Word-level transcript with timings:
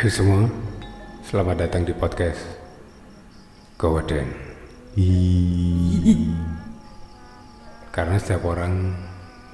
Hai 0.00 0.08
semua, 0.08 0.48
selamat 1.28 1.60
datang 1.60 1.84
di 1.84 1.92
podcast 1.92 2.40
Gowden. 3.76 4.32
Karena 7.92 8.16
setiap 8.16 8.48
orang 8.48 8.96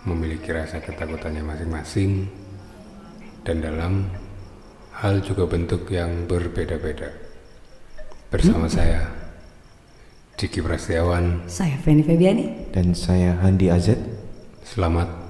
memiliki 0.07 0.55
rasa 0.55 0.79
ketakutannya 0.79 1.43
masing-masing 1.43 2.31
dan 3.43 3.59
dalam 3.59 4.07
hal 5.03 5.19
juga 5.19 5.51
bentuk 5.51 5.91
yang 5.91 6.31
berbeda-beda. 6.31 7.11
Bersama 8.31 8.71
saya, 8.71 9.03
Diki 10.39 10.63
Prasetyawan, 10.63 11.51
Saya 11.51 11.75
Feni 11.83 12.07
Febiani. 12.07 12.71
Dan 12.71 12.95
saya 12.95 13.35
Handi 13.43 13.67
Azet. 13.67 13.99
selamat 14.63 15.27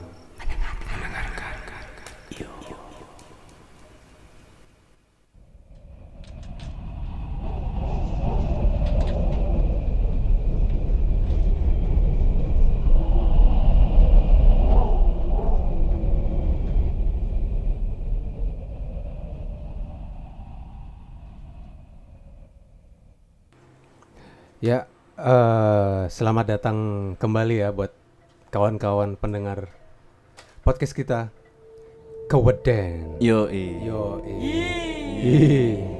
Ya, 24.66 24.88
eh, 25.20 26.02
selamat 26.36 26.52
datang 26.52 26.78
kembali 27.16 27.64
ya 27.64 27.72
buat 27.72 27.96
kawan-kawan 28.52 29.16
pendengar 29.16 29.72
podcast 30.68 30.92
kita 30.92 31.32
Keweden. 32.28 33.16
Yo, 33.24 33.48
Yo, 33.48 34.20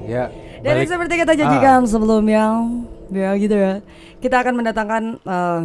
ya. 0.05 0.29
Dan 0.61 0.77
balik- 0.77 0.93
seperti 0.93 1.25
kita 1.25 1.33
janjikan 1.33 1.89
sebelumnya, 1.89 2.69
ya 3.09 3.33
gitu 3.33 3.57
ya. 3.57 3.81
Kita 4.21 4.45
akan 4.45 4.61
mendatangkan 4.61 5.03
eh, 5.25 5.61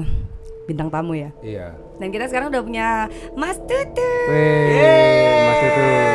bintang 0.65 0.89
tamu 0.89 1.21
ya. 1.21 1.29
Iya. 1.45 1.77
Dan 2.01 2.09
kita 2.09 2.33
sekarang 2.33 2.49
udah 2.49 2.65
punya 2.65 3.13
Mas 3.37 3.61
Tutu. 3.69 4.09
Weh, 4.33 5.53
Mas 5.53 5.61
itu. 5.69 6.12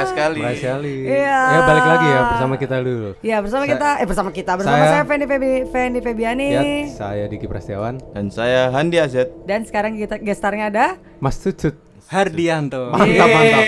Meriah 0.00 0.08
sekali. 0.08 0.40
Meriah 0.40 0.56
sekali. 0.56 0.94
Iya. 1.04 1.40
Ya 1.40 1.60
balik 1.62 1.86
lagi 1.86 2.06
ya 2.08 2.20
bersama 2.24 2.54
kita 2.56 2.76
dulu. 2.80 3.10
Ya 3.20 3.36
bersama 3.44 3.64
Saya- 3.64 3.72
kita, 3.76 3.88
eh 4.00 4.06
bersama 4.08 4.30
kita, 4.32 4.52
bersama 4.56 4.76
saya- 4.80 4.92
saya, 4.96 5.02
Feni, 5.04 5.24
Febi, 5.28 5.50
Feni 5.68 5.98
Febiani. 6.00 6.48
Ya, 6.48 6.62
saya 6.88 7.24
Diki 7.28 7.44
Prasetyawan, 7.44 8.00
Dan 8.16 8.32
saya 8.32 8.72
Handi 8.72 8.96
Azet. 8.96 9.28
Dan 9.44 9.68
sekarang 9.68 9.94
kita 9.94 10.16
gestarnya 10.16 10.72
ada 10.72 10.86
Mas 11.20 11.36
Tutut. 11.36 11.76
Hardianto. 12.10 12.90
Mantap, 12.90 13.28
mantap. 13.30 13.64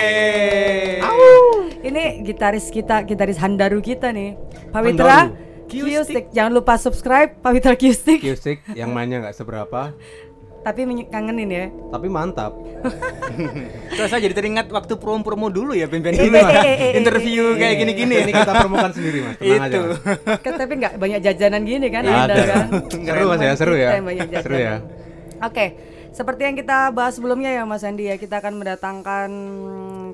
ini 1.83 2.03
gitaris 2.25 2.67
kita, 2.67 3.07
gitaris 3.07 3.39
Handaru 3.39 3.79
kita 3.79 4.11
nih. 4.11 4.35
Pawitra 4.67 5.31
Q-Stick. 5.71 6.35
Jangan 6.35 6.51
lupa 6.51 6.75
subscribe 6.75 7.39
Pawitra 7.39 7.79
Q-Stick. 7.79 8.19
Music 8.19 8.59
yang 8.75 8.91
mainnya 8.91 9.23
nggak 9.23 9.35
seberapa, 9.35 9.95
Tapi 10.63 10.79
kangenin 11.11 11.49
ya. 11.51 11.65
tapi 11.91 12.07
mantap. 12.07 12.55
Terus 13.99 14.07
saya 14.07 14.23
jadi 14.23 14.31
teringat 14.31 14.71
waktu 14.71 14.95
promo-promo 14.95 15.51
dulu 15.51 15.75
ya 15.75 15.91
Ben 15.91 15.99
Ben 15.99 16.15
Eh, 16.15 16.23
ini 16.23 16.31
eh, 16.31 16.39
Mas. 16.39 16.55
eh, 16.63 16.91
Interview 16.95 17.59
kayak 17.59 17.75
gini-gini. 17.83 18.15
Ini 18.23 18.31
kita 18.31 18.53
promokan 18.63 18.91
sendiri 18.95 19.19
mas, 19.21 19.35
tenang 19.43 19.67
Itu. 19.67 19.81
aja. 19.83 20.39
Kan 20.39 20.53
tapi 20.55 20.73
nggak 20.79 20.93
banyak 20.95 21.19
jajanan 21.19 21.61
gini 21.67 21.87
kan 21.91 22.03
Ada. 22.07 22.35
kan. 22.47 22.67
Seru 23.11 23.23
mas 23.27 23.41
ya, 23.43 23.53
seru 23.59 23.75
ya. 23.75 23.89
Seru 24.39 24.55
ya. 24.55 24.75
Oke, 25.43 25.65
seperti 26.15 26.41
yang 26.47 26.55
kita 26.55 26.95
bahas 26.95 27.19
sebelumnya 27.19 27.51
ya 27.51 27.67
Mas 27.67 27.83
Andi 27.83 28.07
ya, 28.07 28.15
kita 28.15 28.39
akan 28.39 28.63
mendatangkan 28.63 29.29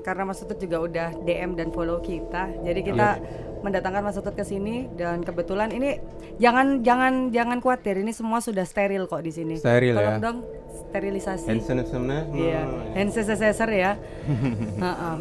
karena 0.00 0.24
Mas 0.24 0.38
Tutut 0.38 0.56
juga 0.56 0.80
udah 0.80 1.08
DM 1.18 1.54
dan 1.54 1.68
follow 1.68 1.98
kita. 1.98 2.50
Jadi 2.60 2.80
kita 2.82 3.08
Iya. 3.16 3.60
mendatangkan 3.60 4.02
Mas 4.02 4.14
Tutut 4.14 4.32
ke 4.32 4.42
sini 4.42 4.88
dan 4.90 5.20
kebetulan 5.20 5.68
ini 5.68 6.00
jangan 6.36 6.80
jangan 6.80 7.28
jangan 7.28 7.58
khawatir, 7.58 7.98
ini 7.98 8.10
semua 8.10 8.38
sudah 8.38 8.62
steril 8.62 9.04
kok 9.04 9.20
di 9.20 9.30
sini. 9.30 9.54
Steril 9.54 9.94
Tolong 9.94 10.12
ya. 10.12 10.18
dong 10.18 10.38
sterilisasi. 10.82 11.46
Hand 11.46 11.62
sanitizer, 11.62 12.00
Iya, 12.30 12.62
hand 12.94 13.10
sanitizer 13.10 13.70
ya. 13.70 13.92
Heeh. 14.84 15.16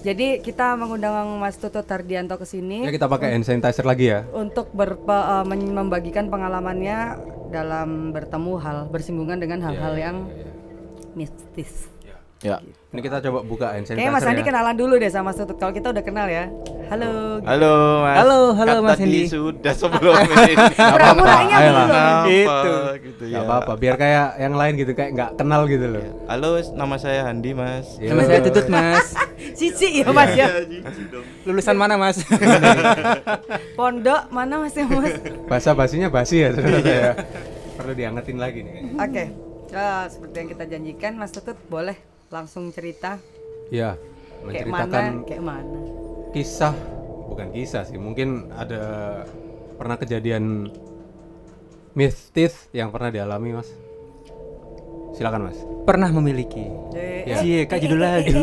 Jadi 0.00 0.40
kita 0.40 0.74
mengundang 0.74 1.12
Mas 1.36 1.54
Tutut 1.54 1.82
Tardianto 1.82 2.32
ke 2.34 2.44
sini 2.44 2.80
Ya 2.80 2.90
kita 2.90 3.04
pakai 3.04 3.32
hand 3.32 3.44
sanitizer 3.44 3.84
lagi 3.84 4.08
ya. 4.08 4.24
untuk 4.30 4.72
berpe- 4.72 5.04
eh, 5.12 5.44
men- 5.44 5.70
membagikan 5.70 6.26
pengalamannya 6.26 7.20
dalam 7.48 8.08
bertemu 8.10 8.52
hal 8.56 8.78
bersinggungan 8.88 9.36
dengan 9.36 9.60
hal-hal 9.60 9.92
Iya, 9.92 10.02
yang 10.02 10.16
mistis. 11.12 11.90
Ya. 12.40 12.56
Ini 12.90 13.04
kita 13.04 13.20
coba 13.20 13.44
buka 13.44 13.76
hand 13.76 13.84
sanitizer 13.84 14.00
Kayaknya 14.00 14.16
Mas 14.16 14.24
Andi 14.24 14.40
ya. 14.40 14.46
kenalan 14.48 14.72
dulu 14.74 14.94
deh 14.96 15.12
sama 15.12 15.28
Mas 15.28 15.36
Tutut. 15.36 15.60
Kalau 15.60 15.76
kita 15.76 15.92
udah 15.92 16.00
kenal 16.00 16.24
ya. 16.24 16.48
Halo. 16.88 17.36
Halo, 17.44 17.72
Mas. 18.00 18.16
Halo, 18.16 18.38
halo, 18.56 18.74
Mas 18.80 18.96
tadi 18.96 19.04
Handi. 19.04 19.20
sudah 19.28 19.74
sebelum 19.76 20.14
ini. 20.24 20.52
Pura-puranya 20.72 21.56
Itu. 22.24 22.74
gitu 22.98 23.22
Gak 23.28 23.36
ya. 23.36 23.44
apa-apa, 23.44 23.72
biar 23.76 23.94
kayak 23.94 24.26
yang 24.40 24.54
lain 24.56 24.72
gitu 24.74 24.92
kayak 24.96 25.10
nggak 25.12 25.30
kenal 25.36 25.68
gitu 25.68 25.84
loh. 25.86 26.02
Halo, 26.26 26.50
nama 26.72 26.96
saya 26.96 27.28
Handi, 27.28 27.52
Mas. 27.52 28.00
Iya. 28.00 28.08
Nama 28.10 28.22
saya 28.24 28.40
Tutut 28.40 28.66
Mas. 28.66 29.06
Cici 29.60 30.00
ya 30.00 30.08
Mas 30.08 30.32
ya. 30.32 30.48
Lulusan 31.44 31.76
mana 31.76 31.94
Mas? 31.94 32.24
Pondok 33.78 34.32
mana 34.32 34.64
Mas 34.64 34.72
ya 34.72 34.88
Mas? 34.88 35.12
Bahasa 35.44 35.76
basinya 35.76 36.08
basi 36.08 36.40
ya 36.40 36.56
ternyata 36.56 36.88
ya. 36.88 37.12
Perlu 37.76 37.92
diangetin 37.92 38.40
lagi 38.40 38.64
nih. 38.64 38.74
Oke. 38.96 39.24
Eh, 39.70 40.04
seperti 40.08 40.34
yang 40.34 40.48
kita 40.50 40.64
janjikan 40.66 41.12
Mas 41.14 41.30
Tutut 41.30 41.54
boleh 41.68 41.94
langsung 42.30 42.70
cerita 42.70 43.18
Iya, 43.68 43.94
kayak 43.94 44.44
menceritakan 44.46 45.02
mana 45.14 45.26
kayak 45.26 45.42
mana. 45.42 45.78
kisah 46.30 46.74
bukan 47.26 47.46
kisah 47.50 47.82
sih, 47.84 47.96
mungkin 47.96 48.48
ada 48.50 48.82
pernah 49.74 49.94
kejadian 49.94 50.66
mistis 51.92 52.68
yang 52.70 52.90
pernah 52.90 53.08
dialami, 53.08 53.54
Mas. 53.54 53.70
Silakan, 55.10 55.46
Mas. 55.46 55.58
Pernah 55.82 56.10
memiliki. 56.12 56.64
Eh, 56.90 57.22
Ya. 57.24 57.38
Cie, 57.38 57.58
Kak 57.66 57.78
judulnya 57.78 58.22
dulu. 58.22 58.42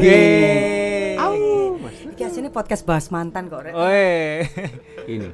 Iki 2.08 2.22
aslinya 2.24 2.50
podcast 2.50 2.82
bahas 2.82 3.08
mantan 3.08 3.46
kok, 3.46 3.62
Rek. 3.62 3.74
Oi. 3.74 4.42
Ini. 5.08 5.28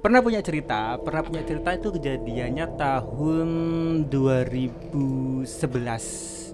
Pernah 0.00 0.18
punya 0.18 0.40
cerita, 0.40 0.96
pernah 0.96 1.20
punya 1.20 1.44
cerita 1.44 1.70
itu 1.70 1.92
kejadiannya 1.92 2.66
tahun 2.74 3.48
2011. 4.08 6.49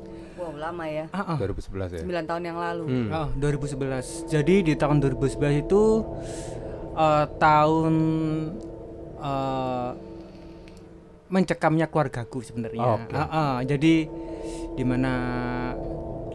Wow, 0.57 0.65
lama 0.73 0.85
ya. 0.89 1.05
Ah, 1.13 1.37
ah. 1.37 1.39
2011 1.39 1.93
ya. 1.93 2.03
9 2.03 2.25
tahun 2.25 2.43
yang 2.43 2.57
lalu. 2.57 2.85
Hmm. 2.89 3.09
Oh, 3.13 3.29
2011. 3.37 4.25
Jadi 4.27 4.55
di 4.65 4.73
tahun 4.73 4.97
2011 4.99 5.61
itu 5.61 5.83
eh, 6.97 7.27
tahun 7.37 7.95
eh, 9.21 9.91
mencekamnya 11.29 11.87
keluargaku 11.93 12.41
sebenarnya. 12.41 12.81
Oh, 12.81 12.97
oke. 12.97 13.13
Ah, 13.13 13.29
ah. 13.29 13.55
jadi 13.61 14.09
di 14.73 14.85
mana 14.85 15.13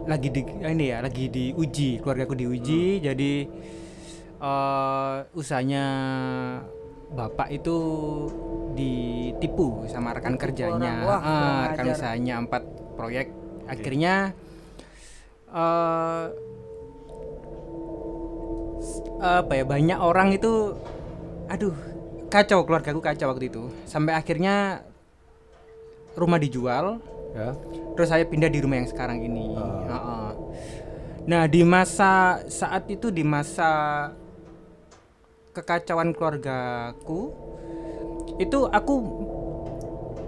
lagi 0.05 0.29
di 0.29 0.41
ini 0.45 0.85
ya, 0.89 1.01
lagi 1.01 1.25
diuji, 1.27 1.97
keluargaku 1.97 2.37
diuji. 2.37 3.01
Hmm. 3.01 3.03
Jadi 3.03 3.33
eh 4.41 5.17
usahanya 5.33 5.85
bapak 7.11 7.49
itu 7.51 7.77
ditipu 8.73 9.85
sama 9.85 10.13
rekan 10.13 10.33
Ditipu 10.33 10.45
kerjanya. 10.45 10.93
orang. 11.01 11.05
Wah, 11.05 11.19
Ah, 11.19 11.25
kurang 11.25 11.65
rekan 11.73 11.85
usahanya 11.89 12.35
empat 12.39 12.63
proyek. 12.93 13.27
Akhirnya 13.65 14.33
eh 15.47 16.25
s- 18.79 19.03
apa 19.19 19.51
ya 19.53 19.63
banyak 19.63 19.99
orang 19.99 20.31
itu 20.31 20.73
aduh 21.45 21.75
kacau 22.27 22.63
keluargaku 22.63 22.99
kacau 22.99 23.27
waktu 23.29 23.51
itu 23.51 23.67
sampai 23.83 24.15
akhirnya 24.15 24.85
rumah 26.15 26.39
dijual 26.39 26.99
Ya. 27.31 27.55
terus 27.95 28.11
saya 28.11 28.27
pindah 28.27 28.47
di 28.47 28.59
rumah 28.59 28.75
yang 28.75 28.87
sekarang 28.87 29.23
ini 29.23 29.55
Oh. 29.55 29.87
Heeh. 29.87 30.29
nah 31.23 31.47
di 31.47 31.63
masa 31.63 32.43
saat 32.45 32.83
itu 32.87 33.07
di 33.07 33.23
masa 33.23 34.11
kekacauan 35.51 36.11
keluargaku 36.11 37.31
itu 38.35 38.59
aku 38.67 38.93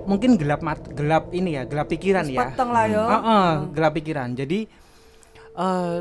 mungkin 0.06 0.36
gelap 0.36 0.62
mat 0.62 0.80
gelap 0.92 1.32
ini 1.32 1.56
ya 1.58 1.64
gelap 1.64 1.88
pikiran 1.90 2.28
ya 2.28 2.52
Peteng 2.52 2.70
lah 2.72 2.86
yo. 2.88 3.04
Heeh, 3.04 3.50
gelap 3.74 3.94
pikiran. 3.96 4.30
Jadi 4.36 4.60
eh 5.54 5.98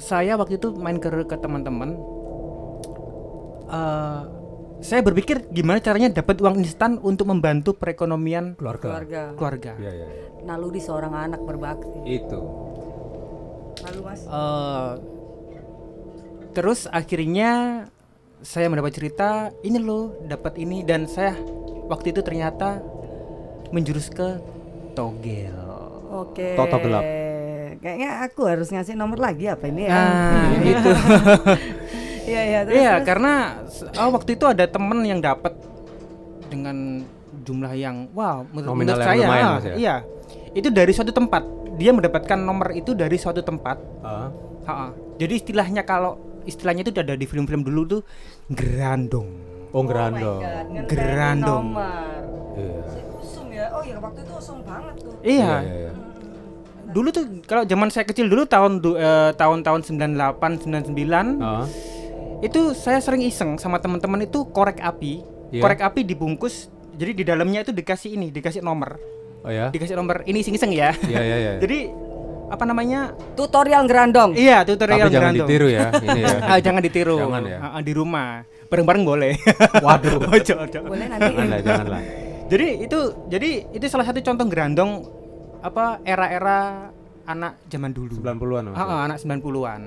saya 0.00 0.32
waktu 0.40 0.56
itu 0.56 0.72
main 0.74 0.96
ke 0.98 1.08
ke 1.28 1.36
teman-teman. 1.36 1.94
eh 3.70 4.22
saya 4.80 5.04
berpikir 5.04 5.44
gimana 5.52 5.76
caranya 5.76 6.08
dapat 6.08 6.40
uang 6.40 6.64
instan 6.64 6.96
untuk 7.04 7.28
membantu 7.28 7.76
perekonomian 7.76 8.56
Keluarga. 8.56 8.88
Keluarga. 8.88 9.22
keluarga. 9.36 9.72
Iya, 9.76 9.92
iya. 9.92 10.06
Naluri 10.48 10.80
seorang 10.80 11.12
anak 11.12 11.44
berbakti. 11.44 12.00
Itu. 12.08 12.40
Lalu 13.84 14.00
Mas. 14.00 14.20
Eh, 14.24 14.92
terus 16.56 16.88
akhirnya 16.88 17.84
saya 18.40 18.72
mendapat 18.72 18.96
cerita 18.96 19.52
ini 19.60 19.76
loh 19.76 20.16
dapat 20.24 20.56
ini 20.56 20.80
dan 20.80 21.04
saya 21.04 21.36
waktu 21.92 22.16
itu 22.16 22.24
ternyata 22.24 22.80
menjurus 23.70 24.10
ke 24.10 24.38
togel. 24.92 25.54
Oke. 26.10 26.54
Toto 26.54 26.76
gelap. 26.78 27.04
Kayaknya 27.80 28.10
aku 28.28 28.44
harus 28.44 28.68
ngasih 28.68 28.92
nomor 28.92 29.16
lagi 29.16 29.48
apa 29.48 29.64
ini 29.64 29.88
ya? 29.88 29.94
Nah, 29.94 30.50
itu. 30.74 30.90
Iya 32.28 32.40
iya. 32.44 32.60
Iya, 32.68 32.94
karena 33.02 33.56
oh, 33.96 34.10
waktu 34.12 34.36
itu 34.36 34.44
ada 34.44 34.68
temen 34.68 35.00
yang 35.02 35.18
dapat 35.18 35.56
dengan 36.50 37.06
jumlah 37.40 37.72
yang 37.72 38.10
wow 38.12 38.44
menurut, 38.52 38.68
Nominal 38.74 38.98
menurut 39.00 39.06
saya 39.06 39.22
lumayan, 39.24 39.46
ah, 39.46 39.58
ya? 39.62 39.74
iya 39.78 39.96
itu 40.52 40.68
dari 40.68 40.92
suatu 40.92 41.14
tempat 41.14 41.42
dia 41.78 41.94
mendapatkan 41.94 42.36
nomor 42.36 42.74
itu 42.74 42.92
dari 42.92 43.16
suatu 43.16 43.40
tempat 43.40 43.78
Ah, 44.02 44.28
Ha-ha. 44.66 44.86
jadi 45.16 45.40
istilahnya 45.40 45.86
kalau 45.86 46.18
istilahnya 46.44 46.84
itu 46.84 46.92
ada 46.92 47.14
di 47.14 47.24
film-film 47.24 47.64
dulu 47.64 47.80
tuh 47.88 48.00
gerandong 48.50 49.30
oh 49.70 49.78
Oh 49.80 49.86
gerandong. 49.86 50.42
Ngenteni 50.42 50.90
Gerandong. 50.90 51.64
nomor. 51.70 52.20
Iya. 53.60 53.66
Ya. 53.66 53.68
Oh 53.70 53.82
iya 53.82 53.96
waktu 53.98 54.18
itu 54.20 54.32
usum 54.34 54.58
banget 54.62 54.94
tuh. 54.98 55.12
iya 55.20 55.52
Iya, 55.60 55.74
iya. 55.78 55.92
dulu 56.86 57.08
tuh 57.08 57.24
kalau 57.44 57.62
zaman 57.62 57.86
saya 57.86 58.02
kecil 58.02 58.26
dulu 58.26 58.42
tahun 58.44 58.72
du- 58.78 58.96
eh, 58.96 59.30
tahun-tahun 59.32 59.80
98 59.84 60.64
99 60.64 61.38
Ah, 61.38 61.62
itu 62.40 62.60
saya 62.72 62.98
sering 62.98 63.22
iseng 63.22 63.54
sama 63.56 63.78
teman-teman 63.78 64.20
itu 64.20 64.42
korek 64.46 64.80
api 64.80 65.22
Iya. 65.50 65.60
korek 65.60 65.80
api 65.82 66.00
dibungkus 66.02 66.66
jadi 66.92 67.12
di 67.12 67.22
dalamnya 67.22 67.62
itu 67.62 67.70
dikasih 67.70 68.10
ini 68.12 68.28
dikasih 68.28 68.60
nomor 68.60 68.98
oh 69.40 69.48
ya. 69.48 69.68
dikasih 69.68 69.94
nomor 69.94 70.24
ini 70.24 70.40
iseng-iseng 70.40 70.70
ya 70.70 70.90
Iya 71.04 71.20
iya 71.20 71.36
iya. 71.38 71.52
jadi 71.58 71.78
apa 72.48 72.64
namanya 72.64 73.14
Tutorial 73.32 73.84
gerandong. 73.84 74.34
iya 74.34 74.64
tutorial 74.64 75.06
Tapi 75.06 75.12
jangan 75.12 75.30
gerandong. 75.30 75.46
ditiru 75.46 75.68
ya. 75.68 75.86
Ini 75.94 76.18
ya. 76.18 76.34
ah, 76.50 76.58
jangan 76.58 76.82
ditiru 76.82 77.16
Jangan 77.20 77.42
ya. 77.44 77.58
Ah, 77.60 77.68
ah, 77.70 77.80
di 77.80 77.92
rumah 77.92 78.42
bareng-bareng 78.66 79.04
boleh 79.04 79.32
Waduh. 79.76 80.18
ojo 80.34 80.54
ojo 80.58 80.78
Boleh 80.82 81.06
nanti. 81.06 81.30
Janganlah, 81.30 81.58
janganlah. 81.62 82.00
Jadi 82.50 82.82
itu 82.82 82.98
jadi 83.30 83.50
itu 83.70 83.86
salah 83.86 84.04
satu 84.04 84.18
contoh 84.20 84.44
gerandong 84.44 85.06
apa 85.62 86.02
era-era 86.02 86.90
anak 87.24 87.62
zaman 87.70 87.94
dulu 87.94 88.10
90-an 88.12 88.74
Mas. 88.74 88.76
Ah, 88.76 88.82
ah, 88.82 89.00
anak 89.06 89.22
90-an 89.22 89.80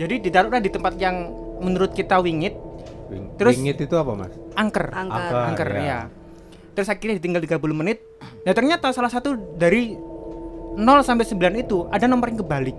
jadi 0.00 0.14
ditaruhlah 0.16 0.64
di 0.64 0.70
tempat 0.72 0.96
yang 0.96 1.28
menurut 1.60 1.92
kita 1.92 2.16
wingit 2.18 2.56
Wing- 3.10 3.34
Terus- 3.36 3.58
Wingit 3.58 3.78
itu 3.82 3.94
apa, 3.94 4.14
Mas? 4.14 4.32
angker 4.54 4.86
Angker. 4.86 5.18
Angker. 5.18 5.42
angker 5.50 5.68
ya. 5.74 5.82
ya. 5.82 6.00
Terus 6.70 6.86
akhirnya 6.86 7.18
ditinggal 7.18 7.42
30 7.42 7.74
menit. 7.74 7.98
Nah, 8.46 8.54
ternyata 8.54 8.94
salah 8.94 9.10
satu 9.10 9.34
dari 9.58 9.98
0 10.78 10.78
sampai 11.02 11.26
9 11.26 11.58
itu 11.58 11.90
ada 11.90 12.06
nomor 12.06 12.30
yang 12.30 12.40
kebalik. 12.40 12.78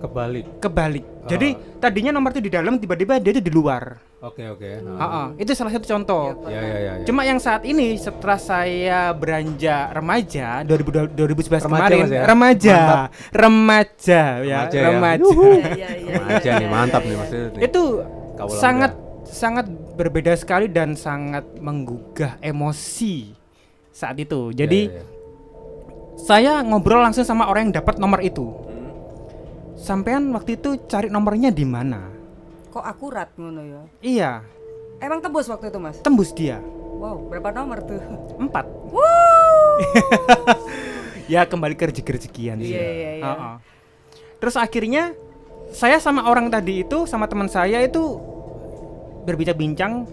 Kebalik. 0.00 0.46
Kebalik. 0.58 1.04
Jadi 1.28 1.48
tadinya 1.76 2.16
nomor 2.16 2.32
itu 2.32 2.40
di 2.40 2.48
dalam 2.48 2.80
tiba-tiba 2.80 3.20
dia 3.20 3.36
itu 3.36 3.44
di 3.44 3.52
luar. 3.52 4.00
Oke 4.20 4.48
oke. 4.48 4.80
Ah, 4.96 5.04
ah. 5.04 5.26
Itu 5.36 5.52
salah 5.52 5.72
satu 5.72 5.84
contoh. 5.86 6.44
Ya 6.48 6.56
ya 6.56 6.60
ya. 6.60 6.92
ya. 7.00 7.04
Cuma 7.04 7.24
yang 7.24 7.36
saat 7.36 7.64
ini 7.64 7.96
setelah 7.96 8.36
saya 8.36 9.12
beranjak 9.12 9.92
remaja 9.92 10.60
2000 10.64 11.16
2011 11.16 11.16
Remaja, 11.16 11.64
kemarin 11.64 12.00
Mas, 12.00 12.10
ya? 12.10 12.22
remaja, 12.24 12.78
remaja 13.32 14.22
ya, 14.40 14.58
Remaja 14.64 14.76
ya. 14.76 14.88
remaja. 14.88 15.24
Iya 15.40 15.68
iya 15.72 15.88
iya. 15.96 16.14
Remaja 16.16 16.50
nih, 16.56 16.68
mantap 16.68 17.02
nih 17.04 17.16
Mas. 17.16 17.30
Nih. 17.32 17.60
Itu 17.64 17.82
Kaulah 18.36 18.56
sangat 18.56 18.92
sangat 19.24 19.66
berbeda 19.94 20.32
sekali 20.34 20.66
dan 20.66 20.96
sangat 20.96 21.44
menggugah 21.56 22.40
emosi 22.40 23.36
saat 23.90 24.16
itu. 24.16 24.52
Jadi 24.52 24.80
Ya, 24.88 24.96
ya, 24.96 25.00
ya. 25.00 25.04
saya 26.18 26.52
ngobrol 26.60 27.00
langsung 27.00 27.24
sama 27.24 27.48
orang 27.48 27.68
yang 27.68 27.80
dapat 27.80 27.96
nomor 27.96 28.20
itu. 28.20 28.48
Sampean 29.80 30.28
waktu 30.36 30.60
itu 30.60 30.76
cari 30.84 31.08
nomornya 31.08 31.48
di 31.48 31.64
mana? 31.64 32.04
Kok 32.68 32.84
akurat 32.84 33.32
ngono 33.40 33.64
ya? 33.64 33.82
Iya, 34.04 34.32
Emang 35.00 35.24
tebus 35.24 35.48
waktu 35.48 35.72
itu 35.72 35.80
mas? 35.80 35.96
tembus 36.04 36.36
dia. 36.36 36.60
Wow 37.00 37.32
berapa 37.32 37.48
nomor 37.56 37.80
tuh? 37.80 37.96
Empat. 38.36 38.68
ya 41.32 41.48
kembali 41.48 41.72
ke 41.72 41.88
rezeki-rezekian 41.88 42.60
sih. 42.60 42.76
Iya 42.76 42.90
iya 42.92 43.10
iya. 43.24 43.32
Terus 44.36 44.60
akhirnya 44.60 45.16
saya 45.72 45.96
sama 45.96 46.28
orang 46.28 46.52
tadi 46.52 46.84
itu 46.84 47.08
sama 47.08 47.24
teman 47.32 47.48
saya 47.48 47.80
itu 47.80 48.20
berbincang-bincang 49.24 50.04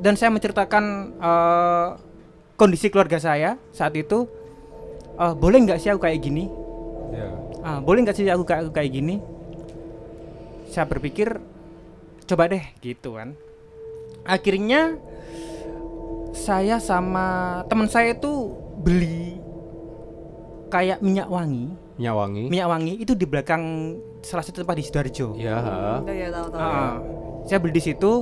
dan 0.00 0.16
saya 0.16 0.32
menceritakan 0.32 0.84
eh, 1.20 1.88
kondisi 2.56 2.88
keluarga 2.88 3.20
saya 3.20 3.60
saat 3.76 3.92
itu. 3.92 4.24
Eh, 5.20 5.34
boleh 5.36 5.68
nggak 5.68 5.76
sih 5.76 5.92
aku 5.92 6.08
kayak 6.08 6.24
gini? 6.24 6.48
Ya. 7.12 7.43
Ah, 7.64 7.80
boleh 7.80 8.04
nggak 8.04 8.12
sih 8.12 8.28
aku 8.28 8.44
kayak 8.44 8.68
aku 8.68 8.72
kayak 8.76 8.92
gini? 8.92 9.24
Saya 10.68 10.84
berpikir 10.84 11.40
coba 12.28 12.52
deh 12.52 12.60
gitu 12.84 13.16
kan. 13.16 13.32
Akhirnya 14.28 15.00
saya 16.36 16.76
sama 16.76 17.60
teman 17.72 17.88
saya 17.88 18.12
itu 18.12 18.52
beli 18.84 19.40
kayak 20.68 21.00
minyak 21.00 21.24
wangi. 21.32 21.72
Minyak 21.96 22.14
wangi. 22.20 22.44
Minyak 22.52 22.68
wangi 22.68 22.92
itu 23.00 23.16
di 23.16 23.24
belakang 23.24 23.96
salah 24.20 24.44
satu 24.44 24.60
tempat 24.60 24.76
di 24.76 24.84
Sidoarjo. 24.84 25.28
Ya. 25.40 25.56
tahu 26.28 26.48
tahu. 26.52 26.60
Saya 27.48 27.58
beli 27.64 27.80
di 27.80 27.82
situ. 27.84 28.12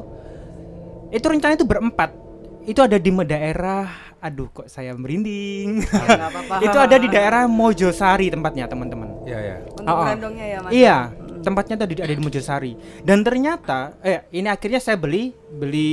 Itu 1.11 1.27
rencana 1.27 1.59
itu 1.59 1.67
berempat. 1.67 2.15
Itu 2.63 2.79
ada 2.79 2.95
di 2.95 3.11
daerah 3.11 4.12
aduh 4.23 4.47
kok 4.49 4.71
saya 4.71 4.95
merinding. 4.95 5.83
Ya, 5.83 6.27
apa-apa. 6.31 6.63
itu 6.63 6.79
ada 6.79 6.97
di 6.97 7.09
daerah 7.11 7.43
Mojosari 7.45 8.31
tempatnya, 8.31 8.71
teman-teman. 8.71 9.27
Ya 9.27 9.39
ya. 9.43 9.57
Untuk 9.67 9.83
Oh, 9.83 9.99
oh. 9.99 10.31
ya 10.33 10.59
mas? 10.63 10.71
Iya, 10.71 10.97
tempatnya 11.43 11.77
tadi 11.77 11.99
ada 11.99 12.15
di 12.15 12.23
Mojosari. 12.23 12.73
Dan 13.03 13.27
ternyata 13.27 13.99
eh 13.99 14.23
ini 14.31 14.47
akhirnya 14.47 14.79
saya 14.79 14.95
beli 14.95 15.35
beli 15.51 15.91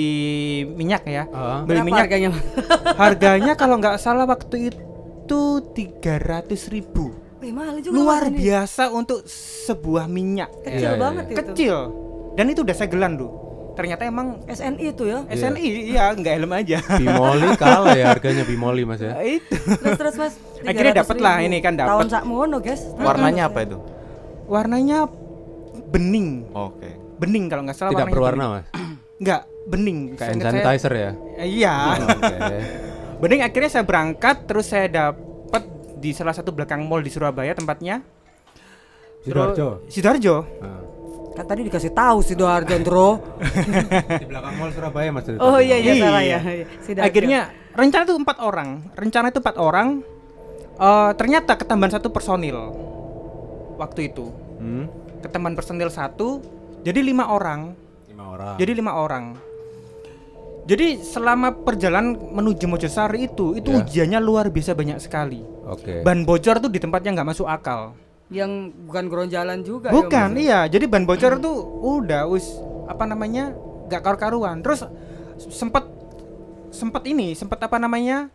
minyak 0.69 1.03
ya. 1.03 1.25
Ah. 1.33 1.65
Beli 1.65 1.81
Berapa 1.81 1.87
minyak 1.89 2.03
harganya 2.05 2.29
harganya 3.01 3.53
kalau 3.57 3.81
nggak 3.81 3.97
salah 3.97 4.29
waktu 4.29 4.69
itu 4.69 5.41
300.000 5.73 6.69
ribu 6.69 7.13
Wih, 7.39 7.55
mahal 7.55 7.79
juga 7.79 7.95
luar 7.95 8.23
Mas, 8.27 8.29
ini. 8.29 8.37
biasa 8.43 8.83
untuk 8.91 9.23
sebuah 9.29 10.05
minyak 10.05 10.51
Kecil 10.59 10.75
Iya, 10.75 10.89
iya, 10.91 10.99
banget 10.99 11.25
itu. 11.25 11.37
kecil 11.39 11.77
dan 12.33 12.45
itu 12.45 12.59
udah 12.61 12.75
segelan 12.75 13.13
tuh 13.15 13.31
ternyata 13.79 14.03
emang 14.03 14.43
SNI 14.43 14.85
itu 14.85 15.03
ya. 15.05 15.23
Iya. 15.23 15.47
SNI 15.47 15.67
iya 15.87 16.05
nggak 16.11 16.33
helm 16.35 16.51
aja 16.51 16.77
Bimoli 16.91 17.47
kalah 17.61 17.95
ya 17.95 18.11
harganya 18.11 18.43
Bimoli 18.43 18.83
Mas 18.83 18.99
ya. 18.99 19.15
itu 19.17 19.55
Terus 19.55 19.95
terus 19.95 20.15
mas. 20.17 20.33
Akhirnya 20.67 20.99
dapet 20.99 21.15
lah, 21.17 21.39
300.000. 21.39 21.47
ini 21.47 21.57
kan 21.59 21.73
dapet. 21.73 21.89
Tahun 21.89 22.07
sakmono 22.09 22.57
guys. 22.59 22.81
Warnanya 22.93 23.43
apa 23.47 23.59
itu? 23.63 23.77
warnanya 24.45 25.05
bening 25.87 26.49
Oke. 26.51 26.89
bening 27.15 27.47
kalau 27.47 27.63
nggak 27.63 27.73
salah 27.73 27.93
Tidak 27.93 28.07
berwarna 28.09 28.43
bening. 28.43 28.51
Mas. 28.51 28.65
nggak 29.23 29.41
bening 29.65 29.99
Kayak 30.09 30.19
hand 30.19 30.29
Seingat 30.35 30.51
saya- 30.51 30.63
sanitizer 30.65 30.93
ya. 30.93 31.11
Eh, 31.37 31.47
iya 31.55 31.75
Oke. 31.95 32.57
bening 33.21 33.41
akhirnya 33.41 33.69
saya 33.69 33.83
berangkat 33.83 34.37
terus 34.43 34.65
saya 34.67 34.87
dapet 34.87 35.63
di 35.95 36.11
salah 36.11 36.31
satu 36.31 36.49
belakang 36.49 36.83
mall 36.83 36.99
di 36.99 37.07
Surabaya 37.07 37.51
tempatnya 37.51 38.03
Sidoarjo. 39.19 39.83
Sidoarjo 39.85 40.35
Ah. 40.59 40.79
Kan 41.39 41.47
tadi 41.47 41.63
dikasih 41.63 41.95
tahu 41.95 42.19
si 42.19 42.35
Doarjo 42.35 42.75
Bro. 42.83 43.09
Di 44.11 44.27
belakang 44.27 44.59
mall 44.59 44.69
Surabaya 44.69 45.07
Mas. 45.07 45.23
Oh 45.33 45.55
iya 45.55 45.79
iya 45.79 45.93
Iya. 45.93 46.03
salah 46.03 46.19
ya. 46.21 46.39
Sidoarjo. 46.83 47.07
akhirnya 47.07 47.39
rencana 47.71 48.03
itu 48.03 48.13
empat 48.13 48.37
orang 48.39 48.69
rencana 48.93 49.25
itu 49.27 49.39
empat 49.39 49.55
orang 49.57 49.87
Eh, 50.75 51.11
ternyata 51.13 51.55
ketambahan 51.55 51.91
satu 51.93 52.07
personil 52.07 52.55
waktu 53.75 54.07
itu 54.07 54.31
Hmm. 54.55 54.87
ketambahan 55.19 55.51
personil 55.53 55.87
satu 55.87 56.39
jadi 56.81 56.99
lima 57.01 57.27
orang 57.27 57.75
Lima 58.05 58.23
orang. 58.29 58.55
jadi 58.55 58.71
lima 58.73 58.91
orang 58.93 59.35
jadi 60.63 60.95
selama 60.97 61.51
perjalanan 61.57 62.15
menuju 62.15 62.63
Mojosari 62.63 63.27
itu 63.27 63.55
itu 63.55 63.69
Ya. 63.69 63.77
ujiannya 63.77 64.19
luar 64.19 64.47
biasa 64.47 64.71
banyak 64.71 64.99
sekali 64.99 65.43
Oke. 65.65 65.99
ban 65.99 66.23
bocor 66.23 66.59
tuh 66.59 66.67
di 66.67 66.79
tempatnya 66.79 67.11
nggak 67.13 67.27
masuk 67.29 67.47
akal 67.47 67.91
yang 68.29 68.51
bukan 68.85 69.09
geronjalan 69.09 69.59
juga 69.61 69.89
bukan 69.89 70.33
ya, 70.33 70.39
iya 70.39 70.59
jadi 70.69 70.85
ban 70.85 71.03
bocor 71.03 71.37
tuh 71.37 71.57
udah 71.81 72.29
us 72.29 72.45
apa 72.85 73.03
namanya 73.03 73.53
nggak 73.85 74.01
karu-karuan 74.01 74.61
terus 74.61 74.85
sempet 75.39 75.85
sempet 76.69 77.03
ini 77.05 77.33
sempet 77.33 77.57
apa 77.57 77.75
namanya 77.75 78.29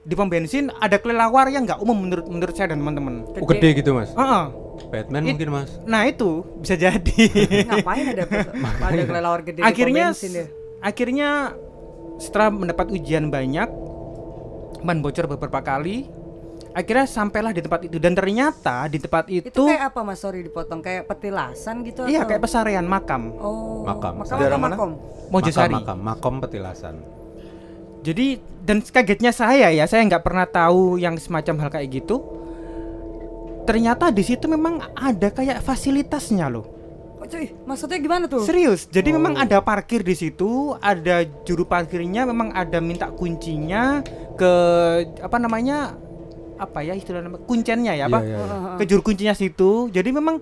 di 0.00 0.12
pom 0.12 0.28
bensin 0.28 0.68
ada 0.74 0.96
kelelawar 0.96 1.48
yang 1.48 1.64
nggak 1.64 1.76
umum 1.78 1.96
menurut 1.98 2.26
menurut 2.26 2.52
saya 2.52 2.72
dan 2.72 2.80
teman-teman 2.80 3.24
Oh, 3.30 3.44
gede 3.46 3.76
gitu 3.76 3.92
Mas. 3.92 4.12
Heeh. 4.12 4.44
Batman 4.82 5.22
It- 5.22 5.36
mungkin 5.36 5.48
Mas. 5.52 5.70
nah 5.84 6.04
itu 6.04 6.40
bisa 6.56 6.72
jadi 6.72 7.16
Ngapain 7.68 8.06
ada 8.10 8.24
ada 8.88 9.02
kelelawar 9.02 9.40
gede 9.40 9.60
akhirnya 9.60 10.08
di 10.08 10.12
pom 10.12 10.20
bensin 10.20 10.32
ya? 10.34 10.46
akhirnya 10.80 11.28
setelah 12.16 12.48
mendapat 12.50 12.86
ujian 12.90 13.28
banyak 13.28 13.68
ban 14.80 14.98
bocor 15.00 15.24
beberapa 15.26 15.60
kali 15.60 16.08
akhirnya 16.70 17.02
sampailah 17.04 17.50
di 17.50 17.60
tempat 17.60 17.80
itu 17.82 17.96
dan 17.96 18.12
ternyata 18.12 18.86
di 18.86 18.96
tempat 18.96 19.26
itu, 19.26 19.48
Itu 19.48 19.66
kayak 19.66 19.90
apa 19.90 20.00
Mas? 20.00 20.18
Sorry 20.18 20.40
dipotong 20.40 20.78
kayak 20.78 21.04
petilasan 21.04 21.82
gitu 21.82 22.04
iya 22.04 22.22
atau? 22.22 22.30
kayak 22.30 22.42
pesarean 22.42 22.86
makam 22.86 23.34
Oh, 23.36 23.82
Makam. 23.82 24.22
Makam 24.22 24.36
Daerah 24.36 24.54
mana? 24.54 24.74
makom? 24.74 24.90
Mojosari 25.28 25.72
Makam, 25.72 25.98
makam, 25.98 25.98
makom 26.00 26.34
petilasan. 26.38 26.94
jadi 28.00 28.26
dan 28.60 28.80
kagetnya 28.80 29.28
saya 29.30 29.68
ya 29.68 29.84
saya 29.84 30.04
nggak 30.04 30.22
pernah 30.22 30.44
tahu 30.44 30.96
yang 30.96 31.16
semacam 31.16 31.54
hal 31.60 31.70
kayak 31.70 31.88
gitu 31.92 32.16
ternyata 33.62 34.08
di 34.08 34.22
situ 34.22 34.46
memang 34.46 34.80
ada 34.92 35.28
kayak 35.28 35.60
fasilitasnya 35.60 36.48
loh 36.48 36.66
Kok 37.16 37.28
cuy? 37.28 37.52
Maksudnya 37.68 38.00
gimana 38.00 38.24
tuh? 38.24 38.40
Serius. 38.40 38.88
Jadi 38.88 39.12
memang 39.12 39.36
Oh. 39.36 39.44
ada 39.44 39.60
parkir 39.60 40.00
di 40.00 40.16
situ, 40.16 40.72
ada 40.80 41.20
juru 41.44 41.68
parkirnya 41.68 42.24
memang 42.24 42.48
ada 42.48 42.80
minta 42.80 43.12
kuncinya 43.12 44.00
ke 44.32 44.52
apa 45.20 45.36
namanya? 45.36 46.00
Apa 46.60 46.84
ya 46.84 46.92
istilah 46.92 47.24
nama 47.24 47.40
kuncennya 47.40 47.96
ya, 47.96 48.04
apa? 48.04 48.20
Iya, 48.20 48.36
iya, 48.36 48.44
iya. 48.44 48.76
Ke 48.76 48.84
juru 48.84 49.00
kuncinya 49.00 49.32
situ. 49.32 49.88
Jadi 49.88 50.12
memang 50.12 50.36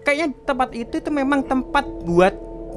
kayaknya 0.00 0.30
tempat 0.44 0.70
itu 0.70 0.94
itu 0.94 1.10
memang 1.10 1.42
tempat 1.42 1.82
buat 2.06 2.34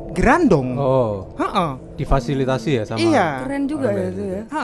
gerandong. 0.10 0.74
Oh, 0.74 1.30
Heeh. 1.38 1.72
difasilitasi 1.96 2.70
ya 2.74 2.84
sama 2.84 2.98
Iya. 2.98 3.46
Keren 3.46 3.64
juga 3.70 3.88
ya 3.92 4.06
itu 4.08 4.24
ya. 4.24 4.42
Ha, 4.50 4.64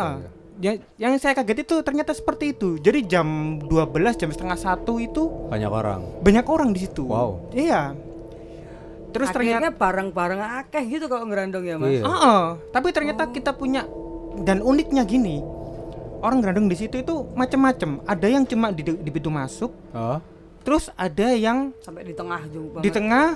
ya- 0.58 0.82
yang 0.98 1.14
saya 1.18 1.36
kaget 1.36 1.62
itu 1.62 1.76
ternyata 1.82 2.10
seperti 2.10 2.52
itu. 2.52 2.82
Jadi 2.82 3.06
jam 3.06 3.28
12 3.62 4.18
jam 4.18 4.34
setengah 4.34 4.58
satu 4.58 4.98
itu 4.98 5.30
banyak 5.48 5.70
orang. 5.70 6.02
banyak 6.26 6.46
orang 6.48 6.74
di 6.74 6.82
situ. 6.82 7.06
Wow. 7.06 7.54
Iya. 7.54 7.94
Terus 9.14 9.30
Akhirnya 9.30 9.62
ternyata 9.62 9.78
bareng-bareng 9.78 10.42
akeh 10.42 10.84
gitu 10.90 11.06
kalau 11.06 11.30
ngerandong 11.30 11.62
ya 11.64 11.78
mas. 11.78 11.92
Iya. 11.92 12.02
Heeh, 12.02 12.42
tapi 12.74 12.90
ternyata 12.90 13.30
kita 13.30 13.54
punya 13.54 13.86
dan 14.42 14.66
uniknya 14.66 15.06
gini. 15.06 15.46
Orang 16.24 16.40
gerandong 16.40 16.72
di 16.72 16.78
situ 16.80 16.96
itu 16.98 17.28
macam-macam. 17.36 18.00
Ada 18.08 18.28
yang 18.32 18.48
cuma 18.48 18.72
di, 18.72 18.80
di 18.82 19.12
pintu 19.12 19.28
masuk, 19.28 19.76
Oh, 19.92 20.24
terus 20.64 20.88
ada 20.96 21.36
yang 21.36 21.76
Sampai 21.84 22.08
di 22.08 22.16
tengah 22.16 22.40
juga. 22.48 22.80
di 22.80 22.88
tengah, 22.88 23.36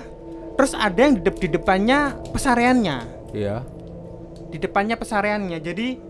terus 0.56 0.72
ada 0.72 0.96
yang 0.96 1.12
di, 1.12 1.20
dep- 1.20 1.36
di 1.38 1.48
depannya 1.52 2.16
pesareannya. 2.32 2.96
iya. 3.30 3.60
Di 4.48 4.56
depannya 4.56 4.96
pesareannya. 4.96 5.60
Jadi 5.60 6.00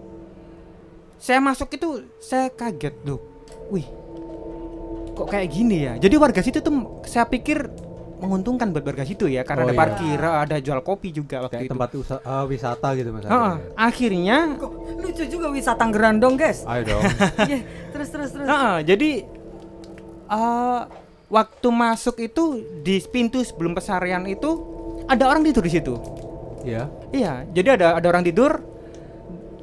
saya 1.18 1.42
masuk 1.42 1.74
itu 1.74 1.88
saya 2.22 2.46
kaget 2.48 2.94
loh. 3.02 3.18
Wih. 3.68 3.82
Kok 5.12 5.26
kayak 5.26 5.50
gini 5.50 5.82
ya? 5.82 5.98
Jadi 5.98 6.14
warga 6.14 6.38
situ 6.38 6.62
tuh 6.62 7.02
saya 7.02 7.26
pikir 7.26 7.66
menguntungkan 8.18 8.68
buat 8.68 8.82
warga 8.82 9.02
situ 9.02 9.26
ya 9.26 9.42
karena 9.42 9.62
Oh, 9.62 9.66
ada 9.66 9.72
iya. 9.72 9.80
parkir, 9.80 10.18
ada 10.18 10.56
jual 10.58 10.80
kopi 10.80 11.08
juga 11.10 11.38
waktu 11.40 11.54
Kayak 11.54 11.64
itu. 11.64 11.72
tempat 11.72 11.90
usa- 11.94 12.18
eh, 12.20 12.44
wisata 12.46 12.88
gitu 12.92 13.08
mas. 13.10 13.24
Heeh, 13.24 13.54
akhirnya 13.74 14.38
Kok 14.54 14.72
lucu 14.98 15.24
juga 15.24 15.46
wisata 15.48 15.82
ngerandong 15.84 16.34
guys. 16.34 16.62
Ayo 16.64 16.82
dong. 16.88 17.02
Iya, 17.46 17.58
terus 17.88 18.08
terus 18.08 18.30
terus. 18.32 18.44
Heeh, 18.44 18.76
jadi 18.84 19.10
eh 20.28 20.80
waktu 21.28 21.68
masuk 21.68 22.16
itu 22.18 22.44
di 22.80 22.98
pintu 23.04 23.38
sebelum 23.40 23.72
pesarian 23.72 24.24
itu 24.24 24.50
ada 25.04 25.24
orang 25.24 25.40
tidur 25.42 25.62
di 25.62 25.72
situ. 25.72 25.94
Iya. 26.60 26.90
Iya, 27.10 27.32
jadi 27.48 27.68
ada 27.74 27.96
ada 27.96 28.06
orang 28.08 28.24
tidur 28.24 28.58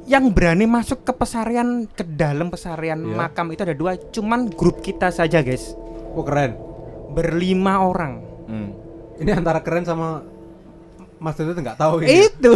yang 0.06 0.30
berani 0.30 0.64
masuk 0.64 1.02
ke 1.02 1.12
pesarian 1.12 1.84
ke 1.88 2.06
dalam 2.06 2.46
pesarian 2.46 2.98
Iya. 3.00 3.14
makam 3.16 3.50
itu 3.50 3.60
ada 3.60 3.74
dua, 3.74 3.98
cuman 3.98 4.48
grup 4.48 4.78
kita 4.78 5.10
saja 5.10 5.38
guys, 5.40 5.74
Oh 6.14 6.22
keren. 6.22 6.54
berlima 7.08 7.80
orang. 7.80 8.22
Hmm. 8.46 8.70
Ini 9.16 9.30
antara 9.34 9.60
keren 9.60 9.82
sama 9.82 10.22
Mas 11.16 11.34
itu 11.34 11.48
nggak 11.48 11.76
tahu 11.76 12.04
ini. 12.04 12.28
Itu. 12.28 12.52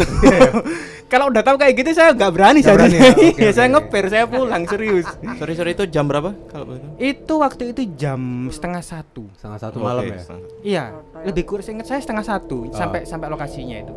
Kalau 1.11 1.27
udah 1.27 1.43
tahu 1.43 1.59
kayak 1.59 1.75
gitu 1.75 1.91
saya 1.91 2.13
nggak 2.13 2.31
berani 2.31 2.61
saya. 2.63 2.77
berani 2.77 2.95
ya? 2.95 3.11
Oke, 3.11 3.27
Iya, 3.35 3.51
saya 3.57 3.67
ngeper, 3.69 4.05
saya 4.07 4.25
pulang 4.25 4.63
serius. 4.63 5.09
Sorry 5.35 5.55
sorry 5.55 5.73
itu 5.73 5.85
jam 5.89 6.07
berapa 6.07 6.31
kalau 6.47 6.79
itu 6.95 7.33
waktu 7.35 7.75
itu 7.75 7.83
jam 7.97 8.21
setengah 8.47 8.79
satu. 8.79 9.27
Setengah 9.35 9.59
satu 9.59 9.77
Oke, 9.81 9.87
malam 9.89 10.05
ya. 10.07 10.19
Iya, 10.63 10.85
lebih 11.25 11.43
kurang 11.45 11.67
ingat 11.67 11.89
saya 11.89 11.99
setengah 11.99 12.23
satu 12.23 12.69
Ah. 12.69 12.79
sampai 12.79 13.03
sampai 13.03 13.27
lokasinya 13.27 13.77
itu. 13.81 13.95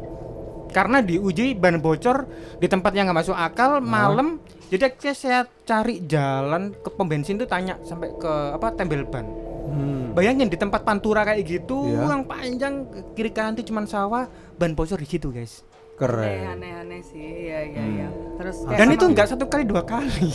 Karena 0.73 1.05
diuji 1.05 1.53
ban 1.53 1.77
bocor 1.77 2.25
di 2.57 2.65
tempat 2.65 2.97
yang 2.97 3.05
nggak 3.05 3.19
masuk 3.19 3.37
akal 3.37 3.77
Ah. 3.77 3.83
malam. 3.83 4.41
Jadi 4.71 4.81
akhirnya 4.81 5.13
saya 5.13 5.39
cari 5.61 6.01
jalan 6.01 6.73
ke 6.73 6.89
pom 6.89 7.05
bensin 7.05 7.37
tuh 7.37 7.45
tanya 7.45 7.77
sampai 7.83 8.09
ke 8.09 8.31
apa 8.57 8.73
tembel 8.73 9.05
ban. 9.05 9.21
Hmm. 9.63 10.11
Bayangin 10.11 10.51
di 10.51 10.59
tempat 10.59 10.83
pantura 10.83 11.23
kayak 11.23 11.41
gitu 11.41 11.87
Iya. 11.87 12.05
yang 12.05 12.23
panjang 12.23 12.73
kiri 13.15 13.31
kanan 13.31 13.55
tuh 13.55 13.63
cuman 13.63 13.87
sawah, 13.87 14.27
ban 14.55 14.75
bocor 14.75 14.99
di 14.99 15.07
situ 15.07 15.31
guys. 15.31 15.63
Keren. 15.93 16.57
aneh, 16.57 16.73
aneh 16.73 17.01
sih. 17.05 17.21
Iya, 17.21 17.59
iya, 17.69 17.83
iya. 17.85 18.07
Terus 18.35 18.65
kayak 18.65 18.77
Dan 18.81 18.87
itu 18.91 19.05
nggak 19.07 19.27
satu 19.29 19.45
kali 19.45 19.63
dua 19.63 19.85
kali. 19.85 20.33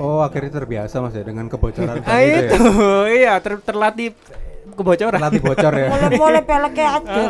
Oh 0.00 0.24
akhirnya 0.24 0.50
terbiasa 0.50 0.98
mas 0.98 1.12
ya 1.12 1.22
dengan 1.22 1.46
kebocoran 1.46 2.00
ban 2.00 2.08
ah, 2.10 2.18
itu 2.18 2.48
itu 2.48 2.58
ya. 2.64 2.98
iya 3.12 3.32
ter- 3.38 3.60
terlatih 3.60 4.16
kebocoran. 4.72 5.20
Terlatih 5.20 5.42
bocor 5.44 5.72
ya. 5.76 5.88
Boleh 6.24 6.42
peleknya 6.42 6.88
aja. 6.96 7.22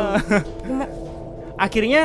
akhirnya 1.55 2.03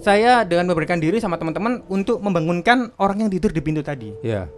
saya 0.00 0.42
dengan 0.42 0.72
memberikan 0.72 0.98
diri 0.98 1.20
sama 1.20 1.36
teman-teman 1.36 1.84
untuk 1.86 2.18
membangunkan 2.18 2.90
orang 2.96 3.26
yang 3.26 3.30
tidur 3.30 3.54
di 3.54 3.60
pintu 3.60 3.86
tadi. 3.86 4.10
Iya. 4.20 4.48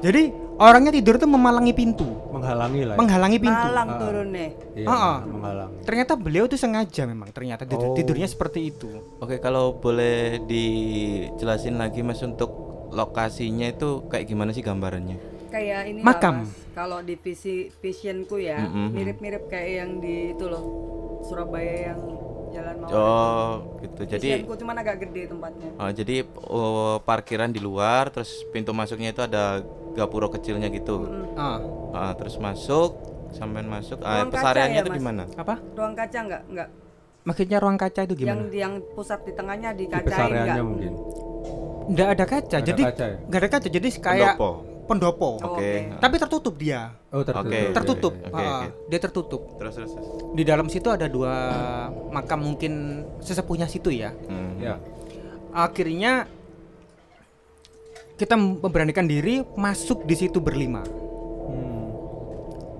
Jadi 0.00 0.28
orangnya 0.58 0.90
tidur 0.90 1.16
tuh 1.16 1.26
memalangi 1.26 1.70
pintu, 1.70 2.08
Menghalangi 2.28 2.82
lah. 2.82 2.94
ya. 2.94 2.98
menghalangi 2.98 3.38
pintu. 3.38 3.66
Malang 3.66 3.88
Ah. 3.88 3.98
turun 3.98 4.28
nih. 4.30 4.50
Iya, 4.74 4.86
Ah, 4.86 4.96
ah. 4.96 5.16
menghalangi. 5.22 5.76
Ternyata 5.82 6.12
beliau 6.14 6.44
tuh 6.44 6.56
sengaja 6.56 7.02
memang 7.04 7.28
ternyata 7.30 7.62
tidur- 7.62 7.92
Oh. 7.92 7.94
tidurnya 7.94 8.24
seperti 8.24 8.60
itu. 8.66 8.88
Oke, 9.18 9.36
kalau 9.38 9.74
boleh 9.74 10.40
dijelasin 10.42 11.76
lagi 11.76 12.00
Mas 12.00 12.20
untuk 12.20 12.50
lokasinya 12.88 13.66
itu 13.66 13.88
kayak 14.06 14.24
gimana 14.24 14.50
sih 14.50 14.60
gambarannya? 14.60 15.18
Kayak 15.46 15.80
ini 15.86 16.00
Makam. 16.00 16.48
Kalau 16.72 17.00
di 17.00 17.14
visi 17.14 17.70
visionku 17.74 18.36
ya, 18.36 18.60
mirip-mirip 18.66 19.46
kayak 19.46 19.70
yang 19.76 19.90
di 19.96 20.32
itu 20.32 20.44
loh. 20.44 20.64
Surabaya 21.22 21.90
yang 21.90 22.00
jalan 22.48 22.74
mau. 22.78 22.88
Oh, 22.88 23.50
gitu. 23.78 24.00
Jadi 24.06 24.28
Visionku 24.36 24.54
cuman 24.56 24.76
agak 24.78 24.96
gede 25.02 25.26
tempatnya. 25.26 25.68
oh, 25.74 25.90
jadi 25.90 26.16
oh, 26.44 26.96
parkiran 27.00 27.48
di 27.48 27.58
luar, 27.58 28.08
terus 28.08 28.30
pintu 28.46 28.70
masuknya 28.70 29.10
itu 29.10 29.20
ada 29.20 29.64
gapuro 29.96 30.28
kecilnya 30.28 30.68
gitu. 30.68 31.02
Mm-mm. 31.02 31.34
Ah, 31.34 31.58
Ah, 31.90 32.12
terus 32.12 32.36
masuk, 32.36 33.00
sampean 33.32 33.64
masuk. 33.66 33.98
Ah, 33.98 34.20
Ruang 34.20 34.28
kaca 34.28 34.36
pesariannya 34.38 34.76
ya, 34.76 34.82
itu 34.82 34.90
Mas? 34.90 34.98
di 34.98 35.02
mana? 35.02 35.22
apa? 35.32 35.54
Ruang 35.72 35.94
kaca 35.94 36.18
enggak? 36.20 36.42
Enggak. 36.46 36.68
Maksudnya 37.24 37.58
ruang 37.58 37.74
kaca 37.74 38.00
itu 38.02 38.14
Yang 38.14 38.20
gimana? 38.22 38.42
di 38.46 38.58
yang 38.60 38.74
pusat 38.92 39.20
di 39.20 39.32
tengahnya 39.32 39.70
Di 39.72 39.78
dikacain 39.82 40.06
pesariannya 40.06 40.44
enggak? 40.46 40.62
mungkin. 40.62 40.92
Nggak 41.86 42.08
ada 42.08 42.24
kaca, 42.24 42.46
Nggak 42.46 42.58
ada 42.58 42.68
jadi 42.68 42.82
kaca 42.84 43.04
ya? 43.04 43.16
nggak 43.24 43.40
ada 43.40 43.48
kaca, 43.48 43.68
jadi 43.68 43.88
kayak 43.96 44.32
Pendopo. 44.32 44.50
pendopo. 44.86 45.28
Oh, 45.36 45.48
Oke. 45.50 45.66
oke. 45.66 45.98
Tapi 45.98 46.14
tertutup 46.16 46.54
dia, 46.56 46.80
Oh 47.08 47.22
tertutup. 47.22 47.46
Oke. 47.48 47.60
tertutup. 47.72 48.12
oke, 48.20 48.34
Ah, 48.36 48.46
oke. 48.52 48.66
Dia 48.86 48.98
tertutup. 49.00 49.42
Terus 49.56 49.72
terus. 49.74 49.90
terus. 49.92 50.06
Di 50.30 50.42
dalam 50.42 50.66
situ 50.66 50.88
ada 50.88 51.06
dua 51.06 51.32
makam 52.08 52.38
mungkin 52.44 52.72
sesepuhnya 53.18 53.66
situ 53.66 53.90
ya. 53.90 54.14
Hmm. 54.22 54.58
Ya. 54.58 54.76
akhirnya 55.48 56.28
kita 58.16 58.34
memberanikan 58.34 59.04
diri 59.04 59.44
masuk 59.54 60.08
di 60.08 60.16
situ 60.16 60.40
berlima. 60.40 60.80
Hmm. 60.82 61.86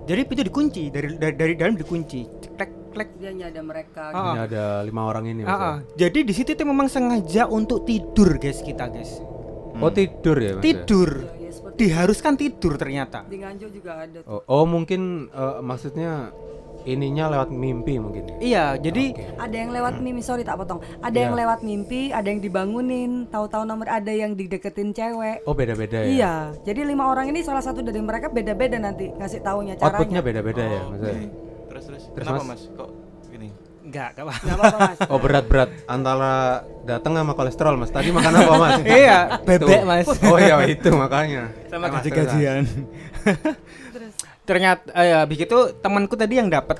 Jadi 0.09 0.21
pintu 0.25 0.43
dikunci 0.49 0.89
dari 0.89 1.13
dari, 1.21 1.35
dari 1.37 1.53
dalam 1.55 1.77
dikunci. 1.77 2.21
Klek 2.57 2.71
klek. 2.97 3.09
Dia 3.21 3.31
ada 3.53 3.61
mereka. 3.61 4.03
Ah, 4.17 4.33
Ini 4.33 4.41
ada 4.49 4.65
lima 4.81 5.05
orang 5.05 5.29
ini. 5.29 5.45
Ah, 5.45 5.49
ya? 5.49 5.57
ah. 5.61 5.77
Jadi 5.95 6.25
di 6.25 6.33
situ 6.33 6.57
tuh 6.57 6.65
memang 6.65 6.89
sengaja 6.89 7.45
untuk 7.47 7.85
tidur 7.85 8.41
guys 8.41 8.65
kita 8.65 8.89
guys. 8.89 9.21
Oh 9.77 9.93
tidur 9.93 10.41
ya 10.41 10.57
mas? 10.57 10.65
ya? 10.65 10.73
Tidur. 10.73 11.11
Ya, 11.37 11.53
Diharuskan 11.77 12.41
tidur 12.41 12.81
ternyata. 12.81 13.29
di 13.29 13.37
Nganjuk 13.37 13.69
juga 13.69 14.09
ada. 14.09 14.25
Oh, 14.25 14.41
oh 14.49 14.65
mungkin 14.65 15.29
eh, 15.29 15.57
maksudnya 15.61 16.33
ininya 16.87 17.29
lewat 17.29 17.51
mimpi 17.51 17.99
mungkin 17.99 18.23
ya? 18.25 18.37
Iya, 18.39 18.65
jadi 18.81 19.05
Ada 19.37 19.57
yang 19.57 19.71
lewat 19.71 19.99
mimpi, 19.99 20.23
sorry 20.23 20.41
tak 20.41 20.57
potong. 20.57 20.79
Ada 20.99 21.13
Iya. 21.13 21.25
yang 21.27 21.35
lewat 21.35 21.61
mimpi, 21.61 22.09
ada 22.09 22.25
yang 22.25 22.39
dibangunin, 22.39 23.27
tahu-tahu 23.27 23.63
nomor 23.63 23.87
ada 23.87 24.09
yang 24.09 24.33
dideketin 24.33 24.91
cewek. 24.91 25.43
Oh 25.43 25.53
beda-beda 25.53 25.99
ya? 25.99 26.07
Iya, 26.07 26.35
jadi 26.63 26.81
lima 26.85 27.07
orang 27.07 27.27
ini 27.27 27.43
salah 27.43 27.61
satu 27.61 27.83
dari 27.83 27.99
mereka 27.99 28.27
beda-beda 28.29 28.79
nanti 28.79 29.11
ngasih 29.11 29.43
taunya 29.43 29.75
Outputnya 29.77 29.99
caranya. 30.17 30.21
beda-beda 30.23 30.63
ya 30.63 30.81
mas? 30.87 31.01
ya? 31.01 31.15
Terus 31.67 31.85
terus. 31.85 32.03
Terus, 32.09 32.25
Kenapa 32.25 32.43
Mas? 32.43 32.63
Mas? 32.63 32.63
Kok 32.73 32.89
gini? 33.29 33.49
enggak, 33.83 34.09
enggak 34.13 34.25
apa. 34.25 34.35
Nggak 34.41 34.57
apa-apa 34.57 34.79
mas. 34.81 34.99
Oh 35.07 35.19
berat-berat 35.19 35.71
antara 35.87 36.33
datang 36.83 37.13
sama 37.15 37.33
kolesterol 37.33 37.75
mas. 37.77 37.91
Tadi 37.91 38.09
makan 38.11 38.33
apa 38.33 38.55
mas? 38.57 38.75
iya, 39.03 39.19
bebek. 39.43 39.81
Mas. 39.83 40.07
Oh 40.23 40.39
iya 40.39 40.57
itu 40.65 40.89
makanya. 40.91 41.51
Sama 41.67 41.91
gaji-gajian. 41.91 42.63
Ternyata 44.47 44.87
eh, 44.95 45.15
habis 45.17 45.39
itu 45.41 45.59
temanku 45.77 46.15
tadi 46.15 46.39
yang 46.39 46.47
dapat 46.47 46.79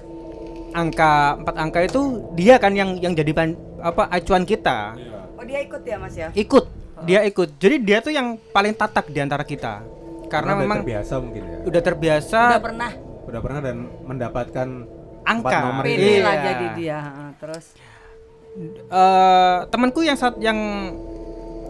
angka 0.71 1.13
empat 1.37 1.55
angka 1.57 1.79
itu 1.83 2.01
dia 2.33 2.57
kan 2.57 2.71
yang 2.71 2.95
yang 2.97 3.11
jadi 3.11 3.33
pan- 3.33 3.59
apa 3.79 4.07
acuan 4.09 4.43
kita. 4.43 4.95
Oh 5.35 5.43
dia 5.43 5.61
ikut 5.61 5.83
ya 5.83 5.97
mas 5.97 6.15
ya? 6.15 6.29
Ikut, 6.31 6.65
dia 7.03 7.21
ikut. 7.23 7.49
Jadi 7.57 7.77
dia 7.81 7.99
tuh 7.99 8.11
yang 8.11 8.39
paling 8.51 8.73
tatak 8.73 9.09
di 9.09 9.19
antara 9.19 9.43
kita. 9.43 9.83
Karena 10.27 10.53
udah 10.53 10.61
memang 10.61 10.79
terbiasa 10.81 11.15
mungkin 11.19 11.43
ya. 11.45 11.59
udah 11.65 11.83
terbiasa 11.83 12.41
Udah 12.49 12.63
pernah 12.63 12.91
Udah 13.27 13.41
pernah 13.41 13.61
dan 13.61 13.77
mendapatkan 14.01 14.69
angka. 15.23 15.59
nomor 15.61 15.83
pilih 15.83 15.99
ini. 15.99 16.11
Iya. 16.13 16.23
lah 16.23 16.35
jadi 16.41 16.67
dia. 16.73 16.99
Terus 17.37 17.67
Eh, 18.89 19.59
temanku 19.69 20.01
yang 20.01 20.17
saat 20.17 20.41
yang 20.41 20.57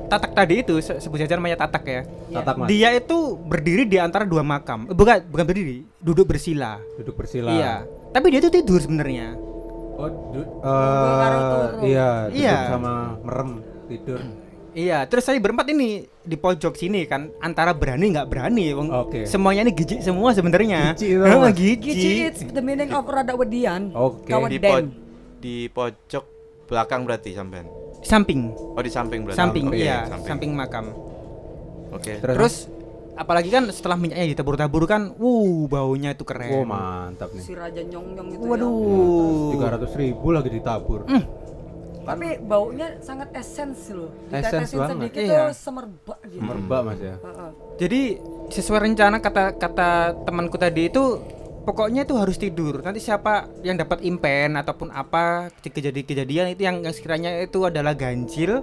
tatak 0.06 0.32
tadi 0.32 0.54
itu 0.60 0.74
se- 0.78 0.98
sebut 0.98 1.18
saja 1.18 1.34
namanya 1.34 1.58
tatak 1.58 1.84
ya. 1.84 2.00
Tatak 2.32 2.54
mas. 2.56 2.66
Dia 2.66 2.88
itu 2.92 3.16
berdiri 3.36 3.84
di 3.84 3.96
antara 3.96 4.22
dua 4.22 4.40
makam. 4.40 4.86
Eh, 4.86 4.94
Bukan 4.94 5.26
bukan 5.26 5.44
berdiri, 5.44 5.82
duduk 5.98 6.26
bersila. 6.26 6.78
Duduk 6.96 7.14
bersila. 7.14 7.50
Iya. 7.50 7.74
Tapi 8.10 8.26
dia 8.28 8.40
itu 8.40 8.50
tidur 8.50 8.78
sebenarnya. 8.78 9.34
Oh, 9.96 10.08
du- 10.08 10.44
eh 10.60 11.40
turu. 11.40 11.82
iya, 11.82 12.08
duduk 12.26 12.36
Iya. 12.36 12.56
sama 12.68 12.92
merem 13.20 13.50
tidur. 13.86 14.20
Iya, 14.70 15.08
terus 15.08 15.24
saya 15.24 15.40
berempat 15.40 15.72
ini 15.72 16.04
di 16.20 16.36
pojok 16.36 16.76
sini 16.76 17.08
kan 17.08 17.32
antara 17.38 17.72
berani 17.72 18.12
nggak 18.12 18.28
berani. 18.28 18.76
Wong 18.76 18.92
Oke. 18.92 19.24
Semuanya 19.24 19.64
ini 19.64 19.72
gijik 19.72 20.04
semua 20.04 20.36
sebenarnya. 20.36 20.92
Heeh, 20.92 21.16
apa? 21.16 21.48
gijik. 21.48 21.80
Gici 21.80 22.28
it's 22.28 22.44
the 22.44 22.60
meaning 22.60 22.92
of 22.92 23.08
rada 23.08 23.32
wedian. 23.32 23.88
Oke. 23.90 24.28
Kawan 24.28 24.52
Di, 24.52 24.58
po- 24.60 24.92
di 25.38 25.56
pojok 25.66 26.24
belakang 26.68 27.08
berarti 27.08 27.32
sampean. 27.32 27.64
Samping. 28.06 28.40
Oh 28.54 28.78
di 28.78 28.88
samping 28.88 29.26
berarti. 29.26 29.38
Samping, 29.38 29.64
Oke, 29.66 29.76
iya, 29.76 30.06
samping. 30.22 30.54
makam. 30.54 30.94
Oke. 31.90 32.22
Terus, 32.22 32.36
Terus 32.38 32.54
apalagi 33.16 33.48
kan 33.48 33.66
setelah 33.68 33.96
minyaknya 33.96 34.30
ditabur-tabur 34.30 34.86
kan, 34.86 35.10
wuh 35.16 35.66
baunya 35.66 36.14
itu 36.14 36.22
keren. 36.22 36.52
oh 36.52 36.64
mantap 36.64 37.32
nih. 37.32 37.42
Si 37.42 37.52
raja 37.52 37.82
nyong-nyong 37.82 38.28
itu 38.30 38.44
ya. 38.44 38.50
Waduh. 38.52 39.50
Tiga 39.52 39.66
ratus 39.74 39.92
ribu 39.96 40.26
lagi 40.30 40.50
ditabur. 40.50 41.02
Tapi 42.06 42.38
baunya 42.38 43.02
sangat 43.02 43.34
esens 43.34 43.90
loh. 43.90 44.14
Ditetesin 44.30 44.78
banget. 44.78 44.94
sedikit 44.94 45.22
Iya. 45.26 45.50
tuh 45.50 45.58
semerbak 45.58 46.18
gitu. 46.30 46.38
Merbak 46.38 46.80
mas 46.86 47.00
ya. 47.02 47.18
Heeh. 47.18 47.50
Jadi 47.82 48.00
sesuai 48.46 48.80
rencana 48.86 49.18
kata 49.18 49.58
kata 49.58 49.90
temanku 50.22 50.54
tadi 50.54 50.86
itu 50.86 51.18
pokoknya 51.66 52.06
itu 52.06 52.14
harus 52.14 52.38
tidur. 52.38 52.80
Nanti 52.80 53.02
siapa 53.02 53.50
yang 53.66 53.74
dapat 53.74 54.06
impen 54.06 54.54
ataupun 54.54 54.94
apa 54.94 55.50
kejadian-kejadian 55.60 56.54
itu 56.54 56.62
yang, 56.62 56.86
yang 56.86 56.94
sekiranya 56.94 57.42
itu 57.42 57.66
adalah 57.66 57.92
ganjil 57.92 58.62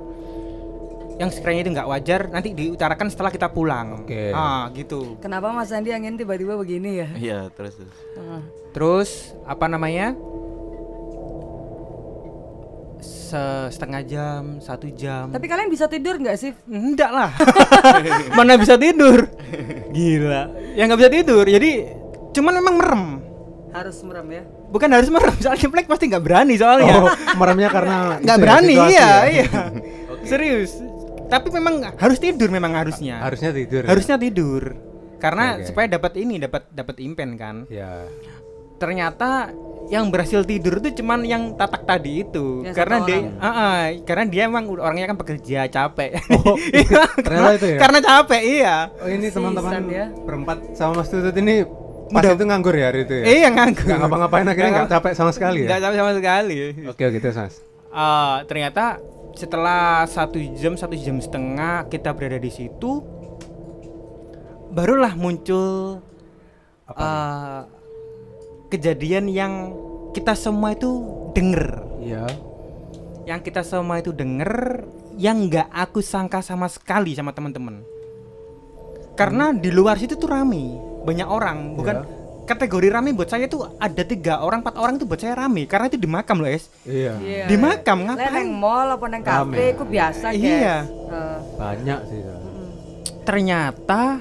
yang 1.13 1.29
sekiranya 1.29 1.61
itu 1.61 1.71
nggak 1.77 1.89
wajar 1.93 2.21
nanti 2.33 2.57
diutarakan 2.57 3.07
setelah 3.11 3.29
kita 3.29 3.45
pulang. 3.53 4.01
Oke. 4.01 4.33
Ah, 4.33 4.65
gitu. 4.73 5.19
Kenapa 5.21 5.53
Mas 5.53 5.69
Andi 5.69 5.93
angin 5.93 6.17
tiba-tiba 6.17 6.57
begini 6.57 7.05
ya? 7.05 7.09
Iya 7.13 7.39
terus 7.53 7.77
terus. 7.77 7.97
Heeh. 8.17 8.41
Terus 8.73 9.09
apa 9.45 9.65
namanya? 9.69 10.17
Se- 13.03 13.69
setengah 13.69 14.01
jam, 14.05 14.57
satu 14.57 14.89
jam. 14.93 15.29
Tapi 15.29 15.45
kalian 15.45 15.69
bisa 15.69 15.85
tidur 15.85 16.17
nggak 16.17 16.37
sih? 16.37 16.49
Enggak 16.65 17.11
lah. 17.13 17.29
Mana 18.37 18.57
bisa 18.57 18.73
tidur? 18.79 19.29
Gila. 19.93 20.49
Ya 20.73 20.89
nggak 20.89 20.97
bisa 21.01 21.11
tidur. 21.13 21.45
Jadi 21.45 21.71
cuman 22.33 22.53
memang 22.59 22.75
merem. 22.81 23.05
Harus 23.73 23.97
merem 24.05 24.27
ya. 24.29 24.43
Bukan 24.69 24.89
harus 24.89 25.09
merem, 25.09 25.33
soalnya 25.41 25.67
Black 25.69 25.85
pasti 25.89 26.05
nggak 26.09 26.23
berani 26.25 26.53
soalnya. 26.57 26.95
Oh, 27.01 27.13
meremnya 27.37 27.69
karena 27.69 27.95
Nggak 28.25 28.37
ya, 28.37 28.41
berani, 28.41 28.73
iya, 28.73 28.89
ya? 28.89 29.13
iya. 29.29 29.49
Serius. 30.29 30.81
Tapi 31.29 31.49
memang 31.49 31.81
harus 31.97 32.17
tidur 32.21 32.49
memang 32.53 32.77
harusnya. 32.77 33.21
Harusnya 33.21 33.49
tidur. 33.49 33.81
ya? 33.85 33.89
Harusnya 33.89 34.15
tidur. 34.21 34.77
Karena 35.17 35.57
oke. 35.57 35.65
supaya 35.65 35.87
dapat 35.89 36.13
ini, 36.21 36.37
dapat 36.37 36.69
dapat 36.69 37.01
impen 37.01 37.33
kan. 37.39 37.65
Ya. 37.71 38.05
Ternyata 38.77 39.49
yang 39.91 40.07
berhasil 40.11 40.43
tidur 40.47 40.79
itu 40.79 41.01
cuman 41.01 41.25
yang 41.25 41.55
tatak 41.57 41.83
tadi 41.87 42.23
itu. 42.23 42.61
Yang 42.67 42.75
karena 42.75 42.97
dia. 43.07 43.19
Ah, 43.39 43.47
ah, 43.47 43.79
karena 44.03 44.25
dia 44.29 44.41
emang 44.45 44.69
orangnya 44.69 45.09
kan 45.09 45.17
bekerja 45.17 45.67
capek. 45.67 46.19
Oh, 46.43 46.55
Iya, 46.77 47.03
ternyata 47.19 47.53
itu 47.57 47.67
ya? 47.67 47.77
Karena 47.79 47.99
capek, 48.03 48.41
iya. 48.43 48.75
Oh 49.01 49.09
ini 49.09 49.27
teman-teman 49.31 49.81
ya. 49.89 50.05
berempat 50.13 50.75
sama 50.77 51.01
Mas 51.01 51.09
Tutut 51.09 51.35
ini 51.39 51.65
pas 52.09 52.21
Udah- 52.21 52.35
itu 52.35 52.43
nganggur 52.43 52.73
ya 52.73 52.85
hari 52.89 52.99
itu 53.05 53.13
ya? 53.13 53.23
Iya 53.25 53.47
nganggur. 53.49 53.85
Nggak 53.85 53.99
ngapa-ngapain 54.01 54.45
akhirnya 54.45 54.71
nggak 54.73 54.89
capek 54.91 55.11
sama 55.13 55.31
sekali 55.31 55.59
ya? 55.63 55.67
Nggak 55.69 55.81
capek 55.81 55.97
sama 55.97 56.11
sekali. 56.13 56.55
Oke 56.85 57.03
oke 57.05 57.17
terus 57.19 57.37
Mas. 57.37 57.55
Ah, 57.89 58.41
ternyata 58.43 58.97
setelah 59.33 60.05
satu 60.05 60.37
jam 60.53 60.73
satu 60.73 60.93
jam 60.93 61.17
setengah 61.17 61.87
kita 61.87 62.13
berada 62.13 62.37
di 62.37 62.49
situ 62.49 63.01
barulah 64.69 65.13
muncul 65.13 66.01
Apa 66.83 66.99
ah, 66.99 67.59
kejadian 68.67 69.25
yang 69.25 69.53
kita 70.11 70.33
semua 70.33 70.73
itu 70.73 70.89
denger 71.31 71.81
Iya. 71.97 72.25
yang 73.23 73.39
kita 73.39 73.63
semua 73.63 73.97
itu 73.97 74.11
denger 74.11 74.83
yang 75.15 75.47
nggak 75.47 75.71
aku 75.71 76.03
sangka 76.03 76.43
sama 76.43 76.67
sekali 76.67 77.15
sama 77.15 77.31
teman-teman 77.31 77.81
karena 79.13 79.53
di 79.53 79.69
luar 79.69 79.95
situ 79.95 80.13
tuh 80.13 80.27
rame 80.27 80.77
banyak 81.03 81.27
orang 81.27 81.75
bukan 81.75 81.95
Iya. 81.99 82.21
kategori 82.43 82.87
rame 82.89 83.11
buat 83.11 83.27
saya 83.27 83.47
tuh 83.47 83.71
ada 83.77 84.03
tiga 84.03 84.39
orang 84.39 84.59
empat 84.59 84.75
orang 84.75 84.95
tuh 84.95 85.05
buat 85.05 85.15
saya 85.15 85.35
rame 85.37 85.63
karena 85.63 85.87
itu 85.87 85.95
di 85.95 86.07
makam 86.07 86.39
loh 86.39 86.47
es 86.47 86.67
Iya. 86.83 87.15
Iya. 87.17 87.45
Di 87.47 87.55
makam, 87.55 88.03
ngapain? 88.03 88.33
neng 88.33 88.51
mall 88.53 88.87
apa 88.89 89.05
neng 89.07 89.23
kafe 89.23 89.63
ku 89.73 89.83
biasa 89.85 90.31
guys. 90.31 90.39
Iya. 90.39 90.75
Heeh. 90.83 91.37
Banyak 91.55 91.99
sih. 92.07 92.19
ya. 92.19 92.35
ternyata 93.23 94.19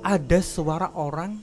ada 0.00 0.38
suara 0.40 0.88
orang 0.92 1.36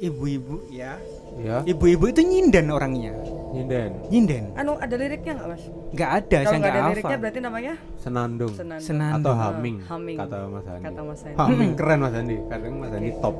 ibu-ibu 0.00 0.64
ya 0.68 0.96
Iya. 1.30 1.62
ibu-ibu 1.64 2.04
itu 2.06 2.20
nyinden 2.20 2.66
orangnya 2.68 3.14
Nyinden. 3.50 3.90
nyinden 4.08 4.44
Anu 4.54 4.74
ada 4.76 4.94
liriknya 4.94 5.32
nggak 5.36 5.48
mas? 5.48 5.62
nggak 5.90 6.10
ada 6.12 6.36
Kalau 6.36 6.46
saya 6.46 6.58
nggak 6.58 6.70
ada 6.70 6.80
hafal 6.80 6.90
liriknya 6.90 7.16
berarti 7.18 7.40
namanya 7.40 7.72
Senandung. 7.96 8.52
senandung. 8.52 8.82
Senandung. 8.82 9.20
Atau 9.20 9.32
humming, 9.36 9.76
Humming. 9.84 10.16
kata 10.18 10.36
Mas 10.46 10.66
Andi. 10.66 10.82
Kata 10.82 11.00
Mas 11.02 11.20
Andi. 11.20 11.36
Humming 11.36 11.72
keren 11.74 11.98
Mas 11.98 12.14
Andi. 12.14 12.36
Kadang 12.46 12.74
Mas 12.76 12.92
Andi 12.92 13.10
top. 13.16 13.36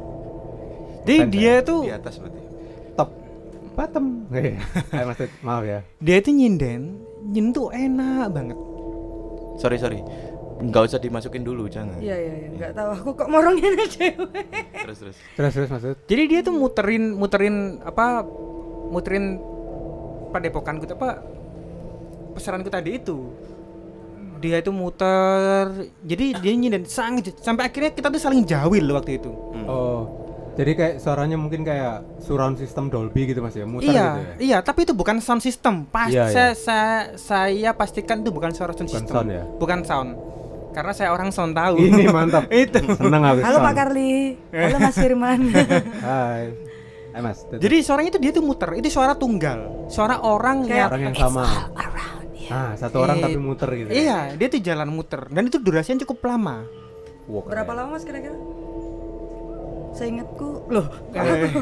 jadi 1.01 1.25
dia 1.27 1.55
tuh 1.63 1.81
Di 1.83 1.93
atas 1.93 2.15
berarti. 2.17 2.41
Top. 2.95 3.11
Bottom. 3.73 4.07
Mas 5.09 5.17
Tut, 5.17 5.31
maaf 5.41 5.63
ya. 5.65 5.81
dia 5.97 6.17
itu 6.19 6.31
nyinden 6.31 6.81
nyinden 7.25 7.51
tuh 7.51 7.69
enak 7.71 8.29
banget 8.31 8.59
Sorry 9.57 9.77
sorry. 9.77 10.01
Nggak 10.61 10.83
usah 10.87 10.99
dimasukin 10.99 11.41
dulu 11.41 11.65
jangan. 11.67 11.97
Iya 11.99 12.17
iya 12.17 12.35
iya. 12.37 12.49
Nggak 12.53 12.73
tahu 12.73 12.91
aku 12.95 13.11
kok 13.17 13.29
morongin 13.29 13.73
cewek. 13.89 14.45
Terus 14.85 14.99
terus. 15.01 15.17
Terus 15.35 15.53
terus 15.57 15.69
Mas 15.69 15.83
Tut. 15.83 15.99
jadi 16.05 16.23
dia 16.27 16.41
tuh 16.41 16.53
muterin 16.53 17.13
muterin 17.13 17.57
apa 17.81 18.23
muterin 18.91 19.41
padepokanku 20.31 20.85
tuh 20.85 20.95
apa 20.95 21.25
pesaranku 22.33 22.69
tadi 22.69 22.97
itu 22.97 23.33
dia 24.39 24.57
itu 24.57 24.73
muter 24.73 25.69
jadi 26.01 26.39
dia 26.39 26.53
nyinden 26.55 26.87
sang 26.87 27.19
sampai 27.21 27.69
akhirnya 27.69 27.93
kita 27.93 28.09
tuh 28.09 28.17
saling 28.17 28.43
jawil 28.43 28.85
loh 28.85 28.97
waktu 28.97 29.17
itu 29.17 29.33
Oh. 29.67 30.03
Jadi 30.51 30.75
kayak 30.75 30.95
suaranya 30.99 31.39
mungkin 31.39 31.63
kayak 31.63 32.21
surround 32.21 32.59
system 32.59 32.91
Dolby 32.91 33.23
gitu 33.25 33.39
Mas 33.39 33.55
ya, 33.55 33.65
muter 33.65 33.87
iya, 33.87 34.07
gitu 34.11 34.21
ya. 34.21 34.35
iya, 34.43 34.59
tapi 34.61 34.83
itu 34.83 34.93
bukan 34.93 35.23
sound 35.23 35.41
system. 35.41 35.87
Pas 35.87 36.11
Iya, 36.11 36.27
saya, 36.27 36.51
iya. 36.51 36.55
saya 36.59 36.91
saya 37.17 37.71
pastikan 37.73 38.21
itu 38.21 38.29
bukan 38.29 38.51
suara 38.51 38.75
sound 38.75 38.91
Bukan 38.91 38.99
system. 39.07 39.15
sound 39.15 39.29
ya? 39.31 39.45
Bukan 39.47 39.79
sound. 39.87 40.11
Karena 40.71 40.93
saya 40.95 41.11
orang 41.11 41.31
sound 41.31 41.53
tahu. 41.53 41.83
Ini 41.83 42.07
mantap. 42.09 42.47
itu. 42.55 42.79
Seneng 42.95 43.23
aku. 43.23 43.41
Halo 43.43 43.59
Pak. 43.61 43.73
Karli. 43.75 44.39
Halo 44.55 44.77
Mas 44.79 44.97
Firman. 44.97 45.41
Hai. 46.01 46.43
Hai 47.11 47.21
Mas. 47.21 47.43
Tut. 47.43 47.59
Jadi 47.59 47.77
suaranya 47.83 48.11
itu 48.15 48.21
dia 48.23 48.31
tuh 48.31 48.45
muter. 48.45 48.71
Itu 48.79 48.87
suara 48.89 49.19
tunggal. 49.19 49.91
Suara 49.91 50.23
orang 50.23 50.65
Kayak- 50.65 50.75
yang 50.77 50.89
orang 50.89 51.03
yang 51.03 51.17
sama. 51.17 51.45
Ah, 52.51 52.75
satu 52.75 52.99
orang 52.99 53.19
Eh, 53.19 53.23
tapi 53.23 53.39
muter 53.39 53.71
gitu. 53.71 53.89
Iya, 53.95 54.35
dia 54.35 54.47
tuh 54.51 54.59
jalan 54.59 54.91
muter 54.91 55.23
dan 55.31 55.47
itu 55.47 55.63
durasinya 55.63 56.03
cukup 56.03 56.19
lama. 56.27 56.67
Keren. 57.31 57.47
Berapa 57.47 57.73
lama 57.79 57.95
Mas 57.95 58.03
kira-kira? 58.03 58.35
Seingatku 59.95 60.67
loh. 60.67 60.87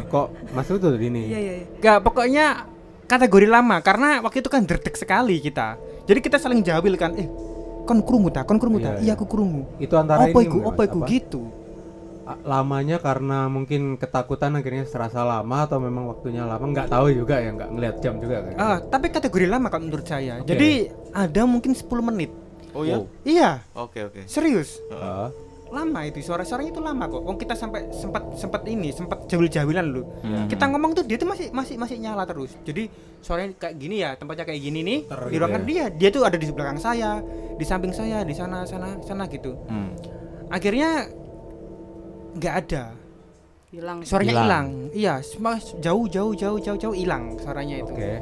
Kok 0.08 0.26
Mas 0.52 0.64
Tutut 0.64 0.96
ini? 0.96 1.28
Iya 1.28 1.38
iya 1.38 1.52
iya. 1.60 1.66
Gak, 1.76 2.08
pokoknya 2.08 2.64
kategori 3.04 3.48
lama 3.48 3.80
karena 3.80 4.24
waktu 4.24 4.40
itu 4.40 4.48
kan 4.48 4.64
derdek 4.64 4.96
sekali 4.96 5.36
kita. 5.40 5.76
Jadi 6.08 6.24
kita 6.24 6.40
saling 6.40 6.64
jawil 6.64 6.96
kan, 6.96 7.12
eh 7.16 7.28
kon 7.88 8.04
krungu 8.04 8.28
ta, 8.28 8.44
kon 8.44 8.60
krungu 8.60 8.78
ta. 8.78 8.92
Iya, 8.94 9.00
Iya, 9.00 9.04
iya. 9.08 9.12
aku 9.16 9.24
krungu. 9.24 9.64
Itu 9.80 9.96
antara 9.96 10.28
Apa 10.28 10.36
ini, 10.36 10.44
iku? 10.44 10.58
Apa 10.68 10.82
iku 10.84 10.98
gitu. 11.08 11.42
Lamanya 12.44 13.00
karena 13.00 13.48
mungkin 13.48 13.96
ketakutan 13.96 14.52
akhirnya 14.52 14.84
serasa 14.84 15.24
lama 15.24 15.64
atau 15.64 15.80
memang 15.80 16.12
waktunya 16.12 16.44
lama 16.44 16.60
nggak 16.60 16.92
tahu 16.92 17.08
juga 17.08 17.40
ya 17.40 17.56
nggak 17.56 17.70
ngelihat 17.72 17.96
jam 18.04 18.20
juga 18.20 18.44
kan 18.44 18.52
Ah, 18.60 18.76
tapi 18.84 19.08
kategori 19.08 19.48
lama 19.48 19.72
kalau 19.72 19.88
menurut 19.88 20.04
saya. 20.04 20.44
Oke. 20.44 20.52
Jadi 20.52 20.92
ada 21.08 21.42
mungkin 21.48 21.72
10 21.72 21.88
menit. 22.04 22.28
Oh 22.76 22.84
ya. 22.84 23.00
Oh. 23.00 23.08
Iya, 23.24 23.64
Oke 23.72 24.04
oke. 24.04 24.28
serius. 24.28 24.76
Ah, 24.92 25.32
lama 25.68 26.00
itu 26.08 26.24
suara-suaranya 26.24 26.70
itu 26.72 26.80
lama 26.80 27.04
kok. 27.06 27.22
Wong 27.22 27.36
kita 27.36 27.54
sampai 27.54 27.92
sempat 27.92 28.22
sempat 28.40 28.62
ini 28.64 28.88
sempat 28.90 29.28
jawil-jawilan 29.28 29.84
lu. 29.84 30.02
Hmm. 30.24 30.48
Kita 30.48 30.64
ngomong 30.72 30.96
tuh 30.96 31.04
dia 31.04 31.20
tuh 31.20 31.28
masih 31.28 31.52
masih 31.52 31.76
masih 31.76 31.96
nyala 32.00 32.24
terus. 32.24 32.56
Jadi 32.64 32.88
suaranya 33.20 33.52
kayak 33.56 33.74
gini 33.76 33.96
ya, 34.00 34.16
tempatnya 34.16 34.44
kayak 34.48 34.60
gini 34.64 34.80
nih. 34.80 34.98
Ter 35.06 35.20
di 35.20 35.36
gitu 35.36 35.40
ruangan 35.44 35.62
ya. 35.62 35.68
dia, 35.68 35.84
dia 35.92 36.08
tuh 36.08 36.22
ada 36.24 36.36
di 36.40 36.46
belakang 36.48 36.80
saya, 36.80 37.20
di 37.56 37.64
samping 37.68 37.92
saya, 37.92 38.24
di 38.24 38.34
sana 38.34 38.64
sana 38.64 38.96
sana 39.04 39.28
gitu. 39.28 39.52
Hmm. 39.68 39.92
Akhirnya 40.48 41.08
nggak 42.36 42.54
ada. 42.64 42.84
Hilang. 43.68 43.98
Suaranya 44.00 44.34
Hilang. 44.48 44.66
Iya, 44.96 45.20
semua 45.20 45.60
jauh 45.60 46.08
jauh 46.08 46.32
jauh 46.32 46.56
jauh 46.56 46.78
jauh 46.80 46.96
hilang 46.96 47.36
suaranya 47.36 47.84
itu. 47.84 47.92
oke 47.92 48.12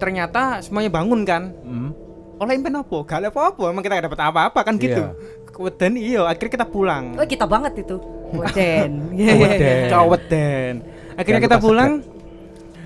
Ternyata 0.00 0.64
semuanya 0.64 0.88
bangun 0.88 1.20
kan. 1.28 1.52
Hmm. 1.60 2.07
Oleh 2.38 2.52
impen 2.54 2.74
apa? 2.74 2.96
Gak 3.02 3.18
ada 3.18 3.28
apa-apa, 3.30 3.62
emang 3.68 3.82
kita 3.82 3.94
gak 3.98 4.06
dapat 4.10 4.20
apa-apa 4.22 4.60
kan 4.62 4.74
gitu. 4.78 5.02
Iya. 5.02 5.12
Kemudian 5.50 5.92
iya, 5.98 6.20
akhirnya 6.22 6.52
kita 6.54 6.66
pulang. 6.66 7.18
Oh 7.18 7.26
kita 7.26 7.44
banget 7.44 7.82
itu. 7.82 7.96
Weden. 8.30 8.90
Iya, 9.10 9.26
iya, 9.26 9.32
iya. 9.34 9.42
Weden. 9.42 9.82
Cowet 9.90 10.22
den. 10.30 10.74
Akhirnya 11.18 11.42
kita 11.42 11.58
pulang 11.58 11.92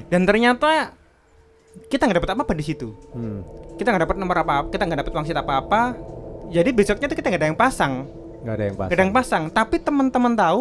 dan 0.08 0.24
ternyata 0.24 0.96
kita 1.88 2.04
nggak 2.04 2.24
dapat 2.24 2.30
apa-apa 2.32 2.52
di 2.56 2.64
situ. 2.64 2.96
Hmm. 3.12 3.44
Kita 3.76 3.92
nggak 3.92 4.08
dapat 4.08 4.16
nomor 4.16 4.36
apa-apa, 4.40 4.68
kita 4.68 4.84
nggak 4.84 5.00
dapat 5.04 5.12
wangsit 5.12 5.36
apa-apa. 5.36 5.96
Jadi 6.48 6.70
besoknya 6.72 7.08
tuh 7.08 7.16
kita 7.16 7.28
nggak 7.28 7.40
ada 7.40 7.48
yang 7.48 7.56
pasang, 7.56 7.92
nggak 8.40 8.54
ada 8.56 8.64
yang 8.64 8.76
pas 8.76 8.86
nggak 8.88 8.96
ada 8.96 9.04
yang 9.04 9.14
pasang. 9.16 9.42
Tapi 9.48 9.76
teman-teman 9.80 10.32
tahu, 10.32 10.60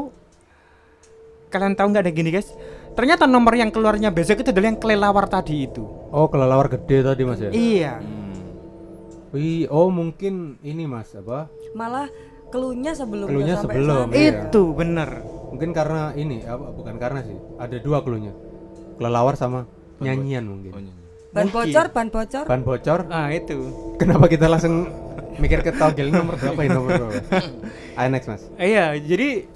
kalian 1.47 1.75
tahu 1.75 1.87
nggak 1.91 2.03
ada 2.07 2.11
gini 2.11 2.29
guys? 2.31 2.51
Ternyata 2.91 3.23
nomor 3.23 3.55
yang 3.55 3.71
keluarnya 3.71 4.11
besok 4.11 4.43
itu 4.43 4.51
adalah 4.51 4.67
yang 4.67 4.79
kelelawar 4.79 5.25
tadi 5.27 5.63
itu. 5.63 5.83
oh 6.11 6.27
kelelawar 6.27 6.67
gede 6.67 7.07
tadi 7.07 7.21
mas 7.23 7.39
ya 7.39 7.47
Iya. 7.51 7.93
Hmm. 7.99 8.20
Wih, 9.31 9.63
oh 9.71 9.87
mungkin 9.87 10.59
ini 10.59 10.83
mas 10.83 11.15
apa? 11.15 11.47
Malah 11.71 12.11
keluhnya 12.51 12.91
sebelum 12.91 13.31
Keluhnya 13.31 13.55
sebelum, 13.63 14.11
sana. 14.11 14.15
iya. 14.15 14.51
Itu 14.51 14.75
bener. 14.75 15.23
Mungkin 15.51 15.71
karena 15.71 16.11
ini 16.13 16.43
apa? 16.43 16.67
Bukan 16.69 16.99
karena 16.99 17.23
sih. 17.23 17.39
Ada 17.55 17.79
dua 17.79 18.03
klunya. 18.03 18.35
Kelelawar 18.99 19.39
sama 19.39 19.67
nyanyian 19.99 20.43
mungkin. 20.43 20.71
Oh, 20.75 20.79
iya. 20.79 20.93
Ban 21.31 21.47
Mungkin. 21.47 21.71
bocor, 21.71 21.85
ban 21.95 22.07
bocor. 22.11 22.43
Ban 22.43 22.61
bocor. 22.61 22.99
Ah 23.07 23.31
itu. 23.31 23.57
Kenapa 23.95 24.27
kita 24.27 24.51
langsung 24.51 24.91
mikir 25.39 25.63
ke 25.63 25.71
togel 25.71 26.11
nomor 26.11 26.35
berapa 26.35 26.59
ini 26.59 26.75
nomor 26.75 26.91
berapa? 26.91 27.23
Ayo 27.95 28.07
next 28.11 28.27
mas. 28.27 28.43
Eh, 28.59 28.75
Iya, 28.75 28.99
jadi 28.99 29.47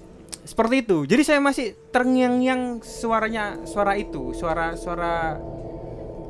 seperti 0.47 0.87
itu. 0.87 1.03
Jadi 1.03 1.21
saya 1.27 1.43
masih 1.43 1.75
terngiang-ngiang 1.91 2.79
suaranya 2.79 3.59
suara 3.67 3.99
itu, 3.99 4.31
suara 4.31 4.79
suara 4.79 5.35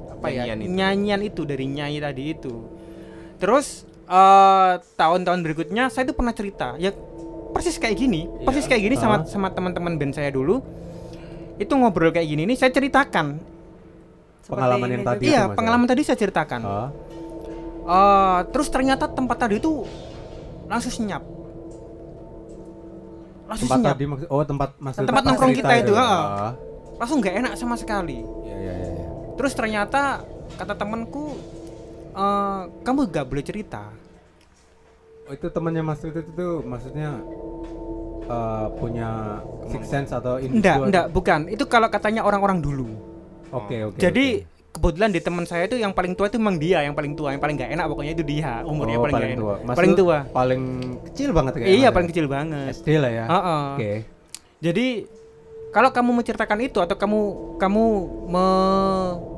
apa 0.09 0.27
ya? 0.33 0.49
Nyanyian 0.49 0.57
itu. 0.57 0.69
Nyanyian 0.73 1.21
itu 1.21 1.41
dari 1.45 1.65
nyanyi 1.69 1.99
tadi 2.01 2.23
itu. 2.33 2.53
Terus 3.35 3.83
eh, 4.05 4.71
tahun-tahun 4.95 5.39
berikutnya 5.41 5.89
saya 5.89 6.05
itu 6.05 6.13
pernah 6.13 6.31
cerita, 6.31 6.77
ya 6.77 6.93
persis 7.51 7.75
kayak 7.75 7.95
gini, 7.95 8.27
persis 8.43 8.65
kayak 8.65 8.83
gini 8.83 8.95
sama 8.95 9.15
Ah. 9.15 9.25
sama 9.25 9.47
teman-teman 9.49 9.95
band 9.95 10.13
saya 10.13 10.29
dulu. 10.29 10.59
Itu 11.55 11.73
ngobrol 11.73 12.11
kayak 12.11 12.27
gini 12.27 12.43
nih 12.45 12.55
saya 12.55 12.69
ceritakan. 12.69 13.39
Seperti 14.39 14.51
Pengalaman 14.51 14.89
yang 14.91 15.03
tadi. 15.03 15.23
Iya, 15.25 15.41
ya? 15.41 15.43
pengalaman 15.51 15.87
tadi 15.87 16.01
saya 16.01 16.17
ceritakan. 16.17 16.61
Ah, 16.61 16.89
Eh, 17.85 18.39
terus 18.49 18.67
ternyata 18.67 19.05
tempat 19.05 19.37
tadi 19.39 19.57
itu 19.57 19.85
langsung 20.65 20.89
senyap. 20.91 21.21
Langsung 23.45 23.69
tempat 23.69 23.77
senyap. 23.79 23.93
tadi 23.93 24.03
maksud 24.05 24.27
oh 24.27 24.41
tempat 24.41 24.69
maksud 24.75 25.01
Tempat 25.05 25.23
nongkrong 25.23 25.53
kita 25.53 25.73
itu, 25.79 25.93
ya? 25.93 26.01
Ah, 26.01 26.51
Langsung 26.95 27.17
nggak 27.21 27.35
enak 27.35 27.51
sama 27.53 27.75
sekali. 27.75 28.25
Iya 28.41 28.55
iya 28.55 28.73
iya. 28.73 28.89
iya. 28.95 29.07
Terus 29.35 29.53
ternyata 29.53 30.25
kata 30.55 30.73
temanku 30.73 31.37
eh 32.15 32.61
kamu 32.81 32.99
gak 33.07 33.25
boleh 33.25 33.43
cerita. 33.43 33.91
Oh, 35.25 35.33
itu 35.33 35.47
temannya 35.47 35.81
Mas 35.81 35.99
itu 35.99 36.21
tuh 36.31 36.61
maksudnya 36.61 37.17
eh, 38.25 38.67
punya 38.75 39.41
six 39.67 39.83
sense 39.85 40.11
atau 40.11 40.37
Enggak, 40.37 40.85
enggak, 40.85 41.05
bukan. 41.09 41.39
Itu 41.49 41.65
kalau 41.65 41.89
katanya 41.89 42.21
orang-orang 42.21 42.61
dulu. 42.61 42.87
Oke 43.49 43.83
oke. 43.83 43.97
Jadi 43.97 44.45
kebetulan 44.69 45.09
di 45.09 45.23
teman 45.23 45.43
saya 45.43 45.65
itu 45.65 45.75
yang 45.75 45.95
paling 45.95 46.13
tua 46.13 46.27
itu 46.27 46.35
memang 46.35 46.59
dia 46.59 46.83
yang 46.83 46.91
paling 46.91 47.15
tua, 47.15 47.31
yang 47.31 47.39
paling 47.39 47.55
nggak 47.55 47.71
enak 47.73 47.85
pokoknya 47.87 48.11
itu 48.11 48.23
dia. 48.23 48.61
Umurnya 48.61 48.97
Oh, 48.97 49.03
paling, 49.03 49.15
paling 49.15 49.31
tua. 49.33 49.53
enak. 49.55 49.65
Mas 49.65 49.75
paling 49.75 49.93
tua. 49.95 50.17
Paling 50.29 50.61
kecil 51.05 51.29
banget 51.31 51.51
kayak 51.55 51.67
Iya, 51.67 51.79
ya? 51.81 51.89
paling 51.89 52.09
kecil 52.11 52.25
banget. 52.27 52.71
SD 52.75 52.89
lah 52.99 53.11
ya. 53.11 53.25
Heeh. 53.25 53.63
Oke. 53.73 53.93
Jadi 54.61 54.87
kalau 55.75 55.91
kamu 55.91 56.23
menceritakan 56.23 56.59
itu 56.63 56.79
atau 56.79 56.95
kamu 56.95 57.19
kamu 57.59 57.83
me, 58.31 58.45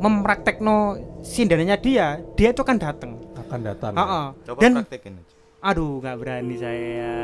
mempraktekno 0.06 1.02
sindananya 1.26 1.82
dia, 1.82 2.21
dia 2.38 2.54
itu 2.54 2.62
akan 2.62 2.78
datang. 2.78 3.17
Akan 3.34 3.65
datang. 3.65 3.97
ya? 3.97 4.06
Heeh. 4.06 4.26
Coba 4.45 4.60
Dan 4.62 4.71
praktekin 4.86 5.13
aja. 5.17 5.34
aduh 5.65 5.97
nggak 5.97 6.15
berani 6.21 6.56
saya. 6.62 7.17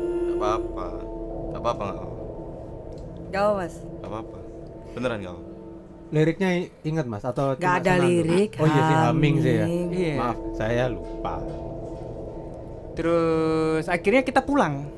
Gak 0.00 0.36
apa-apa. 0.40 0.86
Gak 1.52 1.60
apa-apa, 1.60 1.82
gak 1.84 1.96
apa-apa. 2.00 2.16
Gak 3.28 3.42
apa, 3.44 3.52
mas. 3.60 3.74
Gak 3.76 4.08
apa-apa. 4.08 4.38
Beneran 4.96 5.18
gak 5.20 5.34
apa 5.36 5.42
Liriknya 6.10 6.50
ingat 6.82 7.06
Mas 7.06 7.22
atau 7.22 7.54
Gak 7.54 7.62
cuma 7.62 7.78
ada 7.78 7.92
senandung? 7.94 8.10
lirik. 8.10 8.50
Oh 8.58 8.66
iya 8.66 8.82
sih 8.82 8.96
humming 9.06 9.36
sih 9.38 9.54
ya. 9.54 9.66
Iya. 9.70 10.14
Maaf, 10.18 10.38
saya 10.58 10.84
lupa. 10.90 11.34
Terus 12.98 13.84
akhirnya 13.86 14.22
kita 14.26 14.42
pulang. 14.42 14.90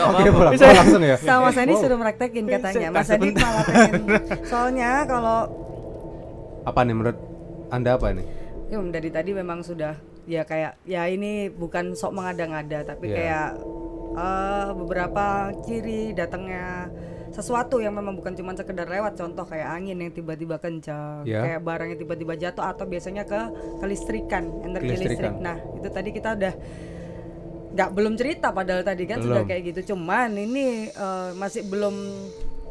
Oh, 0.00 0.12
kita 0.16 0.30
pulang. 0.30 0.52
Bisa. 0.54 0.64
Oh, 0.64 0.74
langsung 0.76 1.02
ya. 1.02 1.16
Sama 1.16 1.40
Mas 1.46 1.56
Andi 1.56 1.72
Oh, 1.72 1.80
suruh 1.80 1.98
praktekin 1.98 2.44
katanya. 2.46 2.88
Mas 2.88 3.08
Andi 3.08 3.28
malah 3.32 3.64
pengen. 3.64 4.02
Soalnya 4.50 4.90
kalau 5.04 5.38
Apa 6.62 6.80
nih 6.82 6.92
menurut 6.92 7.18
Anda 7.68 7.94
apa 7.94 8.10
nih? 8.10 8.26
ya 8.68 8.78
dari 8.86 9.10
tadi 9.10 9.30
memang 9.32 9.60
sudah 9.60 9.98
ya 10.24 10.44
kayak 10.44 10.78
ya 10.84 11.02
ini 11.04 11.48
bukan 11.48 11.90
sok 11.92 12.14
mengada-ngada 12.14 12.86
tapi 12.86 13.08
Iya. 13.08 13.16
kayak 13.16 13.48
eh, 14.12 14.68
beberapa 14.76 15.24
ciri 15.60 16.12
datangnya 16.12 16.86
sesuatu 17.30 17.78
yang 17.78 17.90
memang 17.92 18.14
bukan 18.14 18.30
cuma 18.32 18.54
sekedar 18.54 18.86
lewat 18.86 19.14
contoh 19.16 19.42
kayak 19.42 19.66
angin 19.72 19.98
yang 19.98 20.12
tiba-tiba 20.12 20.54
kencang 20.56 21.22
Iya. 21.24 21.42
kayak 21.42 21.60
barang 21.60 21.88
yang 21.88 21.98
tiba-tiba 21.98 22.34
jatuh 22.36 22.62
atau 22.64 22.84
biasanya 22.84 23.24
ke 23.24 23.40
kelistrikan 23.80 24.44
energi 24.60 24.86
Kelistrikan. 24.92 25.10
listrik 25.10 25.34
nah 25.40 25.56
itu 25.56 25.88
tadi 25.88 26.10
kita 26.12 26.28
udah 26.32 26.54
nggak 27.70 27.90
belum 27.90 28.14
cerita 28.14 28.50
padahal 28.50 28.82
tadi 28.82 29.06
kan 29.06 29.22
sudah 29.22 29.42
Belum. 29.42 29.48
kayak 29.48 29.62
gitu 29.70 29.94
cuman 29.94 30.34
ini 30.34 30.90
eh, 30.90 31.30
masih 31.34 31.62
belum 31.64 31.94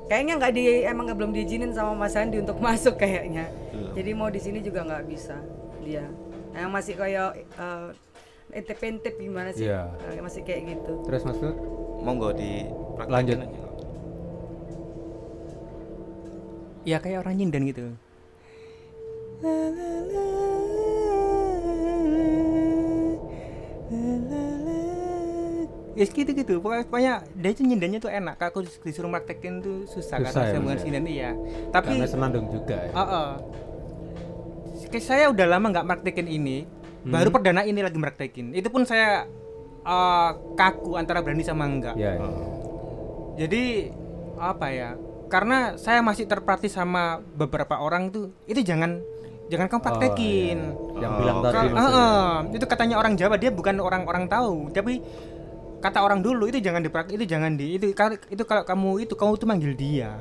kayaknya 0.05 0.33
nggak 0.35 0.51
di 0.51 0.63
emang 0.83 1.07
nggak 1.07 1.17
belum 1.17 1.31
diizinin 1.31 1.71
sama 1.71 1.95
Mas 1.95 2.19
Andi 2.19 2.37
untuk 2.37 2.59
masuk 2.59 2.99
kayaknya 2.99 3.47
jadi 3.95 4.11
mau 4.11 4.27
di 4.27 4.37
sini 4.37 4.59
juga 4.59 4.83
nggak 4.83 5.03
bisa 5.07 5.39
dia 5.79 6.03
yang 6.51 6.67
masih 6.69 6.99
kayak 6.99 7.39
eh, 7.39 7.87
intip-intip 8.49 9.15
gimana 9.15 9.53
sih 9.53 9.69
Iya. 9.69 9.87
Eh, 10.09 10.19
masih 10.19 10.41
kayak 10.41 10.61
gitu 10.67 10.93
Terus 11.05 11.21
Mas 11.23 11.37
Tut? 11.37 11.55
Monggo 11.99 12.33
di 12.33 12.65
Lanjut. 12.99 13.39
aja 13.39 13.47
nggak. 13.47 13.51
Ya 16.83 16.97
kayak 16.97 17.23
orang 17.23 17.35
nyindan 17.37 17.63
gitu. 17.67 17.95
Ya 25.97 26.05
gitu 26.05 26.31
gitu. 26.31 26.53
Pokoknya, 26.61 26.83
pokoknya 26.85 27.13
dia 27.33 27.49
itu 27.49 27.61
nyindannya 27.65 27.99
tuh 27.99 28.11
enak. 28.11 28.35
Kalau 28.37 28.49
aku 28.51 28.59
disuruh 28.85 29.09
praktekin 29.09 29.59
tuh 29.59 29.89
susah, 29.89 30.21
Susah 30.21 30.43
ya, 30.45 30.53
saya 30.53 30.59
Mas, 30.59 30.63
bukan 30.63 30.77
ya? 30.77 30.83
sindan 30.83 31.05
iya. 31.09 31.31
Tapi 31.73 31.97
Karena 31.97 32.07
senandung 32.07 32.45
juga 32.49 32.77
ya. 32.77 32.91
Heeh. 32.93 33.29
Kayak 34.89 35.05
saya 35.05 35.25
udah 35.29 35.45
lama 35.45 35.65
nggak 35.69 35.85
praktekin 35.85 36.27
ini. 36.29 36.65
Baru 36.99 37.29
perdana 37.31 37.61
ini 37.63 37.79
lagi 37.81 37.97
praktekin. 37.97 38.53
Itu 38.53 38.69
pun 38.69 38.83
saya 38.85 39.25
eh, 39.81 40.31
kaku 40.53 40.97
antara 40.97 41.21
berani 41.25 41.41
sama 41.41 41.65
enggak. 41.65 41.95
Iya. 41.97 42.17
iya. 42.17 42.29
Jadi 43.39 43.63
apa 44.35 44.67
ya? 44.69 44.89
Karena 45.29 45.77
saya 45.77 46.01
masih 46.01 46.25
terpraktis 46.25 46.73
sama 46.73 47.21
beberapa 47.37 47.77
orang 47.77 48.09
tuh, 48.09 48.33
itu 48.49 48.65
jangan 48.65 48.97
jangan 49.49 49.69
kamu 49.69 49.81
praktekin. 49.81 50.59
Oh, 50.73 50.97
iya. 50.97 51.05
Yang 51.05 51.11
Oh, 51.13 51.19
bilang 51.21 51.37
tadi 51.39 51.55
maksudnya. 51.69 51.81
Heeh, 51.85 52.29
itu 52.57 52.65
katanya 52.65 52.95
orang 52.97 53.13
Jawa 53.13 53.35
dia 53.37 53.51
bukan 53.53 53.75
orang-orang 53.77 54.25
tahu, 54.25 54.73
tapi 54.73 54.99
kata 55.79 55.99
orang 55.99 56.19
dulu 56.19 56.45
itu 56.45 56.59
jangan 56.59 56.79
dipraktek, 56.79 57.15
itu 57.15 57.25
jangan 57.25 57.51
di 57.53 57.75
itu 57.75 57.91
kal- 57.91 58.19
itu 58.19 58.43
kalau 58.43 58.63
kamu 58.63 59.01
itu 59.01 59.13
kamu 59.13 59.31
tuh 59.35 59.47
manggil 59.47 59.73
dia. 59.73 60.19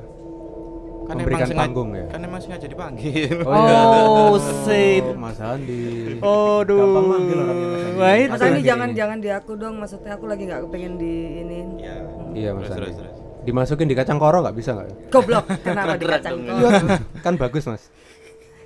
Kan 1.04 1.16
Memberikan 1.16 1.40
emang 1.40 1.48
sengaja, 1.48 1.62
panggung 1.64 1.90
ya? 1.90 2.04
Kan 2.06 2.20
emang 2.20 2.36
sengaja 2.38 2.66
dipanggil. 2.66 3.32
Oh, 3.40 4.36
sip. 4.36 5.02
Oh, 5.02 5.16
Mas 5.16 5.40
Andi. 5.40 6.20
Aduh. 6.20 6.76
Gampang 6.78 7.06
manggil 7.08 7.36
orangnya 7.38 7.66
Mas 7.66 7.80
Andi. 7.80 8.28
Mas 8.28 8.42
Andi 8.42 8.60
jangan 8.62 8.88
jangan 8.92 9.18
di 9.18 9.28
aku 9.30 9.52
dong 9.54 9.74
maksudnya 9.78 10.12
aku 10.12 10.24
lagi 10.24 10.44
nggak 10.44 10.60
kepengen 10.62 10.94
di 10.94 11.12
ini 11.40 11.58
Iya. 11.78 11.96
Iya 12.34 12.50
Mas 12.52 12.68
Andi. 12.68 12.92
Dimasukin 13.40 13.88
di 13.88 13.96
kacang 13.96 14.20
koro 14.20 14.38
nggak 14.38 14.52
bisa 14.52 14.70
nggak? 14.74 15.08
goblok 15.08 15.48
kenapa 15.58 15.96
di 15.96 16.04
kacang 16.04 16.36
koro? 16.38 16.68
kan 17.24 17.34
bagus 17.34 17.64
Mas. 17.64 17.82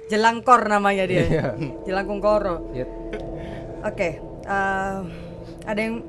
jelangkor 0.04 0.60
namanya 0.62 1.06
dia 1.06 1.22
Iya. 1.22 1.46
jelangkung 1.84 2.18
koro 2.18 2.68
Iya. 2.70 2.84
oke 3.80 4.08
eh, 4.42 4.98
ada 5.62 5.80
yang 5.80 6.02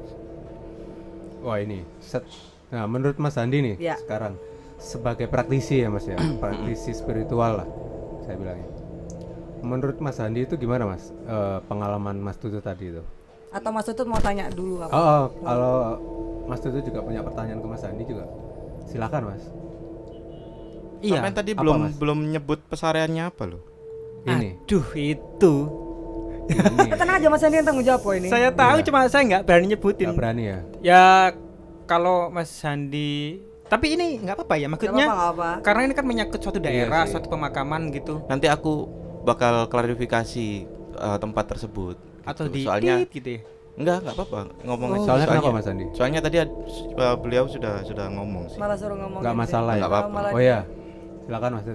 Wah 1.44 1.60
ini 1.60 1.84
set. 2.00 2.24
Nah 2.72 2.88
menurut 2.88 3.20
Mas 3.20 3.36
Andi 3.36 3.60
nih 3.60 3.76
Iya. 3.78 3.96
sekarang 4.00 4.40
sebagai 4.80 5.28
praktisi 5.28 5.80
ya 5.80 5.88
Mas 5.88 6.04
ya, 6.04 6.16
praktisi 6.42 6.92
spiritual 6.92 7.62
lah 7.62 7.68
saya 8.24 8.36
bilangnya. 8.36 8.70
Menurut 9.60 10.00
Mas 10.00 10.18
Andi 10.18 10.44
itu 10.44 10.56
gimana 10.56 10.84
Mas 10.86 11.12
Eh, 11.24 11.60
pengalaman 11.66 12.16
Mas 12.18 12.36
Tutu 12.36 12.60
tadi 12.60 12.90
itu? 12.90 13.04
atau 13.50 13.70
Mas 13.70 13.86
Tutut 13.86 14.10
mau 14.10 14.18
tanya 14.18 14.50
dulu 14.50 14.82
apa? 14.82 14.90
Oh, 14.90 14.98
oh, 14.98 15.24
kalau 15.40 15.76
Mas 16.44 16.58
Tutu 16.58 16.82
juga 16.82 17.00
punya 17.00 17.22
pertanyaan 17.22 17.60
ke 17.60 17.68
Mas 17.70 17.84
Andi 17.84 18.04
juga, 18.04 18.26
silakan 18.84 19.30
Mas. 19.30 19.44
Iya. 21.00 21.20
Sampai 21.20 21.32
tadi 21.34 21.52
Apa, 21.54 21.62
belum 21.62 21.80
Mas? 21.84 21.94
belum 21.96 22.20
nyebut 22.26 22.60
pesariannya 22.66 23.24
apa 23.28 23.44
loh? 23.46 23.62
Ini, 24.24 24.56
Aduh, 24.58 24.88
itu. 24.96 25.54
Ini 26.46 26.60
Eh, 26.86 26.98
tenang 26.98 27.16
aja 27.16 27.28
Mas 27.28 27.42
Andi 27.42 27.56
yang 27.56 27.66
tanggung 27.66 27.84
jawab 27.84 28.02
kok 28.02 28.14
ini 28.14 28.28
Saya 28.28 28.50
tahu 28.50 28.76
Iya. 28.76 28.86
cuma 28.86 29.00
saya 29.06 29.24
nggak 29.24 29.42
berani 29.44 29.66
nyebutin. 29.68 30.06
nggak 30.06 30.18
berani 30.18 30.44
ya. 30.44 30.60
Ya 30.82 31.04
kalau 31.84 32.28
Mas 32.28 32.50
Sandi 32.50 33.40
tapi 33.64 33.86
ini 33.92 34.20
nggak 34.20 34.36
apa-apa 34.36 34.56
ya 34.56 34.68
maksudnya 34.68 35.08
apa-apa, 35.08 35.18
nggak 35.18 35.34
apa. 35.34 35.50
karena 35.64 35.82
ini 35.82 35.94
kan 35.94 36.06
menyangkut 36.06 36.40
suatu 36.40 36.60
Iya 36.60 36.68
daerah, 36.86 37.04
sih. 37.04 37.12
suatu 37.12 37.28
pemakaman 37.28 37.90
gitu 37.90 38.22
Nanti 38.24 38.46
aku 38.46 38.86
bakal 39.22 39.66
klarifikasi 39.66 40.48
eh, 40.94 41.18
tempat 41.18 41.46
tersebut. 41.48 41.98
atau 42.24 42.46
gitu. 42.46 42.54
di 42.54 42.62
soalnya 42.62 42.96
gitu 43.04 43.30
ya. 43.30 43.42
enggak 43.74 43.98
enggak 44.00 44.16
apa-apa 44.16 44.40
ngomong 44.62 44.88
Oh. 44.88 44.96
aja. 44.96 45.06
Soalnya 45.06 45.28
kenapa 45.28 45.50
Mas 45.52 45.66
Andi? 45.66 45.86
Soalnya 45.92 46.20
tadi 46.22 46.38
ad- 46.38 46.56
eh, 46.94 47.16
beliau 47.18 47.46
sudah 47.46 47.74
sudah 47.82 48.06
ngomong 48.10 48.44
sih. 48.48 48.58
malah 48.58 48.78
suruh 48.78 48.96
ngomong 48.96 49.20
Nggak 49.20 49.36
masalah 49.36 49.74
ya. 49.74 49.80
Nggak 49.80 49.92
apa-apa. 49.92 50.20
Oh 50.30 50.42
ya, 50.42 50.60
silakan 51.26 51.50
Mas. 51.54 51.66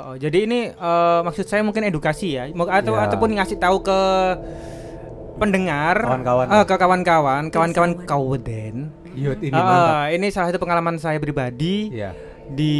Oh, 0.00 0.06
oh, 0.06 0.16
jadi 0.16 0.48
ini 0.48 0.60
eh, 0.70 1.20
maksud 1.20 1.44
saya 1.44 1.60
mungkin 1.60 1.84
edukasi 1.84 2.32
ya, 2.32 2.48
Mau- 2.50 2.64
atau 2.64 2.94
Ya. 2.94 3.04
ataupun 3.04 3.36
ngasih 3.36 3.58
tahu 3.58 3.82
ke 3.82 3.98
pendengar, 5.36 5.96
Kawan-kawan. 5.98 6.46
eh, 6.48 6.64
ke 6.64 6.74
kawan-kawan, 6.74 7.42
kawan-kawan 7.48 7.92
kauden. 8.02 8.88
Yud 9.10 9.42
ini 9.42 9.50
Eh, 9.50 9.58
mantap. 9.58 10.08
ini 10.10 10.26
salah 10.30 10.48
satu 10.48 10.56
pengalaman 10.58 10.96
saya 10.96 11.18
pribadi 11.18 11.90
Iya. 11.90 12.14
di 12.48 12.76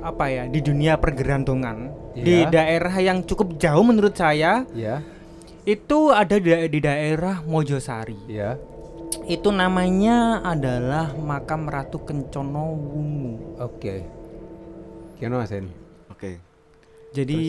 apa 0.00 0.26
ya 0.26 0.44
di 0.44 0.58
dunia 0.58 0.96
pergerantungan 0.96 1.92
di 2.14 2.42
Iya. 2.42 2.50
daerah 2.50 2.94
yang 2.96 3.22
cukup 3.22 3.54
jauh 3.56 3.84
menurut 3.84 4.12
saya 4.12 4.64
Iya. 4.70 5.04
Itu 5.62 6.10
ada 6.10 6.36
di, 6.36 6.48
di 6.68 6.76
daerah 6.78 7.40
Mojosari. 7.40 8.16
Ya. 8.26 8.60
Itu 9.24 9.48
namanya 9.48 10.42
adalah 10.42 11.12
makam 11.14 11.64
Ratu 11.64 12.00
Kencono 12.00 12.68
Wungu. 12.72 13.56
Oke. 13.58 14.04
Gimana 15.16 15.40
Mas 15.40 15.52
Hen? 15.52 15.72
Oke. 16.14 16.38
Jadi 17.14 17.42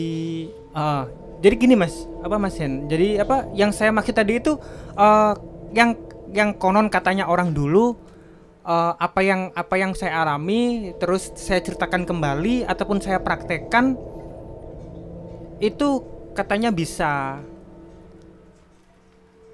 ah, 0.74 1.06
jadi 1.38 1.54
gini 1.54 1.74
Mas, 1.78 2.06
apa 2.22 2.36
Mas 2.38 2.58
Hen? 2.58 2.90
Jadi 2.90 3.18
apa 3.22 3.46
yang 3.54 3.70
saya 3.70 3.94
maksud 3.94 4.14
tadi 4.14 4.42
itu 4.42 4.58
eh, 4.98 5.32
yang 5.74 5.94
yang 6.34 6.50
konon 6.54 6.90
katanya 6.90 7.30
orang 7.30 7.54
dulu 7.54 7.94
eh, 8.66 8.92
apa 8.98 9.20
yang 9.22 9.54
apa 9.54 9.74
yang 9.78 9.94
saya 9.94 10.26
alami 10.26 10.90
terus 10.98 11.30
saya 11.38 11.62
ceritakan 11.62 12.02
kembali 12.06 12.66
ataupun 12.66 12.98
saya 12.98 13.22
praktekkan 13.22 13.94
itu 15.62 16.02
katanya 16.36 16.68
bisa 16.74 17.40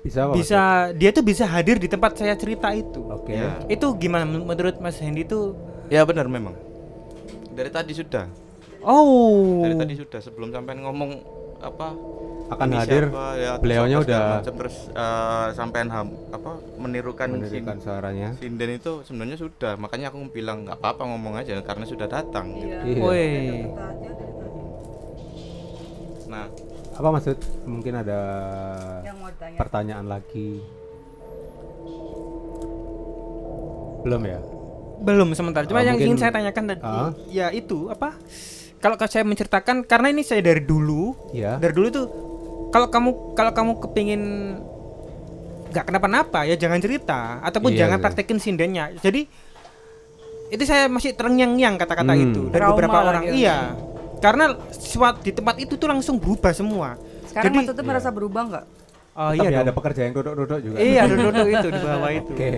Bisa 0.02 0.26
apa? 0.26 0.34
Bisa 0.34 0.60
dia 0.98 1.14
tuh 1.14 1.22
bisa 1.22 1.46
hadir 1.46 1.78
di 1.78 1.86
tempat 1.86 2.18
saya 2.18 2.34
cerita 2.34 2.74
itu. 2.74 3.06
Oke. 3.06 3.38
Ya. 3.38 3.62
Itu 3.70 3.94
gimana 3.94 4.26
men- 4.26 4.42
menurut 4.42 4.82
Mas 4.82 4.98
Hendy 4.98 5.22
itu? 5.22 5.54
Ya 5.86 6.02
benar 6.02 6.26
memang. 6.26 6.58
Dari 7.54 7.70
tadi 7.70 7.94
sudah. 7.94 8.26
Oh. 8.82 9.62
Dari 9.62 9.74
tadi 9.76 9.94
sudah 9.94 10.18
sebelum 10.18 10.50
sampai 10.50 10.74
ngomong 10.76 11.10
apa 11.58 11.94
Akan 12.48 12.68
ini 12.68 12.76
hadir, 12.76 13.06
siapa, 13.06 13.26
ya, 13.32 13.50
terus 13.54 13.62
beliaunya 13.62 13.96
udah- 13.98 14.28
macam, 14.36 14.54
terus 14.54 14.76
eh, 14.90 15.46
sampean 15.52 15.88
ham, 15.88 16.08
apa 16.28 16.50
menirukan, 16.76 17.28
Mendirikan 17.30 17.78
sin- 17.78 17.86
suaranya. 17.86 18.28
sinden 18.36 18.70
itu 18.74 19.00
sebenarnya 19.02 19.38
sudah 19.38 19.72
makanya 19.76 20.10
aku 20.10 20.20
bilang 20.28 20.66
nggak 20.66 20.76
apa-apa 20.76 21.02
ngomong 21.06 21.38
aja 21.38 21.56
karena 21.60 21.84
sudah 21.84 22.04
datang 22.04 22.52
gitu. 22.52 22.68
Iya. 22.68 22.80
Iya. 22.84 23.00
Woi. 23.00 23.28
nah 26.26 26.44
Apa 26.92 27.08
maksud? 27.10 27.40
Mungkin 27.64 27.94
ada 27.96 28.20
Yang 29.00 29.16
mau 29.16 29.28
ditanya. 29.30 29.56
pertanyaan 29.56 30.06
lagi. 30.06 30.60
Belum 34.02 34.22
ya? 34.22 34.38
Belum 35.00 35.28
sementara. 35.32 35.64
Cuma 35.64 35.80
Ah, 35.80 35.84
yang 35.84 35.96
mungkin- 35.96 36.12
ingin 36.12 36.20
saya 36.20 36.32
tanyakan 36.32 36.64
tadi 36.68 36.82
Ah. 36.82 37.10
ya 37.28 37.48
itu 37.48 37.88
apa? 37.88 38.12
Kalau 38.82 38.94
kalau 38.94 39.06
saya 39.08 39.22
menceritakan 39.22 39.86
karena 39.86 40.10
ini 40.10 40.20
saya 40.20 40.42
dari 40.42 40.58
dulu, 40.60 41.14
Ya. 41.30 41.54
dari 41.56 41.70
dulu 41.70 41.88
tuh 41.88 42.06
kalau 42.68 42.90
kamu 42.90 43.10
kalau 43.32 43.52
kamu 43.52 43.72
kepingin 43.80 44.22
nggak 45.70 45.84
kenapa-napa 45.86 46.44
ya 46.44 46.52
jangan 46.54 46.76
cerita 46.78 47.40
ataupun 47.40 47.72
Iya 47.72 47.86
jangan 47.86 47.96
sih. 47.96 48.04
praktekin 48.04 48.38
sindennya. 48.38 48.90
Jadi 48.98 49.24
itu 50.50 50.62
saya 50.66 50.84
masih 50.84 51.14
terengyang-nyang 51.14 51.78
kata-kata 51.78 52.12
Hmm. 52.12 52.24
itu 52.24 52.40
dari 52.46 52.60
Trauma 52.60 52.72
beberapa 52.74 52.98
orang. 53.00 53.22
dia. 53.24 53.32
Iya. 53.32 53.56
Karena 54.18 54.44
suat 54.68 55.22
di 55.22 55.32
tempat 55.32 55.56
itu 55.56 55.74
tuh 55.74 55.88
langsung 55.88 56.18
berubah 56.18 56.52
semua. 56.52 57.00
Sekarang 57.24 57.54
Jadi 57.54 57.72
Mas 57.72 57.86
merasa 57.86 58.08
berubah 58.10 58.42
nggak? 58.44 58.64
oh 59.12 59.32
iya 59.32 59.48
ada 59.54 59.68
dong. 59.68 59.76
pekerja 59.76 60.00
yang 60.04 60.14
duduk-duduk 60.14 60.58
juga. 60.62 60.76
Iya, 60.76 61.02
duduk 61.10 61.46
itu 61.46 61.68
di 61.68 61.80
bawah 61.80 62.10
itu. 62.10 62.32
Oke. 62.32 62.52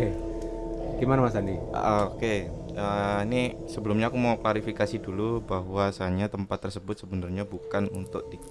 Gimana 0.94 1.18
Mas 1.20 1.34
Andi? 1.34 1.54
Ah, 1.70 2.06
Oke, 2.08 2.46
Eh, 2.74 3.20
ini 3.22 3.42
sebelumnya 3.70 4.10
aku 4.10 4.18
mau 4.18 4.34
klarifikasi 4.34 4.98
dulu 4.98 5.38
bahwasanya 5.40 6.26
tempat 6.26 6.58
tersebut 6.58 6.98
sebenarnya 6.98 7.46
bukan 7.46 7.86
untuk 7.88 8.26
di- 8.26 8.42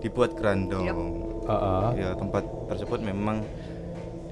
dibuat 0.00 0.32
grandong. 0.32 0.88
Heeh. 1.44 1.88
Ya 1.94 2.10
tempat 2.16 2.40
tersebut 2.72 3.04
memang 3.04 3.44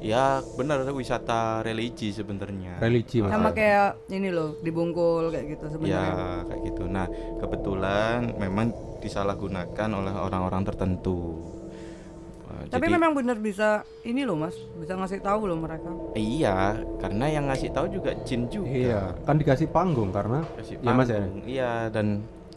ya 0.01 0.41
benar 0.57 0.81
wisata 0.89 1.61
religi 1.61 2.09
sebenarnya. 2.09 2.81
Religi. 2.81 3.21
Sama 3.21 3.53
kayak 3.53 4.09
ini 4.09 4.29
loh, 4.29 4.57
dibungkul 4.61 5.29
kayak 5.29 5.57
gitu 5.57 5.65
Ya 5.65 5.73
sebenarnya. 5.73 6.45
kayak 6.49 6.61
gitu. 6.65 6.83
Nah 6.89 7.07
kebetulan 7.37 8.33
memang 8.37 8.73
disalahgunakan 9.01 9.89
oleh 9.93 10.13
orang-orang 10.13 10.65
tertentu. 10.65 11.37
Tapi 12.75 12.85
jadi- 12.85 12.95
memang 12.95 13.13
benar 13.13 13.37
bisa 13.37 13.69
ini 14.03 14.23
loh 14.23 14.37
Mas, 14.37 14.53
bisa 14.75 14.93
ngasih 14.93 15.21
tahu 15.21 15.47
loh 15.47 15.57
mereka. 15.57 15.91
iya, 16.13 16.75
karena 16.99 17.27
yang 17.29 17.47
ngasih 17.47 17.71
tahu 17.71 17.87
juga 17.89 18.11
jin 18.21 18.47
juga. 18.49 18.67
Iya, 18.69 19.01
kan 19.21 19.37
dikasih 19.37 19.69
panggung 19.69 20.11
karena 20.11 20.43
Kasih 20.55 20.77
Iya, 20.77 20.93
Mas, 20.93 21.09
ya? 21.09 21.21
panggung. 21.21 21.43
Iya 21.45 21.71
dan 21.89 22.07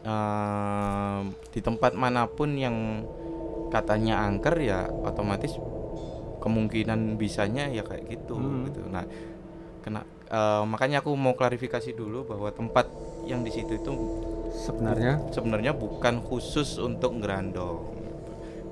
ehm, 0.01 1.21
di 1.49 1.59
tempat 1.59 1.91
mana 1.93 2.25
pun 2.25 2.53
yang 2.53 3.03
katanya 3.67 4.23
angker 4.23 4.55
ya 4.57 4.87
otomatis 5.03 5.51
kemungkinan 6.37 7.15
bisanya 7.15 7.67
ya 7.67 7.83
kayak 7.83 8.07
gitu 8.07 8.33
Hmm. 8.33 8.65
gitu. 8.65 8.79
Nah, 8.85 9.03
kena 9.81 10.01
eh, 10.25 10.63
makanya 10.63 10.99
aku 10.99 11.11
mau 11.13 11.33
klarifikasi 11.33 11.91
dulu 11.91 12.23
bahwa 12.25 12.49
tempat 12.49 12.87
yang 13.23 13.41
di 13.41 13.49
situ 13.49 13.75
itu 13.75 13.91
sebenarnya 14.57 15.19
sebenarnya 15.29 15.71
bukan 15.71 16.19
khusus 16.21 16.75
untuk 16.77 17.15
ngerandong. 17.15 17.96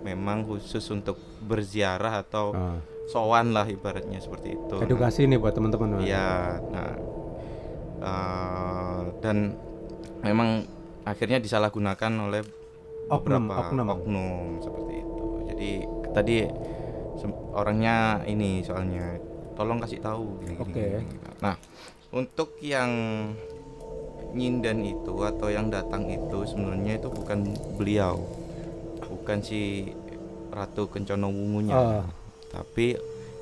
Memang 0.06 0.46
khusus 0.46 0.86
untuk 0.94 1.18
berziarah 1.42 2.22
atau 2.22 2.54
ah, 2.54 2.78
sowan 3.10 3.58
lah 3.58 3.66
ibaratnya 3.66 4.22
seperti 4.22 4.54
itu. 4.54 4.78
Nah, 4.78 4.86
edukasi 4.86 5.26
nih 5.26 5.42
buat 5.42 5.58
teman-teman. 5.58 5.98
Mas. 5.98 6.06
Iya, 6.06 6.62
nah 6.70 6.92
eh, 8.06 9.02
dan 9.26 9.58
memang 10.22 10.66
akhirnya 11.06 11.42
disalahgunakan 11.42 12.12
oleh 12.30 12.42
Oknum, 13.06 13.50
beberapa 13.50 13.70
oknum. 13.70 13.88
oknum 13.90 14.46
seperti 14.62 14.94
itu. 15.02 15.26
Jadi 15.50 15.70
tadi 16.14 16.36
orangnya 17.56 18.22
ini 18.28 18.62
soalnya 18.62 19.18
tolong 19.56 19.80
kasih 19.80 20.04
tahu 20.04 20.42
gini, 20.44 20.54
gini, 20.54 20.62
Oke. 20.62 20.86
gini, 21.00 21.06
gini. 21.06 21.30
Nah, 21.42 21.56
untuk 22.12 22.60
yang 22.60 22.92
nyinden 24.36 24.84
itu 24.84 25.16
atau 25.24 25.48
yang 25.48 25.72
datang 25.72 26.12
itu 26.12 26.44
sebenarnya 26.44 27.00
itu 27.00 27.08
bukan 27.08 27.56
beliau. 27.80 28.20
Bukan 29.26 29.42
si 29.42 29.90
Ratu 30.54 30.86
Kencono 30.86 31.34
Wungunya. 31.34 31.74
Ah. 31.74 32.06
Tapi 32.54 32.94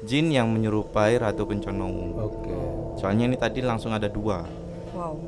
jin 0.08 0.32
yang 0.32 0.48
menyerupai 0.48 1.20
Ratu 1.20 1.44
Kencono 1.44 1.92
Wungu. 1.92 2.20
Oke. 2.24 2.56
Soalnya 3.04 3.28
ini 3.28 3.36
tadi 3.36 3.60
langsung 3.60 3.92
ada 3.92 4.08
dua. 4.08 4.48
Wow. 4.96 5.20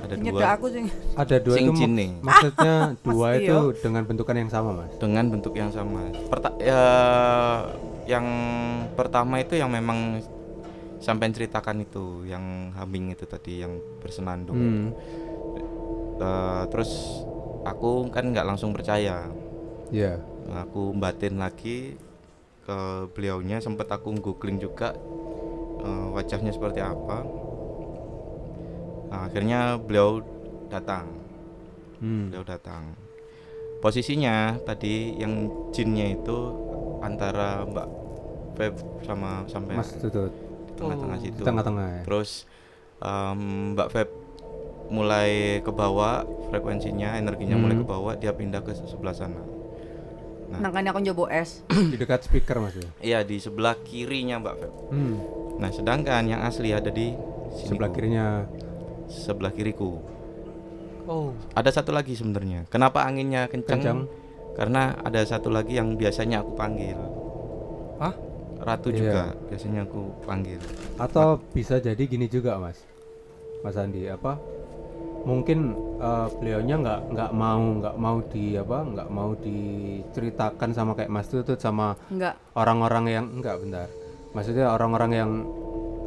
Ada 0.00 0.14
Nyeda 0.16 0.32
dua 0.32 0.48
aku 0.56 0.66
sih. 0.72 0.86
Ada 1.12 1.36
dua 1.44 1.56
Sing 1.60 1.66
itu 1.68 1.76
jin 1.76 1.92
nih. 1.92 2.10
maksudnya 2.24 2.74
dua 3.06 3.28
Mas 3.36 3.44
itu 3.44 3.58
dengan 3.84 4.02
bentukan 4.08 4.36
yang 4.40 4.48
sama, 4.48 4.70
Mas. 4.72 4.90
dengan 4.96 5.24
bentuk 5.28 5.52
yang 5.52 5.68
sama. 5.68 6.00
Perta 6.32 6.48
ya, 6.56 6.82
yang 8.08 8.26
pertama 8.96 9.44
itu 9.44 9.60
yang 9.60 9.68
memang 9.68 10.24
sampai 11.04 11.28
ceritakan 11.28 11.84
itu, 11.84 12.24
yang 12.24 12.72
humming 12.72 13.12
itu 13.12 13.28
tadi, 13.28 13.60
yang 13.60 13.76
bersenandung. 14.00 14.56
Hmm. 14.56 14.88
Eh, 16.20 16.62
terus 16.72 17.20
aku 17.64 18.08
kan 18.08 18.24
nggak 18.32 18.48
langsung 18.48 18.72
percaya. 18.72 19.28
Iya. 19.90 20.18
Aku 20.64 20.90
batin 20.94 21.36
lagi 21.36 21.94
ke 22.62 22.78
beliaunya, 23.10 23.58
sempat 23.58 23.86
aku 23.88 24.14
googling 24.16 24.56
juga 24.56 24.94
eh, 25.80 26.06
wajahnya 26.10 26.50
seperti 26.50 26.78
apa. 26.78 27.22
Nah, 29.06 29.26
akhirnya 29.26 29.60
beliau 29.76 30.22
datang. 30.66 31.18
Hmm. 31.98 32.32
beliau 32.32 32.48
datang 32.48 32.96
posisinya 33.78 34.56
tadi 34.60 35.16
yang 35.16 35.52
jinnya 35.68 36.08
itu 36.10 36.38
antara 37.00 37.60
Mbak 37.62 37.88
Feb 38.54 38.74
sama 39.02 39.44
sampai 39.44 39.76
Mas 39.76 39.92
Tutut 39.94 40.32
di 40.32 40.72
tengah-tengah 40.76 41.16
Oh. 41.16 41.20
situ 41.20 41.42
tengah-tengah 41.42 41.86
ya. 41.90 42.02
terus 42.02 42.48
em, 43.00 43.40
Mbak 43.72 43.88
Feb 43.90 44.08
mulai 44.88 45.30
ke 45.60 45.68
bawah 45.68 46.24
frekuensinya 46.48 47.16
energinya 47.16 47.56
mulai 47.56 47.76
Hmm. 47.76 47.84
ke 47.84 47.86
bawah 47.86 48.12
dia 48.16 48.32
pindah 48.32 48.60
ke 48.60 48.72
sebelah 48.72 49.12
sana 49.12 49.44
Nah. 50.50 50.58
Makanya 50.60 50.90
aku 50.90 51.00
nyoba 51.00 51.30
es. 51.30 51.62
di 51.70 51.94
dekat 51.94 52.20
speaker, 52.22 52.58
Mas 52.58 52.74
ya. 52.74 52.88
iya 53.00 53.18
di 53.20 53.38
sebelah 53.38 53.78
kirinya 53.78 54.36
Mbak 54.36 54.54
Feb 54.56 54.72
Hmm. 54.90 55.14
nah 55.56 55.70
sedangkan 55.70 56.26
yang 56.26 56.40
asli 56.40 56.70
ada 56.70 56.88
di 56.88 57.14
sini 57.52 57.68
Sebelah 57.70 57.88
kirinya. 57.88 58.26
sebelah 59.06 59.50
kiriku 59.50 60.02
Oh. 61.04 61.30
ada 61.52 61.68
satu 61.68 61.90
lagi 61.90 62.12
sebenarnya 62.12 62.66
kenapa 62.66 63.02
anginnya 63.02 63.46
kencang, 63.46 63.78
Kencang. 63.78 63.98
karena 64.52 64.94
ada 65.00 65.22
satu 65.22 65.48
lagi 65.48 65.74
yang 65.74 65.94
biasanya 65.94 66.40
aku 66.40 66.52
panggil 66.52 66.98
Hah? 67.96 68.14
ratu 68.60 68.88
Iya. 68.88 68.98
juga 69.00 69.22
biasanya 69.46 69.80
aku 69.82 70.00
panggil 70.20 70.58
Atau 70.96 71.40
bisa 71.50 71.78
jadi 71.78 71.98
gini 72.00 72.26
juga, 72.26 72.56
Mas. 72.56 72.76
Mas 73.60 73.72
Andi, 73.74 74.04
apa? 74.04 74.36
Mungkin 75.20 75.58
eh, 76.00 76.26
beliaunya 76.40 76.76
nggak 76.80 77.00
nggak 77.12 77.30
mau 77.32 77.62
nggak 77.78 77.96
mau 77.96 78.16
di 78.24 78.56
apa 78.56 78.78
nggak 78.82 79.08
mau 79.08 79.30
diceritakan 79.36 80.70
sama 80.72 80.92
kayak 80.94 81.12
Mas 81.12 81.28
Tutut 81.28 81.60
sama 81.60 81.94
Enggak. 82.08 82.40
orang-orang 82.56 83.04
yang 83.06 83.26
enggak 83.28 83.56
bentar 83.60 83.88
maksudnya 84.30 84.70
orang-orang 84.70 85.10
yang 85.12 85.30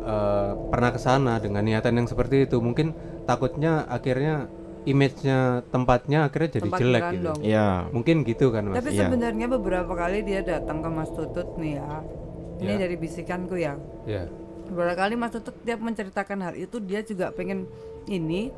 eh, 0.02 0.52
pernah 0.72 0.90
ke 0.90 1.00
sana 1.00 1.38
dengan 1.38 1.62
niatan 1.62 1.94
yang 1.94 2.08
seperti 2.08 2.48
itu 2.48 2.58
mungkin 2.58 2.92
takutnya 3.24 3.86
akhirnya 3.86 4.48
image-nya 4.84 5.64
tempatnya 5.72 6.28
akhirnya 6.28 6.60
jadi 6.60 6.64
Tempat 6.68 6.80
jelek 6.84 7.02
gitu 7.16 7.32
Iya 7.40 7.68
mungkin 7.90 8.16
gitu 8.28 8.52
kan 8.52 8.68
mas 8.68 8.84
Tapi 8.84 8.92
Iya. 8.92 9.00
sebenarnya 9.08 9.48
beberapa 9.48 9.94
kali 9.96 10.20
dia 10.24 10.44
datang 10.44 10.84
ke 10.84 10.90
Mas 10.90 11.08
Tutut 11.08 11.56
nih 11.56 11.80
ya. 11.80 12.04
Ini 12.60 12.74
Ya. 12.76 12.80
dari 12.84 12.96
bisikanku 13.00 13.56
ya. 13.56 13.80
ya 14.04 14.28
Beberapa 14.68 14.96
kali 14.98 15.16
Mas 15.16 15.32
Tutut 15.32 15.56
tiap 15.64 15.80
menceritakan 15.80 16.38
hal 16.42 16.54
itu 16.58 16.84
dia 16.84 17.00
juga 17.00 17.32
pengen 17.32 17.64
ini. 18.08 18.52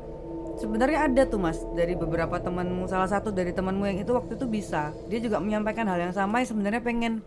Sebenarnya 0.56 1.04
ada 1.04 1.22
tuh 1.24 1.36
Mas 1.36 1.60
dari 1.72 1.92
beberapa 1.92 2.36
temanmu 2.36 2.88
salah 2.88 3.06
satu 3.06 3.28
dari 3.28 3.52
temanmu 3.52 3.84
yang 3.84 3.98
itu 4.00 4.10
waktu 4.10 4.34
itu 4.34 4.46
bisa. 4.48 4.90
Dia 5.06 5.20
juga 5.20 5.36
menyampaikan 5.36 5.84
hal 5.84 6.00
yang 6.00 6.14
sama 6.16 6.40
yang 6.40 6.48
sebenarnya 6.48 6.80
pengen 6.80 7.20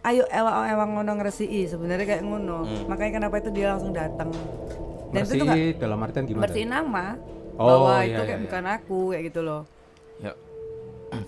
ayo 0.00 0.24
ewang 0.32 0.64
ewang 0.66 0.90
ngono 0.96 1.12
ngresiki 1.20 1.68
sebenarnya 1.68 2.08
kayak 2.08 2.24
ngono 2.24 2.64
makanya 2.88 3.20
kenapa 3.20 3.36
itu 3.36 3.52
dia 3.52 3.76
langsung 3.76 3.92
datang 3.92 4.32
dan 5.12 5.28
itu 5.28 5.32
tuh 5.36 5.44
nggak 5.44 5.58
Bersih 5.60 5.72
dalam 5.76 5.98
artian 6.00 6.24
gimana? 6.24 6.42
bersihin 6.48 6.70
nama 6.72 7.06
Oh, 7.60 7.68
bahwa 7.68 8.00
iya, 8.00 8.08
itu 8.08 8.16
iya, 8.16 8.24
kayak 8.24 8.40
iya. 8.40 8.44
bukan 8.48 8.64
aku 8.64 8.98
kayak 9.12 9.24
gitu 9.28 9.40
loh 9.44 9.62
Ya. 10.16 10.32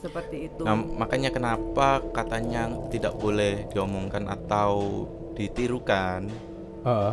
seperti 0.01 0.37
itu 0.49 0.63
Nah, 0.65 0.73
makanya 0.97 1.29
kenapa 1.29 2.01
katanya 2.17 2.73
tidak 2.89 3.13
boleh 3.21 3.69
diomongkan 3.69 4.25
atau 4.25 5.05
ditirukan. 5.37 6.33
Heeh. 6.81 7.13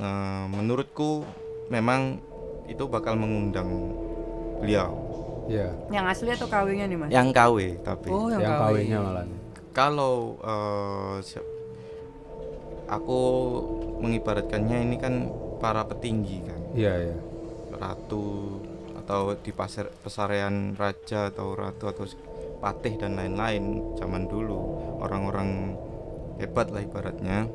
Nah, 0.00 0.48
menurutku 0.48 1.28
memang 1.68 2.16
itu 2.68 2.84
bakal 2.84 3.16
mengundang 3.16 3.68
beliau 4.58 4.92
Iya. 5.48 5.72
yang 5.88 6.04
asli 6.04 6.28
atau 6.28 6.44
kawinnya 6.44 6.84
nih 6.84 6.98
mas 6.98 7.08
yang 7.08 7.32
KW 7.32 7.80
tapi 7.80 8.08
Oh, 8.08 8.28
yang, 8.28 8.38
Yang 8.38 8.52
KW. 8.52 8.62
kawinnya 8.62 8.98
malah. 9.00 9.24
kalau 9.72 10.14
eh, 10.38 11.16
si- 11.22 11.48
aku 12.86 13.20
mengibaratkannya 13.98 14.78
ini 14.82 14.96
kan 14.96 15.14
para 15.56 15.84
petinggi 15.84 16.38
kan 16.44 16.60
Iya, 16.72 16.92
iya. 17.02 17.16
ratu 17.72 18.60
atau 18.98 19.32
di 19.34 19.50
pasar 19.50 19.88
pesarean 19.94 20.72
raja 20.74 21.32
atau 21.32 21.52
ratu 21.52 21.88
atau 21.88 22.04
patih 22.58 22.98
dan 22.98 23.14
lain-lain 23.14 23.64
zaman 23.94 24.26
dulu 24.26 24.60
orang-orang 25.00 25.72
hebat 26.36 26.68
lah 26.68 26.82
ibaratnya 26.82 27.48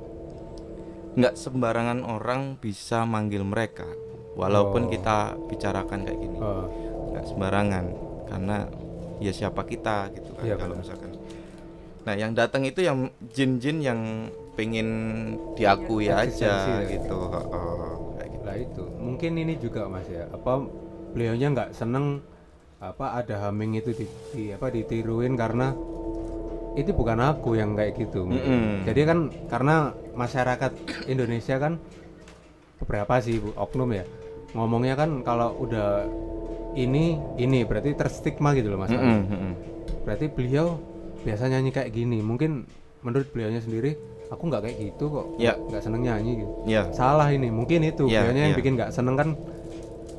nggak 1.14 1.36
sembarangan 1.36 2.02
orang 2.02 2.58
bisa 2.58 3.06
manggil 3.06 3.46
mereka 3.46 3.86
walaupun 4.34 4.86
Oh. 4.86 4.90
kita 4.90 5.18
bicarakan 5.46 6.00
kayak 6.04 6.20
gini 6.20 6.38
nggak 7.12 7.26
sembarangan 7.26 7.86
karena 8.26 8.58
ya 9.18 9.32
siapa 9.32 9.62
kita 9.64 10.10
gitu 10.12 10.34
kan 10.34 10.44
Iya, 10.44 10.56
kalau 10.56 10.74
benar. 10.74 10.84
misalkan 10.84 11.12
nah 12.04 12.14
yang 12.14 12.32
datang 12.34 12.64
itu 12.64 12.82
yang 12.82 12.98
jin-jin 13.30 13.80
yang 13.80 14.28
pengen 14.54 14.90
diakui 15.54 16.08
aja 16.08 16.84
ya. 16.84 16.86
gitu 16.86 17.18
heeh, 17.32 17.90
kayak 18.14 18.30
gitu. 18.30 18.44
Lah 18.44 18.56
itu. 18.56 18.84
Mungkin 19.00 19.32
ini 19.36 19.56
juga 19.56 19.88
Mas 19.88 20.06
ya. 20.06 20.28
Apa 20.28 20.62
beliaunya 21.10 21.50
nggak 21.50 21.72
seneng 21.72 22.22
apa 22.78 23.16
ada 23.16 23.40
humming 23.42 23.80
itu 23.80 23.96
di, 23.96 24.06
di- 24.30 24.52
apa 24.52 24.68
ditiruin 24.68 25.34
karena 25.34 25.72
itu 26.74 26.92
bukan 26.92 27.24
aku 27.24 27.56
yang 27.56 27.74
kayak 27.74 27.96
gitu. 27.96 28.28
mungkin. 28.28 28.46
Mm-mm. 28.46 28.76
Jadi 28.84 29.02
kan 29.04 29.20
karena 29.48 29.76
masyarakat 30.12 30.72
Indonesia 31.08 31.56
kan 31.56 31.80
beberapa 32.78 33.16
sih 33.18 33.40
Bu, 33.40 33.56
oknum 33.56 33.90
ya 33.90 34.04
ngomongnya 34.54 34.94
kan 34.94 35.22
kalau 35.22 35.54
udah 35.60 36.06
ini 36.74 37.18
ini 37.38 37.66
berarti 37.66 37.94
terstigma 37.94 38.54
gitu 38.54 38.70
loh 38.70 38.82
Mas. 38.82 38.90
Mm-mm, 38.90 39.20
mm-mm. 39.26 39.54
Berarti 40.04 40.26
beliau 40.28 40.78
biasa 41.22 41.46
nyanyi 41.48 41.70
kayak 41.70 41.90
gini. 41.90 42.20
Mungkin 42.20 42.66
menurut 43.02 43.30
beliaunya 43.30 43.60
sendiri 43.60 43.94
aku 44.30 44.50
nggak 44.50 44.62
kayak 44.66 44.78
gitu 44.82 45.06
kok. 45.12 45.26
Ya. 45.38 45.54
Nggak 45.60 45.84
seneng 45.84 46.02
nyanyi 46.02 46.32
gitu 46.42 46.54
ya 46.66 46.88
salah 46.90 47.30
ini 47.30 47.52
mungkin 47.52 47.84
itu 47.84 48.08
Iya, 48.08 48.26
beliaunya 48.26 48.44
yang 48.50 48.54
iya. 48.56 48.60
bikin 48.60 48.74
nggak 48.74 48.90
seneng 48.90 49.16
kan 49.20 49.30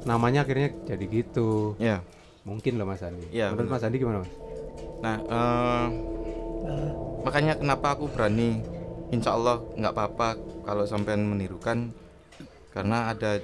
namanya 0.04 0.44
akhirnya 0.44 0.68
jadi 0.84 1.04
gitu 1.08 1.72
ya 1.80 2.04
mungkin 2.44 2.76
loh 2.76 2.84
Mas 2.84 3.00
Andi 3.00 3.24
Iya, 3.32 3.48
menurut 3.50 3.72
benar. 3.72 3.80
Mas 3.80 3.86
Andi 3.88 3.96
gimana 3.96 4.18
Mas 4.20 4.32
Nah, 5.00 5.16
eh, 5.20 5.86
makanya 7.24 7.56
kenapa 7.56 7.92
aku 7.92 8.08
berani, 8.08 8.60
insya 9.12 9.36
Allah 9.36 9.60
nggak 9.76 9.92
apa-apa 9.92 10.28
kalau 10.64 10.84
sampean 10.84 11.24
menirukan, 11.24 11.92
karena 12.72 13.12
ada 13.12 13.36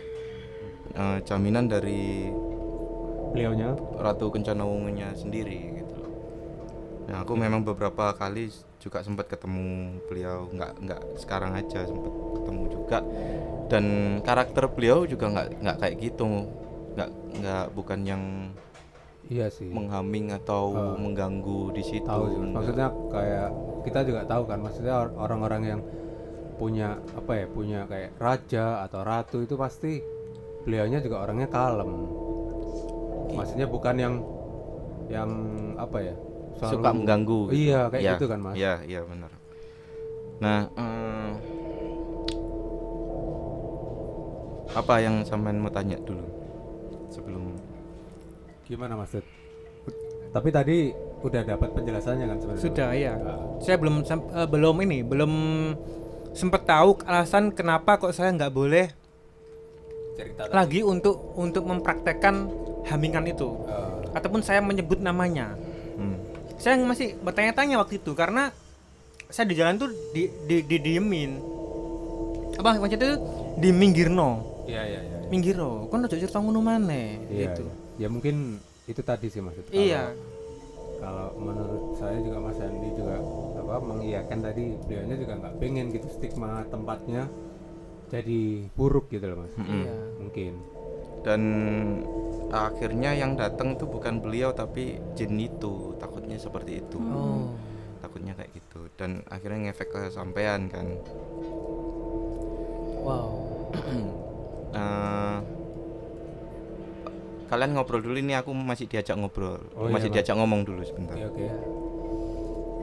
eh, 0.92 1.18
jaminan 1.22 1.66
dari 1.66 2.30
beliaunya 3.30 3.78
Ratu 3.96 4.28
Kencana 4.28 4.66
Wungunya 4.66 5.14
sendiri 5.14 5.58
gitu. 5.76 5.94
loh. 5.96 6.12
Nah, 7.06 7.22
aku 7.22 7.34
memang 7.34 7.62
beberapa 7.62 8.10
kali 8.12 8.50
juga 8.78 9.02
sempat 9.02 9.30
ketemu 9.30 9.98
beliau, 10.06 10.50
nggak 10.50 10.72
nggak 10.80 11.02
sekarang 11.16 11.54
aja 11.54 11.84
sempat 11.84 12.10
ketemu 12.10 12.62
juga, 12.68 12.98
dan 13.68 13.84
karakter 14.20 14.66
beliau 14.66 15.06
juga 15.06 15.30
nggak 15.30 15.46
nggak 15.62 15.76
kayak 15.78 15.96
gitu, 16.00 16.26
nggak 16.96 17.10
nggak 17.38 17.64
bukan 17.70 18.00
yang 18.02 18.22
iya 19.30 19.46
sih 19.46 19.70
menghaming 19.70 20.34
atau 20.34 20.74
Eh, 20.74 20.96
mengganggu 20.98 21.70
di 21.70 21.82
situ. 21.86 22.02
tahu 22.02 22.34
sih. 22.34 22.40
maksudnya 22.50 22.90
kayak 22.90 23.48
kita 23.86 24.00
juga 24.02 24.26
tahu 24.26 24.42
kan 24.42 24.58
maksudnya 24.58 24.94
or- 24.98 25.14
orang-orang 25.14 25.62
yang 25.62 25.80
punya 26.58 26.98
apa 27.14 27.32
ya 27.38 27.46
punya 27.46 27.80
kayak 27.86 28.18
raja 28.18 28.82
atau 28.84 29.00
ratu 29.00 29.40
itu 29.40 29.54
pasti 29.54 30.02
beliaunya 30.62 30.98
juga 31.00 31.24
orangnya 31.24 31.48
kalem 31.48 31.90
maksudnya 33.30 33.66
bukan 33.66 33.96
yang 33.96 34.14
yang 35.08 35.30
apa 35.74 35.98
ya 36.02 36.14
selalu- 36.56 36.74
suka 36.76 36.90
mengganggu 36.92 37.40
gitu. 37.48 37.54
iya 37.56 37.80
kayak 37.88 38.02
Iya, 38.02 38.12
gitu 38.14 38.26
kan 38.26 38.38
mas 38.38 38.54
Iya, 38.54 38.74
iya 38.84 39.00
benar. 39.02 39.30
Nah, 40.40 40.60
eh, 40.72 41.30
apa 44.70 44.94
yang 45.02 45.26
sampean 45.26 45.58
mau 45.58 45.68
tanya 45.68 45.98
dulu 45.98 46.22
sebelum 47.10 47.58
gimana 48.64 48.94
mas 48.94 49.10
Dut? 49.10 49.26
tapi 50.30 50.48
tadi 50.48 50.76
udah 51.20 51.42
dapat 51.42 51.68
penjelasannya 51.74 52.24
kan 52.24 52.36
sebenarnya 52.38 52.62
Sudah 52.62 52.90
ya. 52.94 53.12
Ah. 53.18 53.36
Saya 53.58 53.76
belum 53.76 54.00
eh, 54.06 54.46
belum 54.48 54.76
ini, 54.80 54.98
belum 55.02 55.32
sempat 56.30 56.62
tahu 56.64 57.02
alasan 57.02 57.50
kenapa 57.50 57.98
kok 57.98 58.14
saya 58.14 58.30
nggak 58.30 58.54
boleh 58.54 58.86
cerita 60.20 60.42
lagi 60.50 60.80
untuk 60.82 61.16
untuk 61.34 61.64
mempraktekkan 61.64 62.34
hamingan 62.84 63.24
itu 63.24 63.48
Eh, 63.64 64.12
ataupun 64.12 64.40
saya 64.40 64.60
menyebut 64.60 64.98
namanya. 64.98 65.56
hmm, 65.96 66.16
Saya 66.56 66.76
masih 66.76 67.16
bertanya-tanya 67.18 67.78
waktu 67.78 67.96
itu 67.96 68.12
karena 68.12 68.52
saya 69.26 69.46
di 69.46 69.54
jalan 69.54 69.78
tuh 69.78 69.88
di 70.12 70.28
di, 70.44 70.60
di 70.60 70.76
diemin. 70.78 71.40
Apa 72.54 72.76
macam 72.76 72.92
itu 72.92 73.10
di 73.56 73.70
minggirno. 73.70 74.30
iya 74.66 74.84
iya 74.84 75.00
iya 75.00 75.18
Minggirno. 75.26 75.86
Kon 75.86 76.02
ojo 76.02 76.12
cerita 76.12 76.36
ngono 76.36 76.60
maneh 76.60 77.22
Iya, 77.26 77.48
gitu. 77.48 77.64
iya. 77.96 78.06
ya 78.06 78.08
mungkin 78.08 78.58
itu 78.84 79.00
tadi 79.00 79.26
sih 79.26 79.38
maksud 79.38 79.64
kalau- 79.64 79.78
Iya. 79.78 80.02
kalau 80.98 81.26
menurut 81.34 81.96
saya 81.96 82.18
juga 82.18 82.38
Mas 82.40 82.58
Andi 82.58 82.88
juga 82.92 83.16
apa 83.56 83.76
mengiyakan 83.78 84.38
tadi 84.40 84.64
beliaunya 84.82 85.16
juga 85.16 85.32
nggak 85.38 85.54
pengen 85.56 85.86
gitu 85.88 86.06
stigma 86.10 86.60
tempatnya 86.66 87.24
jadi 88.10 88.66
buruk 88.74 89.06
gitu 89.14 89.24
loh 89.30 89.46
mas. 89.46 89.54
Iya. 89.54 89.94
mungkin. 90.18 90.54
Dan 91.22 91.42
akhirnya 92.50 93.14
yang 93.14 93.38
datang 93.38 93.78
tuh 93.78 93.86
bukan 93.86 94.18
beliau 94.18 94.50
tapi 94.50 94.98
jin 95.14 95.38
itu. 95.38 95.94
Takutnya 95.96 96.36
seperti 96.36 96.82
itu. 96.82 96.98
Oh. 96.98 97.54
takutnya 98.00 98.32
kayak 98.34 98.50
gitu. 98.56 98.90
Dan 98.98 99.22
akhirnya 99.30 99.70
ngefek 99.70 99.88
ke 99.94 100.00
sampean 100.10 100.66
kan. 100.66 100.98
Wow. 103.06 103.30
Eh, 104.70 105.38
kalian 107.50 107.74
ngobrol 107.74 107.98
dulu 107.98 108.22
ini 108.22 108.38
aku 108.38 108.54
masih 108.54 108.86
diajak 108.86 109.18
ngobrol. 109.18 109.58
Oh, 109.74 109.90
iya, 109.90 109.98
masih 109.98 110.14
Mas. 110.14 110.14
diajak 110.14 110.38
ngomong 110.38 110.62
dulu 110.62 110.78
sebentar. 110.86 111.18
Oke 111.18 111.26
oke. 111.26 111.46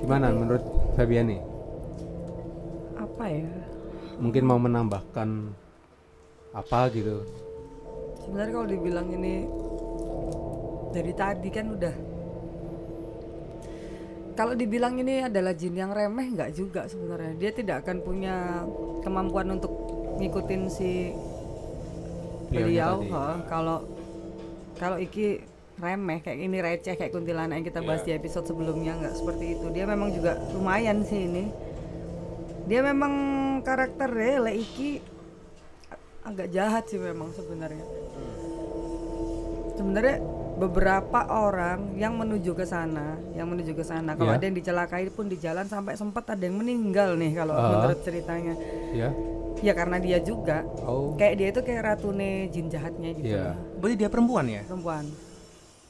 Gimana 0.04 0.36
menurut 0.36 0.68
Fabiani? 1.00 1.40
Apa 3.00 3.24
ya 3.32 3.48
mungkin 4.18 4.44
mau 4.46 4.58
menambahkan 4.58 5.30
apa 6.54 6.90
gitu. 6.94 7.22
Sebenarnya 8.26 8.54
kalau 8.54 8.68
dibilang 8.68 9.08
ini 9.14 9.34
dari 10.92 11.14
tadi 11.14 11.50
kan 11.54 11.66
udah. 11.74 11.96
Kalau 14.38 14.54
dibilang 14.54 14.94
ini 15.02 15.26
adalah 15.26 15.54
jin 15.58 15.74
yang 15.74 15.90
remeh 15.94 16.34
nggak 16.34 16.54
juga 16.54 16.86
sebenarnya. 16.86 17.34
Dia 17.42 17.52
tidak 17.54 17.86
akan 17.86 17.98
punya 18.06 18.66
kemampuan 19.02 19.50
untuk 19.58 19.74
ngikutin 20.18 20.62
si 20.70 21.14
beliau 22.48 23.04
kalau 23.50 23.84
kalau 24.78 24.98
iki 25.02 25.42
remeh 25.78 26.22
kayak 26.26 26.40
ini 26.42 26.58
receh 26.58 26.96
kayak 26.98 27.14
kuntilanak 27.14 27.62
yang 27.62 27.68
kita 27.70 27.82
bahas 27.86 28.02
di 28.02 28.14
episode 28.14 28.50
sebelumnya 28.50 28.98
nggak 28.98 29.14
seperti 29.14 29.58
itu. 29.58 29.66
Dia 29.74 29.86
memang 29.90 30.10
juga 30.14 30.38
lumayan 30.54 31.06
sih 31.06 31.26
ini 31.26 31.67
dia 32.68 32.80
memang 32.82 33.14
karakternya 33.62 34.44
le 34.44 34.54
iki 34.54 35.00
a- 35.88 36.00
agak 36.26 36.48
jahat 36.50 36.84
sih 36.86 37.00
memang 37.00 37.32
sebenarnya 37.32 37.86
sebenarnya 39.74 40.18
beberapa 40.58 41.20
orang 41.30 41.94
yang 41.94 42.18
menuju 42.18 42.52
ke 42.52 42.66
sana 42.66 43.14
yang 43.32 43.46
menuju 43.46 43.72
ke 43.72 43.84
sana 43.84 44.14
kalau 44.14 44.34
Iya. 44.34 44.38
ada 44.38 44.46
yang 44.46 44.58
dicelakai 44.58 45.08
pun 45.10 45.26
di 45.26 45.38
jalan 45.38 45.64
sampai 45.64 45.94
sempat 45.94 46.28
ada 46.28 46.42
yang 46.42 46.58
meninggal 46.58 47.14
nih 47.14 47.32
kalau 47.36 47.54
Ah. 47.54 47.64
menurut 47.72 48.00
ceritanya 48.02 48.58
ya 48.92 49.10
ya 49.58 49.74
karena 49.74 49.98
dia 49.98 50.18
juga 50.20 50.66
oh 50.82 51.14
kayak 51.14 51.34
dia 51.36 51.48
itu 51.52 51.62
kayak 51.62 51.82
ratune 51.84 52.30
jin 52.48 52.68
jahatnya 52.68 53.10
gitu 53.12 53.28
Iya. 53.28 53.42
lah. 53.44 53.56
Berarti 53.76 53.96
dia 53.96 54.10
perempuan 54.10 54.46
ya? 54.46 54.62
perempuan 54.66 55.06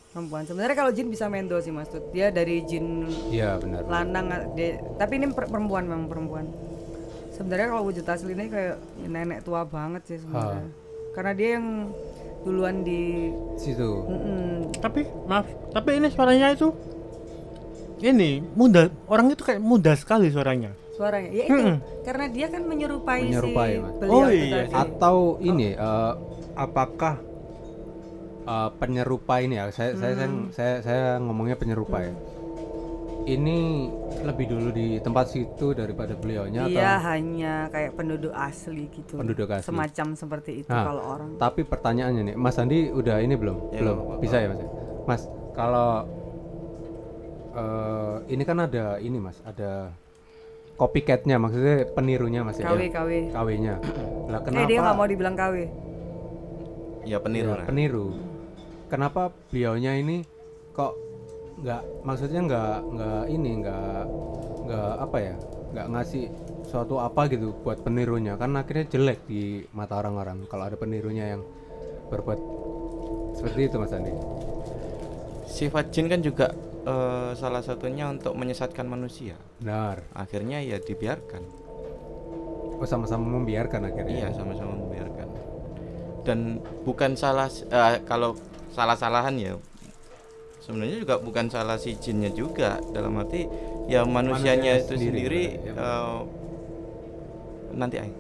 perempuan 0.10 0.44
sebenarnya 0.44 0.76
kalau 0.76 0.92
jin 0.92 1.08
bisa 1.08 1.26
mendo 1.28 1.56
sih 1.58 1.70
mas 1.70 1.88
Tut. 1.88 2.04
dia 2.12 2.28
dari 2.28 2.60
jin 2.62 3.08
iya 3.30 3.56
benar 3.56 3.86
lanang 3.86 4.26
dia, 4.52 4.80
tapi 4.96 5.16
ini 5.16 5.30
per- 5.30 5.48
perempuan 5.48 5.84
memang 5.86 6.08
perempuan 6.08 6.44
sebenarnya 7.38 7.68
kalau 7.70 7.84
wujud 7.86 8.04
aslinya 8.04 8.46
kayak 8.50 8.76
nenek 9.06 9.40
tua 9.42 9.62
banget 9.64 10.02
sih 10.06 10.18
sebenarnya 10.18 10.68
karena 11.14 11.32
dia 11.34 11.50
yang 11.58 11.68
duluan 12.42 12.82
di 12.82 13.30
situ 13.56 14.06
Mm-mm. 14.06 14.74
Tapi 14.78 15.02
maaf, 15.26 15.46
tapi 15.72 15.98
ini 15.98 16.08
suaranya 16.08 16.52
itu 16.52 16.70
ini 18.00 18.46
muda 18.54 18.90
orang 19.06 19.32
itu 19.32 19.42
kayak 19.42 19.58
muda 19.58 19.94
sekali 19.94 20.30
suaranya. 20.30 20.70
suaranya. 20.94 21.30
Ya 21.30 21.44
itu, 21.46 21.62
karena 22.02 22.26
dia 22.30 22.46
kan 22.48 22.62
menyerupai, 22.62 23.26
Menyerupai, 23.26 23.70
si 23.70 23.82
Mas. 23.82 23.94
beliau 23.98 24.18
Oh, 24.18 24.30
iya 24.30 24.58
tadi. 24.66 24.74
atau 24.74 25.18
ini 25.40 25.68
eh, 25.74 26.14
apakah 26.54 27.16
eh, 28.44 28.70
penyerupa 28.78 29.36
ini 29.40 29.58
ya 29.58 29.70
saya 29.70 29.94
saya 29.94 30.14
saya, 30.16 30.30
saya 30.54 30.74
saya 30.82 31.02
ngomongnya 31.18 31.54
penyerupa 31.54 32.02
ya 32.02 32.14
ini 33.28 33.92
lebih 34.24 34.48
dulu 34.48 34.72
di 34.72 34.98
tempat 34.98 35.28
situ 35.28 35.76
daripada 35.76 36.16
beliaunya 36.16 36.64
Dia 36.66 36.96
atau 36.96 37.12
hanya 37.12 37.68
kayak 37.68 37.92
penduduk 37.94 38.32
asli 38.32 38.88
gitu. 38.88 39.20
Penduduk 39.20 39.52
asli. 39.52 39.68
Semacam 39.68 40.16
seperti 40.16 40.64
itu 40.64 40.72
Nah, 40.72 40.88
kalau 40.88 41.04
orang. 41.06 41.30
tapi 41.36 41.62
pertanyaannya 41.62 42.24
nih 42.24 42.36
Mas 42.36 42.56
Andi 42.56 42.88
udah 42.90 43.20
ini 43.20 43.36
belum 43.36 43.58
Ya, 43.70 43.84
belum 43.84 43.96
apa-apa. 44.00 44.22
bisa 44.24 44.36
ya 44.40 44.48
Mas 44.48 44.60
ya? 44.60 44.70
Mas 45.04 45.22
kalau 45.52 46.08
eh, 47.54 48.16
ini 48.30 48.44
kan 48.44 48.58
ada 48.60 48.86
ini 48.98 49.18
Mas 49.18 49.38
ada 49.44 49.92
copycatnya 50.76 51.36
maksudnya 51.36 51.90
penirunya 51.90 52.42
Mas 52.42 52.58
ya 52.58 52.70
KW 52.70 52.82
KW. 52.88 53.10
KW-nya 53.34 53.76
lah 54.28 54.40
kenapa 54.40 54.62
Eh 54.62 54.68
dia 54.68 54.80
nggak 54.80 54.96
mau 54.96 55.08
dibilang 55.08 55.36
KW. 55.36 55.56
Ya 57.04 57.18
peniru. 57.20 57.50
Ya, 57.50 57.56
nah. 57.56 57.66
peniru. 57.66 58.08
Kenapa 58.88 59.22
beliaunya 59.48 59.96
ini 59.96 60.28
kok 60.72 60.96
nggak 61.58 61.82
maksudnya 62.06 62.42
nggak 62.46 62.76
nggak 62.94 63.24
ini 63.34 63.52
nggak 63.66 64.04
nggak 64.70 64.94
apa 65.02 65.18
ya 65.18 65.36
nggak 65.74 65.88
ngasih 65.90 66.26
suatu 66.68 67.02
apa 67.02 67.26
gitu 67.32 67.56
buat 67.64 67.82
penirunya 67.82 68.38
kan 68.38 68.54
akhirnya 68.54 68.86
jelek 68.92 69.26
di 69.26 69.66
mata 69.74 69.98
orang-orang 69.98 70.46
kalau 70.46 70.70
ada 70.70 70.78
penirunya 70.78 71.34
yang 71.38 71.42
berbuat 72.08 72.40
seperti 73.38 73.70
itu 73.70 73.76
Mas 73.78 73.94
Andi. 73.94 74.14
Sifat 75.46 75.94
jin 75.94 76.10
kan 76.10 76.26
juga 76.26 76.50
eh, 76.90 77.32
salah 77.38 77.62
satunya 77.62 78.10
untuk 78.10 78.34
menyesatkan 78.34 78.90
manusia. 78.90 79.38
Benar. 79.62 80.02
Akhirnya 80.18 80.58
ya 80.66 80.82
dibiarkan. 80.82 81.44
Oh 82.78 82.88
sama-sama 82.90 83.26
membiarkan 83.30 83.94
akhirnya. 83.94 84.26
Iya, 84.26 84.30
sama-sama 84.34 84.74
membiarkan. 84.74 85.28
Dan 86.26 86.66
bukan 86.82 87.14
salah 87.14 87.48
eh, 87.50 88.02
kalau 88.10 88.34
salah-salahan 88.74 89.38
ya 89.38 89.54
sebenarnya 90.68 90.98
juga 91.00 91.16
bukan 91.18 91.48
salah 91.48 91.80
si 91.80 91.96
jinnya 91.96 92.28
juga 92.28 92.76
dalam 92.92 93.16
arti 93.16 93.48
ya 93.88 94.04
manusianya, 94.04 94.76
Manusianya 94.76 94.84
itu 94.84 94.94
sendiri, 95.00 95.44
ya. 95.64 95.74
eh, 95.74 96.20
nanti 97.72 97.96
ay. 97.98 98.12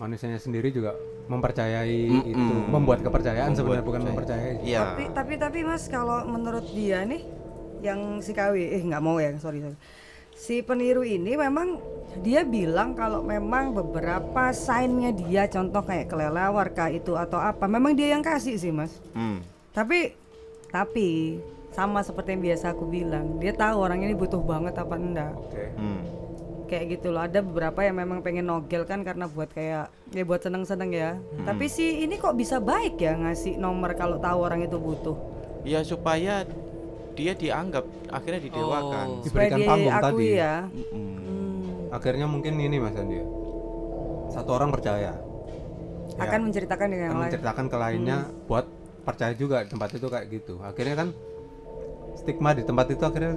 Manusianya 0.00 0.40
sendiri 0.40 0.72
juga 0.72 0.96
mempercayai 1.28 2.08
Mm-mm. 2.08 2.32
itu, 2.32 2.54
membuat 2.72 3.04
kepercayaan 3.04 3.52
Membuat 3.52 3.58
sebenarnya 3.60 3.84
bukan 3.84 4.00
percaya. 4.00 4.16
mempercayai. 4.16 4.54
Iya. 4.64 4.80
Tapi 4.80 5.04
tapi 5.12 5.34
tapi 5.36 5.58
Mas 5.62 5.84
kalau 5.86 6.24
menurut 6.24 6.64
dia 6.72 7.04
nih 7.04 7.22
yang 7.84 8.24
si 8.24 8.32
KW 8.32 8.56
eh 8.56 8.80
nggak 8.80 9.02
mau 9.04 9.20
ya 9.20 9.36
sorry 9.36 9.60
sorry. 9.60 9.76
Si 10.32 10.64
peniru 10.64 11.04
ini 11.04 11.36
memang 11.36 11.76
dia 12.24 12.40
bilang 12.42 12.96
kalau 12.96 13.20
memang 13.20 13.76
beberapa 13.76 14.48
signnya 14.56 15.12
dia 15.12 15.44
contoh 15.46 15.84
kayak 15.84 16.08
kelelawar 16.08 16.72
kah 16.72 16.88
itu 16.88 17.12
atau 17.12 17.36
apa 17.36 17.68
memang 17.68 17.92
dia 17.92 18.16
yang 18.16 18.24
kasih 18.24 18.56
sih 18.56 18.72
Mas. 18.72 18.96
Hmm. 19.12 19.44
Tapi 19.70 20.16
tapi 20.70 21.38
sama 21.70 22.02
seperti 22.02 22.34
yang 22.34 22.42
biasa 22.44 22.74
aku 22.74 22.84
bilang 22.84 23.38
dia 23.38 23.50
tahu 23.50 23.76
orang 23.78 24.02
ini 24.02 24.14
butuh 24.14 24.38
banget 24.38 24.74
apa 24.74 24.94
enggak 24.94 25.32
Oke. 25.36 25.64
Hmm. 25.74 26.02
kayak 26.66 26.84
gitu 26.94 27.10
loh 27.10 27.22
ada 27.22 27.38
beberapa 27.38 27.82
yang 27.82 27.98
memang 27.98 28.22
pengen 28.22 28.46
nogel 28.46 28.82
kan 28.82 29.02
karena 29.02 29.26
buat 29.26 29.50
kayak 29.50 29.90
ya 30.10 30.22
buat 30.22 30.40
seneng-seneng 30.40 30.90
ya 30.90 31.10
tapi 31.42 31.66
si 31.66 32.02
ini 32.02 32.14
kok 32.16 32.34
bisa 32.34 32.58
baik 32.58 32.98
ya 32.98 33.14
ngasih 33.14 33.54
nomor 33.54 33.94
kalau 33.94 34.18
tahu 34.18 34.38
orang 34.40 34.62
itu 34.62 34.78
butuh 34.78 35.18
Ya 35.60 35.84
supaya 35.84 36.48
dia 37.12 37.36
dianggap 37.36 37.84
akhirnya 38.08 38.40
didewakan. 38.40 39.06
Oh. 39.10 39.20
Diberikan 39.20 39.58
Supaya 39.60 39.68
panggung 39.68 39.96
tadi. 40.00 40.26
ya 40.32 40.54
Mm-mm. 40.64 41.04
Hmm, 41.20 41.92
Akhirnya 41.92 42.24
mungkin 42.24 42.56
ini 42.56 42.80
Mas 42.80 42.96
Andi. 42.96 43.20
ya. 43.20 43.26
Satu 44.32 44.50
orang 44.56 44.72
percaya. 44.72 45.12
Ya. 45.12 46.26
akan 46.26 46.48
menceritakan 46.48 46.86
dengan 46.88 47.00
yang 47.00 47.12
akan 47.12 47.16
lain 47.16 47.28
menceritakan 47.28 47.64
ke 47.68 47.76
lainnya 47.76 48.18
buat 48.44 48.66
percaya 49.00 49.32
juga 49.32 49.64
di 49.64 49.68
tempat 49.68 49.88
itu 49.92 50.06
kayak 50.06 50.26
gitu 50.28 50.54
akhirnya 50.60 50.96
kan 50.96 51.08
stigma 52.14 52.52
di 52.52 52.62
tempat 52.62 52.86
itu 52.90 53.02
akhirnya 53.02 53.34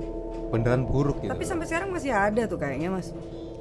beneran 0.52 0.84
buruk 0.84 1.24
gitu 1.24 1.32
tapi 1.32 1.44
sampai 1.44 1.66
sekarang 1.66 1.90
masih 1.90 2.12
ada 2.12 2.44
tuh 2.46 2.58
kayaknya 2.58 2.92
mas 2.92 3.10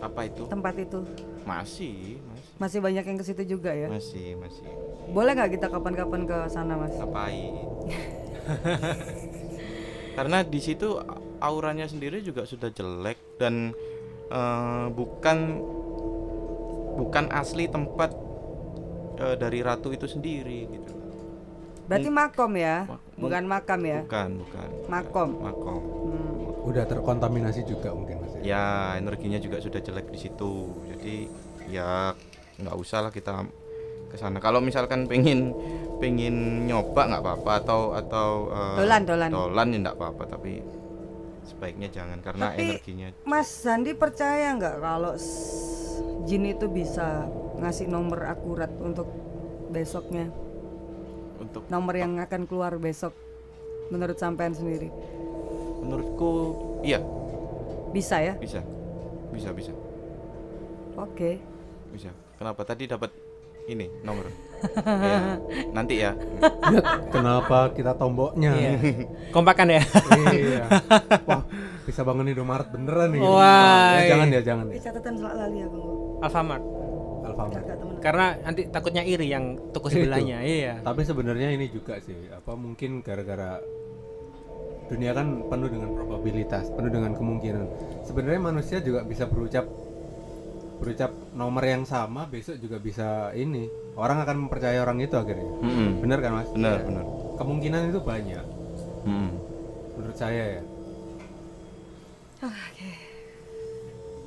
Apa 0.02 0.26
itu? 0.26 0.50
tempat 0.50 0.74
itu 0.76 0.98
Masih, 1.42 2.18
masih, 2.18 2.50
masih 2.58 2.78
banyak 2.82 3.04
yang 3.06 3.18
ke 3.18 3.24
situ 3.24 3.42
juga 3.48 3.70
ya 3.70 3.86
masih, 3.86 4.34
masih. 4.34 4.66
boleh 5.10 5.32
nggak 5.32 5.56
kita 5.56 5.66
kapan-kapan 5.68 6.26
ke 6.26 6.38
sana 6.48 6.74
mas 6.74 6.94
Ngapain? 6.94 7.54
Karena 10.12 10.44
di 10.44 10.60
situ 10.60 11.00
auranya 11.38 11.88
sendiri 11.88 12.20
juga 12.20 12.44
sudah 12.44 12.68
jelek 12.68 13.16
dan 13.38 13.72
eh, 14.28 14.86
bukan 14.90 15.38
bukan 16.94 17.24
asli 17.32 17.64
tempat 17.66 18.12
eh, 19.16 19.36
dari 19.36 19.62
ratu 19.62 19.88
itu 19.88 20.04
sendiri 20.04 20.68
gitu. 20.68 20.92
Berarti 21.92 22.08
makom 22.10 22.52
ya 22.54 22.88
bukan 23.14 23.44
makam 23.44 23.80
ya 23.82 24.00
Bukan, 24.02 24.28
bukan. 24.40 24.68
makom 24.88 25.30
Makom. 25.38 25.80
Hmm. 26.08 26.64
udah 26.64 26.84
terkontaminasi 26.84 27.62
juga 27.62 27.90
mungkin 27.90 28.16
mas 28.18 28.32
ya. 28.32 28.42
Ya, 28.42 28.64
energinya 28.96 29.36
juga 29.36 29.58
sudah 29.58 29.78
jelek 29.78 30.08
di 30.08 30.18
situ. 30.18 30.52
Jadi 30.88 31.26
ya 31.68 32.14
nggak 32.56 32.76
usah 32.76 33.02
lah 33.02 33.10
kita 33.10 33.44
ke 34.06 34.16
sana. 34.16 34.38
Kalau 34.38 34.58
misalkan 34.58 35.04
pengen 35.04 35.50
pengen 35.98 36.34
nyoba 36.64 37.02
nggak 37.04 37.18
apa-apa 37.20 37.52
atau 37.60 37.80
atau 37.92 38.28
eh, 38.48 38.76
Dolan, 38.78 39.02
dolan. 39.02 39.28
dolan 39.28 39.66
ya 39.68 39.78
nggak 39.80 39.96
apa-apa 39.96 40.22
tapi 40.28 40.62
sebaiknya 41.44 41.90
jangan 41.90 42.18
karena 42.18 42.44
Tapi- 42.48 42.62
energinya 42.64 43.08
Mas 43.22 43.50
Sandi 43.50 43.92
percaya 43.92 44.54
nggak 44.54 44.76
kalau 44.78 45.14
jin 46.22 46.46
itu 46.46 46.66
bisa 46.66 47.26
ngasih 47.58 47.86
nomor 47.86 48.22
akurat 48.24 48.70
untuk 48.78 49.10
besoknya 49.68 50.30
untuk 51.42 51.62
nomor 51.66 51.94
yang 51.94 52.16
akan 52.18 52.46
keluar 52.46 52.78
besok 52.78 53.12
menurut 53.90 54.16
sampean 54.16 54.54
sendiri 54.54 54.88
menurutku 55.82 56.30
iya 56.80 57.02
bisa 57.90 58.22
ya 58.22 58.34
bisa 58.38 58.62
bisa 59.34 59.50
bisa 59.52 59.72
oke 60.94 61.30
bisa. 61.92 62.08
Kenapa 62.32 62.64
tadi 62.64 62.90
dapat 62.90 63.12
ini 63.70 63.86
nomor? 64.02 64.26
ya, 65.06 65.38
nanti 65.70 66.02
ya. 66.02 66.10
Kenapa 67.06 67.70
kita 67.70 67.94
tomboknya 67.94 68.50
Iya. 68.50 68.72
Kompakan 69.36 69.70
ya. 69.70 69.82
iya 70.34 70.66
wah 71.30 71.46
bisa 71.86 72.02
bangun 72.02 72.26
Indomaret 72.26 72.66
beneran 72.72 73.14
nih 73.14 73.20
Wah. 73.22 73.94
Ya, 74.02 74.16
jangan 74.16 74.26
ya 74.34 74.40
jangan 74.42 74.66
ya 74.70 74.80
catatan 74.82 75.14
selak 75.14 75.34
lali 75.38 75.58
aku 75.62 75.80
Alfamart. 76.18 76.64
Alfamart 77.32 77.64
Karena 77.98 78.36
nanti 78.38 78.68
takutnya 78.68 79.02
iri 79.02 79.26
yang 79.26 79.56
toko 79.72 79.88
Itu. 79.88 80.04
sebelahnya. 80.04 80.38
Iya. 80.40 80.74
tapi 80.80 81.02
sebenarnya 81.02 81.48
ini 81.50 81.66
juga 81.66 81.96
sih 81.98 82.28
apa 82.28 82.52
mungkin 82.54 83.00
gara-gara 83.00 83.58
dunia 84.86 85.10
kan 85.10 85.48
penuh 85.48 85.68
dengan 85.68 85.90
probabilitas 85.90 86.68
penuh 86.68 86.92
dengan 86.92 87.16
kemungkinan 87.16 87.64
sebenarnya 88.04 88.40
manusia 88.42 88.78
juga 88.78 89.00
bisa 89.02 89.24
berucap 89.24 89.64
berucap 90.76 91.14
nomor 91.32 91.62
yang 91.62 91.86
sama 91.86 92.26
besok 92.26 92.58
juga 92.58 92.76
bisa 92.76 93.32
ini 93.32 93.64
orang 93.94 94.20
akan 94.20 94.36
mempercayai 94.44 94.76
orang 94.76 95.00
itu 95.00 95.14
akhirnya 95.14 95.48
Mm-mm. 95.62 96.02
bener 96.02 96.18
kan 96.20 96.32
mas 96.34 96.50
Benar, 96.52 96.84
benar. 96.84 97.04
kemungkinan 97.38 97.88
itu 97.88 98.00
banyak 98.02 98.44
Mm-mm. 99.06 99.30
menurut 99.96 100.16
saya 100.18 100.60
ya 100.60 100.62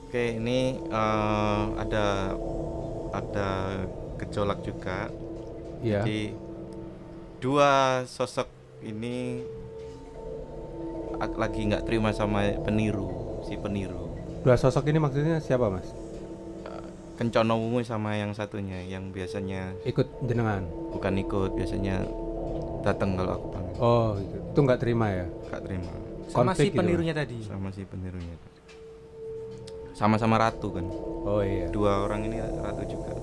Oke, 0.08 0.39
ini 0.39 0.80
eh, 0.80 1.64
ada 1.76 2.32
ada 3.16 3.49
gejolak 4.18 4.59
juga. 4.61 5.07
iya 5.80 6.01
Jadi 6.01 6.36
dua 7.39 7.72
sosok 8.03 8.47
ini 8.82 9.43
lagi 11.36 11.61
nggak 11.63 11.84
terima 11.84 12.11
sama 12.11 12.43
peniru, 12.61 13.39
si 13.43 13.55
peniru. 13.55 14.11
dua 14.43 14.55
sosok 14.55 14.88
ini 14.88 14.99
maksudnya 14.99 15.39
siapa 15.39 15.68
mas 15.68 15.88
Kencono 17.16 17.55
Wungu 17.55 17.80
sama 17.80 18.20
yang 18.20 18.36
satunya 18.36 18.84
yang 18.84 19.16
biasanya 19.16 19.72
ikut 19.88 20.03
jenengan 20.28 20.68
bukan 20.91 21.16
ikut, 21.16 21.55
biasanya 21.55 22.03
datang 22.84 23.16
kalau 23.16 23.39
aku 23.39 23.47
panggil. 23.55 23.76
oh 23.80 24.09
gitu. 24.20 24.38
itu 24.51 24.59
nggak 24.61 24.80
terima 24.84 25.07
ya 25.09 25.26
Gak 25.47 25.63
terima 25.63 25.91
Sama 26.28 26.51
Konflik 26.51 26.59
si 26.59 26.68
gitu, 26.70 26.80
penirunya 26.84 27.13
tadi. 27.16 27.38
sama 27.41 27.70
si 27.72 27.82
penirunya. 27.88 28.36
Sama-sama 29.96 30.36
ratu 30.38 30.70
kan. 30.70 30.86
oh 31.24 31.39
iya 31.39 31.72
Dua 31.72 32.04
orang 32.04 32.28
ini 32.28 32.38
ratu 32.38 32.84
juga. 32.86 33.16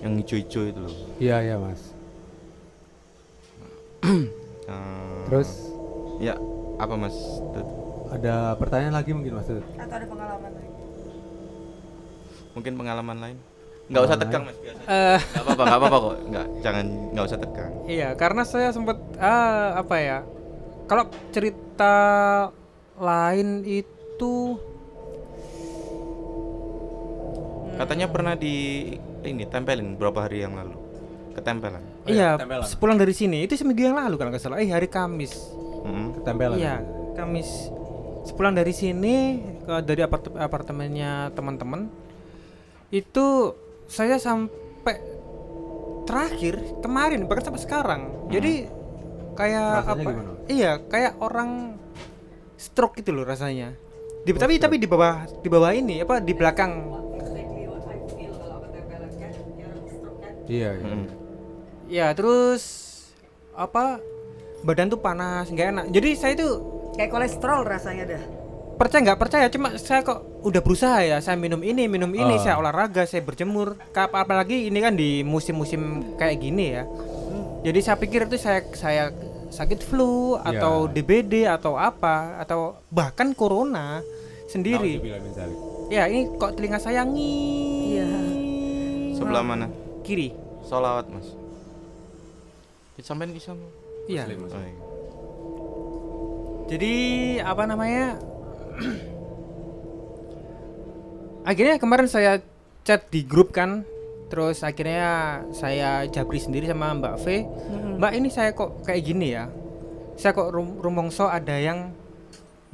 Yang 0.00 0.12
hijau-hijau 0.22 0.62
itu 0.64 0.80
loh. 0.80 0.94
iya 1.18 1.36
iya 1.42 1.56
mas 1.58 1.82
Eh, 4.66 5.18
terus 5.26 5.50
ya 6.18 6.34
apa 6.76 6.94
Mas? 6.94 7.14
Tut? 7.54 7.66
ada 8.06 8.54
pertanyaan 8.54 8.94
lagi 8.94 9.10
mungkin 9.10 9.34
mas 9.34 9.46
Tut? 9.46 9.62
atau 9.62 9.94
ada 9.94 10.02
pengalaman 10.04 10.50
lagi 10.50 10.70
Mungkin 12.50 12.72
pengalaman 12.74 13.16
lain? 13.20 13.38
Nggak 13.86 14.02
usah 14.02 14.16
tegang 14.16 14.42
Mas 14.42 14.58
biasa. 14.58 14.80
Eh, 14.82 15.18
Nggak 15.22 15.42
apa-apa, 15.44 15.62
nggak 15.62 15.78
apa-apa 15.78 15.96
kok. 16.00 16.16
Nggak, 16.26 16.46
jangan 16.58 16.84
nggak 17.12 17.26
usah 17.26 17.38
tegang. 17.38 17.72
iya, 17.86 18.08
karena 18.12 18.42
saya 18.42 18.68
sempat 18.72 18.96
ah, 19.16 19.76
apa 19.76 19.96
ya? 20.00 20.18
Kalau 20.86 21.04
cerita 21.30 21.94
lain 22.96 23.62
itu 23.62 24.34
Katanya 27.76 28.06
pernah 28.08 28.32
di 28.32 28.88
ini 29.22 29.44
tempelin 29.44 29.94
berapa 29.94 30.24
hari 30.24 30.40
yang 30.40 30.56
lalu. 30.56 30.76
Ketempelan. 31.32 31.84
Oh 32.02 32.08
iya, 32.08 32.40
tempelan. 32.40 32.64
sepulang 32.64 32.96
dari 32.96 33.12
sini 33.12 33.44
itu 33.44 33.52
seminggu 33.54 33.82
yang 33.82 33.92
lalu 33.94 34.16
kalau 34.16 34.32
nggak 34.32 34.40
salah 34.40 34.56
eh 34.56 34.72
hari 34.72 34.88
Kamis 34.88 35.36
Mm-mm. 35.84 36.16
Ketempelan. 36.16 36.56
iya 36.56 36.80
Kamis 37.12 37.68
sepulang 38.24 38.56
dari 38.56 38.72
sini 38.72 39.38
ke 39.60 39.84
dari 39.84 40.00
apart- 40.00 40.32
apartemennya 40.32 41.28
teman-teman 41.30 41.92
itu 42.88 43.52
saya 43.84 44.16
sampai 44.16 44.96
terakhir 46.02 46.56
kemarin 46.80 47.26
bahkan 47.26 47.52
sampai 47.52 47.60
sekarang 47.60 48.02
jadi 48.26 48.66
kayak 49.34 49.68
Rasanya 49.76 49.92
apa 49.92 50.00
gimana? 50.08 50.32
iya 50.48 50.72
kayak 50.80 51.12
orang 51.20 51.50
stroke 52.56 52.96
gitu 52.96 53.12
loh 53.12 53.22
rasanya 53.22 53.76
di, 54.22 54.32
tapi 54.32 54.56
tapi 54.56 54.80
di 54.80 54.88
bawah 54.88 55.22
di 55.28 55.46
bawah 55.46 55.70
ini 55.70 56.00
apa 56.00 56.18
di 56.18 56.32
belakang 56.32 56.72
Iya, 60.46 60.70
iya. 60.72 60.84
Mm-mm. 60.84 61.04
ya 61.86 62.06
terus 62.12 62.62
apa 63.52 63.98
badan 64.60 64.86
tuh 64.86 64.98
panas 64.98 65.46
nggak 65.46 65.68
enak 65.68 65.84
jadi 65.90 66.08
saya 66.12 66.34
tuh 66.34 66.52
Kayak 66.92 67.12
kolesterol 67.12 67.60
rasanya 67.62 68.04
dah. 68.08 68.22
percaya 68.74 69.00
nggak 69.02 69.18
percaya 69.18 69.46
cuma 69.46 69.68
saya 69.74 70.00
kok 70.00 70.20
udah 70.42 70.60
berusaha 70.60 70.98
ya 71.00 71.16
saya 71.18 71.34
minum 71.34 71.60
ini 71.60 71.84
minum 71.86 72.08
ini 72.08 72.28
Oh. 72.30 72.38
saya 72.38 72.56
olahraga 72.56 73.04
saya 73.04 73.20
berjemur 73.20 73.76
Kap- 73.90 74.12
apalagi 74.12 74.66
ini 74.66 74.78
kan 74.78 74.92
di 74.92 75.20
musim-musim 75.22 75.80
kayak 76.14 76.36
gini 76.38 76.72
ya 76.72 76.84
jadi 77.62 77.78
saya 77.82 77.96
pikir 77.96 78.24
itu 78.24 78.36
saya 78.36 78.60
saya 78.70 79.12
sakit 79.48 79.80
flu 79.80 80.36
atau 80.36 80.84
DBD 80.90 81.46
atau 81.46 81.74
apa 81.74 82.14
atau 82.38 82.60
bahkan 82.86 83.32
corona 83.32 84.00
sendiri 84.46 85.00
ya 85.86 86.04
ini 86.04 86.32
kok 86.32 86.52
telinga 86.52 86.76
saya 86.76 87.00
ngii 87.02 87.64
Iya. 87.94 88.08
Sebelah 89.14 89.40
mana? 89.42 89.66
Kiri 90.06 90.46
Solawat 90.66 91.10
mas. 91.10 91.26
Sampai 93.02 93.30
di 93.30 93.38
sana. 93.38 93.62
iya 94.10 94.26
Oh, 94.26 94.34
iya. 94.50 94.74
Jadi 96.66 96.94
apa 97.38 97.62
namanya? 97.70 98.18
akhirnya 101.46 101.78
kemarin 101.78 102.10
saya 102.10 102.42
chat 102.82 103.06
di 103.06 103.22
grup 103.22 103.54
kan, 103.54 103.86
terus 104.26 104.66
akhirnya 104.66 105.46
saya 105.54 106.02
jabri 106.10 106.42
sendiri 106.42 106.66
sama 106.66 106.90
Mbak 106.98 107.14
V. 107.22 107.26
Mbak 108.02 108.12
ini 108.18 108.28
saya 108.34 108.50
kok 108.50 108.82
kayak 108.82 109.02
gini 109.06 109.38
ya? 109.38 109.46
Saya 110.18 110.34
kok 110.34 110.50
rum 110.50 110.82
rumongso 110.82 111.30
ada 111.30 111.54
yang 111.54 111.94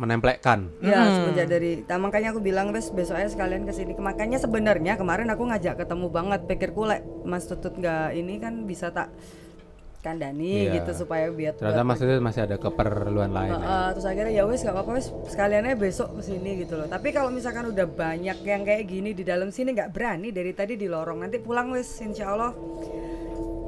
Menempelkan. 0.03 0.59
Ya, 0.82 0.98
Hmm. 0.98 1.14
semenjak 1.16 1.46
dari 1.48 1.70
nah, 1.80 1.94
makanya 1.96 2.28
aku 2.30 2.40
bilang 2.40 2.70
wes 2.70 2.90
besok 2.90 3.14
aja 3.14 3.30
sekalian 3.30 3.62
ke 3.62 3.70
sini. 3.70 3.94
Makanya 3.94 4.36
sebenarnya 4.36 4.98
kemarin 4.98 5.30
aku 5.30 5.46
ngajak 5.46 5.78
ketemu 5.78 6.07
banget 6.09 6.40
pikirku 6.44 6.82
lek 6.82 7.00
Mas 7.22 7.46
Tutut 7.46 7.72
nggak 7.72 8.11
ini 8.12 8.34
kan 8.36 8.66
bisa 8.66 8.90
tak 8.90 9.14
kandani 10.03 10.66
Iya. 10.66 10.82
gitu 10.82 11.07
supaya 11.07 11.30
biar 11.30 11.55
Ternyata 11.55 11.86
Mas 11.86 12.03
itu 12.03 12.18
masih 12.18 12.42
ada 12.42 12.59
keperluan 12.59 13.30
lain. 13.30 13.55
ya. 13.55 13.62
Uh, 13.62 13.88
terus 13.94 14.03
akhirnya 14.05 14.34
ya 14.34 14.42
wes 14.42 14.59
gak 14.61 14.74
apa-apa 14.74 14.98
wes 14.98 15.07
sekaliannya 15.24 15.78
besok 15.78 16.18
ke 16.18 16.22
sini 16.24 16.50
gitu 16.59 16.74
loh 16.74 16.90
tapi 16.90 17.14
kalau 17.14 17.30
misalkan 17.30 17.70
udah 17.70 17.86
banyak 17.86 18.34
yang 18.42 18.66
kayak 18.66 18.82
gini 18.84 19.14
di 19.14 19.22
dalam 19.22 19.48
sini 19.48 19.70
nggak 19.70 19.94
berani 19.94 20.28
dari 20.28 20.50
tadi 20.50 20.74
di 20.74 20.90
lorong 20.90 21.22
nanti 21.22 21.38
pulang 21.38 21.70
wes 21.70 22.03
insya 22.03 22.34
Allah 22.34 22.50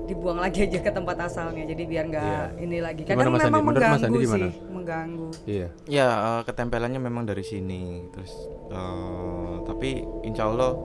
dibuang 0.05 0.37
lagi 0.37 0.63
aja 0.63 0.79
ke 0.79 0.91
tempat 0.91 1.17
asalnya 1.19 1.65
jadi 1.65 1.83
biar 1.83 2.05
nggak 2.07 2.47
ini 2.59 2.79
lagi 2.79 3.03
kadang 3.03 3.25
Andi? 3.27 3.41
memang 3.43 3.63
Mas 3.65 3.73
mengganggu 3.73 4.21
sih 4.23 4.53
mengganggu 4.67 5.29
Iya. 5.45 5.69
Ya 5.87 6.07
eh, 6.13 6.43
ketempelannya 6.45 6.99
memang 6.99 7.25
dari 7.25 7.41
sini. 7.43 7.83
Terus 8.11 8.33
eh, 8.69 9.55
tapi 9.65 9.91
insya 10.23 10.45
Allah 10.47 10.77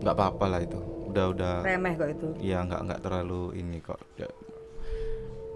nggak 0.00 0.14
apa-apa 0.14 0.44
lah 0.46 0.60
itu. 0.60 0.80
Udah 1.06 1.24
udah. 1.28 1.54
remeh 1.60 1.92
kok 1.94 2.08
itu 2.08 2.28
Ya 2.40 2.62
nggak 2.62 2.80
nggak 2.82 3.00
terlalu 3.00 3.42
ini 3.56 3.78
kok. 3.78 4.00
Ya, 4.16 4.24
eh, 4.24 4.32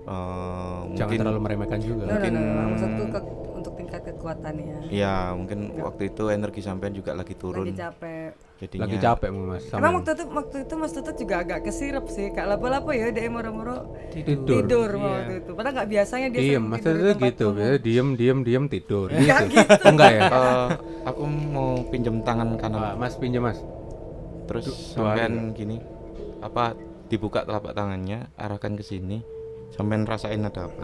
Jangan 0.05 0.99
mungkin 1.01 1.19
terlalu 1.19 1.41
meremehkan 1.41 1.81
juga. 1.81 2.03
no, 2.03 2.07
no, 2.07 2.15
mungkin- 2.15 2.35
no, 2.35 2.41
no. 2.43 2.63
maksudku 2.69 3.05
ke- 3.09 3.27
untuk 3.65 3.75
tingkat 3.75 4.05
kekuatannya 4.05 4.93
ya 4.93 5.33
mungkin 5.33 5.73
waktu 5.75 6.13
itu 6.13 6.29
energi 6.29 6.61
sampean 6.61 6.93
juga 6.93 7.17
lagi 7.17 7.33
turun. 7.33 7.65
lagi 7.65 7.81
capek 7.81 8.31
Jadinya 8.55 8.87
Lagi 8.87 8.97
capek 8.99 9.29
Mas. 9.35 9.63
sama- 9.67 9.81
Emang 9.83 9.93
waktu 9.99 10.11
itu 10.15 10.25
waktu 10.31 10.57
itu 10.63 10.75
Mas 10.79 10.93
Tutut 10.95 11.17
juga 11.19 11.35
agak 11.43 11.59
kesirep 11.65 12.07
sih, 12.07 12.31
kak 12.31 12.47
lapo-lapo 12.47 12.95
ya 12.95 13.11
dia 13.11 13.27
moro-moro 13.27 13.99
Tidur. 14.09 14.63
tidur 14.63 14.91
Iya. 14.91 15.03
waktu 15.03 15.33
itu. 15.43 15.51
Padahal 15.53 15.75
nggak 15.75 15.89
biasanya 15.91 16.29
dia 16.31 16.41
Diem, 16.41 16.63
Mas 16.63 16.81
tempat 16.81 17.19
gitu. 17.19 17.47
Biasanya 17.51 17.79
diem, 17.83 18.09
diem, 18.15 18.39
diem 18.41 18.65
tidur. 18.71 19.09
Gitu. 19.11 19.27
gitu. 19.51 19.83
Enggak 19.83 20.11
ya? 20.13 20.23
Eh, 20.31 20.69
aku 21.03 21.23
mau 21.27 21.83
pinjam 21.91 22.23
tangan 22.23 22.55
kanan. 22.55 22.81
Ah, 22.81 22.95
mas 22.95 23.19
pinjam 23.19 23.43
Mas. 23.43 23.59
Terus 24.47 24.65
sampean 24.95 25.51
gini 25.51 25.83
apa 26.39 26.79
dibuka 27.05 27.43
telapak 27.43 27.75
tangannya, 27.75 28.31
arahkan 28.35 28.79
ke 28.79 28.85
sini, 28.87 29.19
sampean 29.75 30.07
rasain 30.07 30.39
ada 30.39 30.71
apa? 30.71 30.79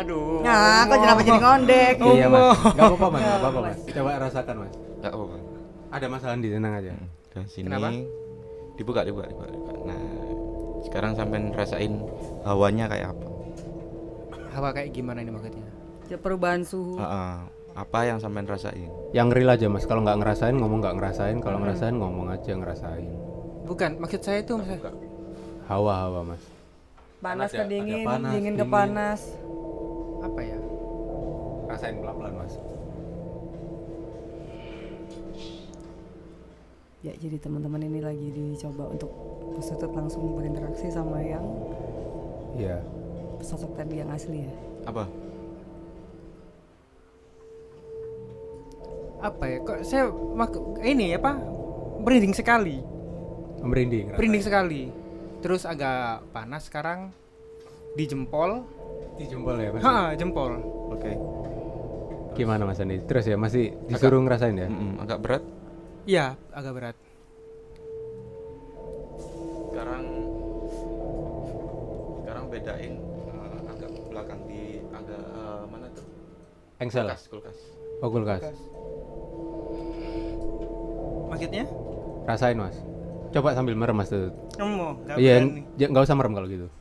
aduh. 0.00 0.40
Nah, 0.46 0.86
kok 0.86 0.98
kenapa 1.02 1.20
jadi 1.26 1.40
ngondek? 1.42 1.94
Iya 1.98 2.26
Mas. 2.30 2.42
Enggak 2.72 2.86
apa-apa 2.86 3.06
Mas. 3.10 3.20
Enggak 3.20 3.38
apa-apa 3.42 3.60
Mas. 3.60 3.78
Coba 3.90 4.10
rasakan 4.22 4.54
Mas. 4.62 4.72
Enggak 5.02 5.12
apa-apa. 5.12 5.36
Ada 5.90 6.06
Mas 6.06 6.22
Andi 6.24 6.48
tenang 6.50 6.74
aja. 6.78 6.92
Ke 7.34 7.40
sini. 7.50 7.66
Kenapa? 7.66 7.90
Dibuka, 8.76 9.00
dibuka, 9.02 9.26
dibuka, 9.26 9.46
dibuka. 9.50 9.72
Nah, 9.82 10.00
sekarang 10.86 11.12
sampean 11.18 11.50
rasain 11.50 11.92
hawanya 12.46 12.86
kayak 12.86 13.10
apa? 13.18 13.26
Hawa 14.54 14.70
kayak 14.72 14.94
gimana 14.94 15.20
ini 15.20 15.34
maksudnya? 15.34 15.66
Ya, 16.06 16.16
perubahan 16.16 16.62
suhu. 16.62 16.96
Ah. 17.02 17.50
apa 17.76 18.08
yang 18.08 18.16
sampean 18.16 18.48
rasain? 18.48 18.88
Yang 19.12 19.28
real 19.36 19.52
aja 19.52 19.68
Mas. 19.68 19.84
Kalau 19.84 20.00
nggak 20.00 20.16
ngerasain 20.24 20.56
ngomong 20.56 20.80
nggak 20.80 20.96
ngerasain. 20.96 21.36
Kalau 21.44 21.60
ngerasain 21.60 21.92
ngomong 21.92 22.32
aja 22.32 22.56
ngerasain. 22.56 23.04
Bukan, 23.68 24.00
maksud 24.00 24.24
saya 24.24 24.40
itu 24.40 24.56
maksud- 24.56 24.80
Hawa-hawa 25.68 26.24
Mas. 26.24 26.55
Panas 27.26 27.50
Ada- 27.50 27.58
ke 27.58 27.64
dingin, 27.66 28.00
ada 28.00 28.08
panas, 28.08 28.30
dingin 28.30 28.54
ke 28.54 28.62
dingin. 28.62 28.70
panas. 28.70 29.20
apa 30.18 30.40
ya? 30.42 30.58
Rasain 31.66 31.94
pelan-pelan 31.98 32.34
Mas. 32.34 32.54
Ya, 37.00 37.12
jadi 37.14 37.36
teman-teman 37.36 37.82
ini 37.82 37.98
lagi 38.00 38.28
dicoba 38.28 38.86
untuk 38.86 39.10
Tutut 39.56 39.88
langsung 39.90 40.34
berinteraksi 40.34 40.86
sama 40.86 41.18
yang 41.18 41.42
Iya. 42.54 42.78
sosok 43.40 43.72
tadi 43.74 43.98
yang 43.98 44.10
asli 44.10 44.44
ya. 44.44 44.52
Apa? 44.84 45.04
Apa 49.18 49.44
ya? 49.46 49.56
Kok 49.62 49.78
saya 49.80 50.04
mak- 50.10 50.58
ini 50.82 51.10
apa? 51.12 51.38
Merinding 51.98 52.34
sekali. 52.34 52.82
Merinding. 53.58 54.12
Merinding 54.12 54.44
sekali. 54.44 54.82
Terus 55.44 55.62
agak 55.68 56.24
panas 56.32 56.66
sekarang 56.66 57.12
di 57.96 58.04
jempol. 58.08 58.64
Di 59.16 59.24
jempol 59.28 59.56
ya 59.60 59.70
Mas. 59.72 59.82
Ha, 59.84 60.12
jempol. 60.16 60.60
Oke. 60.92 61.12
Gimana 62.36 62.68
Mas 62.68 62.80
Andi? 62.80 63.00
Terus 63.08 63.24
ya 63.24 63.36
masih 63.40 63.72
disuruh 63.88 64.20
ngerasain 64.20 64.56
ya? 64.56 64.68
Mm-mm, 64.68 65.00
agak 65.00 65.18
berat. 65.24 65.42
Iya, 66.04 66.36
agak 66.52 66.72
berat. 66.76 66.96
Sekarang 69.72 70.04
sekarang 72.20 72.44
bedain 72.52 72.92
eh, 73.00 73.58
agak 73.72 73.90
belakang 74.12 74.40
di 74.44 74.84
agak 74.92 75.22
eh, 75.24 75.64
mana 75.72 75.86
tuh? 75.96 76.06
Engsel. 76.80 77.08
Kulkas, 77.08 77.22
kulkas. 77.32 77.58
Oh 78.04 78.08
kulkas. 78.12 78.42
Maksudnya? 81.32 81.64
Rasain 82.28 82.56
Mas. 82.60 82.76
Coba 83.36 83.52
sambil 83.52 83.76
merem 83.76 83.92
Mas 83.92 84.08
tuh. 84.08 84.32
Kamu 84.56 85.04
enggak 85.04 85.20
Iya, 85.20 85.44
nggak 85.92 86.04
usah 86.08 86.16
merem 86.16 86.32
kalau 86.32 86.48
gitu. 86.48 86.72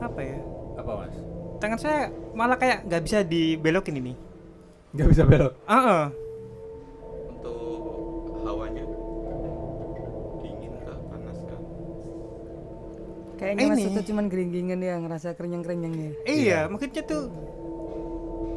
Apa 0.00 0.20
ya? 0.24 0.40
Apa 0.80 0.90
Mas? 1.04 1.12
Tangan 1.60 1.76
saya 1.76 2.08
malah 2.32 2.56
kayak 2.56 2.88
nggak 2.88 3.02
bisa 3.04 3.20
dibelokin 3.20 4.00
ini. 4.00 4.16
Nggak 4.96 5.08
bisa 5.12 5.28
belok. 5.28 5.52
Untuk 7.28 8.40
hawanya 8.48 8.88
dingin 10.40 10.72
kah, 10.88 10.96
panas 11.12 11.38
kah? 11.44 11.60
Kayaknya 13.36 13.64
Mas 13.68 13.76
Ini. 13.76 13.84
Tutut 13.92 14.08
cuman 14.08 14.24
geringgingan 14.32 14.80
ya, 14.80 14.96
ngerasa 15.04 15.36
kerenyang-kerenyang 15.36 15.92
ya. 15.92 16.10
Iya, 16.24 16.58
maksudnya 16.72 17.04
tuh 17.04 17.28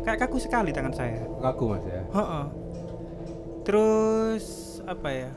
kayak 0.08 0.24
kaku 0.24 0.40
sekali 0.40 0.72
tangan 0.72 0.96
saya. 0.96 1.28
Kaku 1.44 1.76
Mas 1.76 1.84
ya. 1.84 2.08
Heeh. 2.08 2.46
Terus 3.62 4.46
apa 4.84 5.10
ya? 5.14 5.30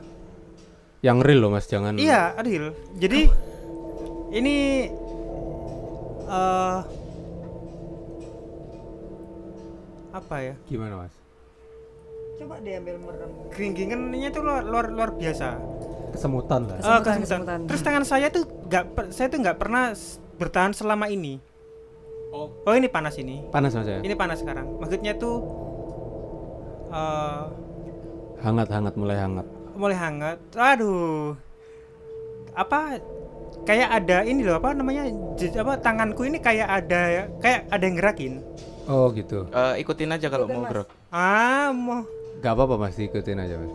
Yang 1.05 1.17
real 1.21 1.39
loh 1.45 1.51
Mas, 1.53 1.69
jangan. 1.69 1.93
Iya, 1.95 2.33
Adil. 2.33 2.73
Jadi 2.97 3.29
ini 4.33 4.89
eh 6.25 6.79
apa 10.11 10.35
ya? 10.41 10.53
Gimana 10.65 11.05
Mas? 11.05 11.13
Coba 12.35 12.59
diambil 12.59 12.97
merem. 12.99 13.31
Geringgingannya 13.53 14.29
tuh 14.31 14.41
luar 14.43 14.63
luar, 14.65 14.85
luar 14.89 15.09
biasa. 15.13 15.59
Kesemutan 16.15 16.65
lah. 16.67 16.75
Eh, 16.75 16.81
Kesemutan, 16.81 17.03
kesemutan. 17.03 17.21
kesemutan. 17.21 17.59
Terus 17.69 17.81
tangan 17.83 18.03
saya 18.07 18.27
tuh 18.31 18.43
nggak 18.47 18.83
saya 19.11 19.27
tuh 19.29 19.39
nggak 19.43 19.57
pernah 19.59 19.91
bertahan 20.35 20.73
selama 20.73 21.05
ini. 21.07 21.39
Oh 22.35 22.73
ini 22.75 22.91
panas 22.91 23.15
ini. 23.15 23.47
Panas 23.47 23.71
mas 23.71 23.87
ya? 23.87 24.03
Ini 24.03 24.15
panas 24.17 24.43
sekarang. 24.43 24.67
Maksudnya 24.81 25.15
tuh 25.15 25.35
eh 26.91 27.43
Hangat-hangat 28.45 28.93
mulai 28.93 29.17
hangat. 29.17 29.47
mulai 29.73 29.97
hangat. 29.97 30.37
Aduh. 30.53 31.33
Apa 32.53 33.01
kayak 33.65 33.89
ada 33.91 34.23
ini 34.23 34.45
loh 34.45 34.55
apa 34.55 34.71
namanya 34.71 35.09
apa 35.35 35.73
tanganku 35.75 36.23
ini 36.23 36.37
kayak 36.37 36.69
ada 36.69 37.27
kayak 37.41 37.65
ada 37.67 37.83
yang 37.83 37.97
gerakin. 37.97 38.33
Oh 38.85 39.09
gitu. 39.11 39.49
Eh, 39.49 39.81
ikutin 39.81 40.13
aja 40.13 40.29
kalau 40.29 40.45
mau 40.45 40.61
Mas. 40.61 40.69
gerak. 40.71 40.87
Ah, 41.09 41.73
mau 41.73 42.05
Gak 42.35 42.53
apa-apa 42.53 42.77
mas, 42.77 42.93
ikutin 42.95 43.41
aja 43.41 43.57
mas. 43.57 43.73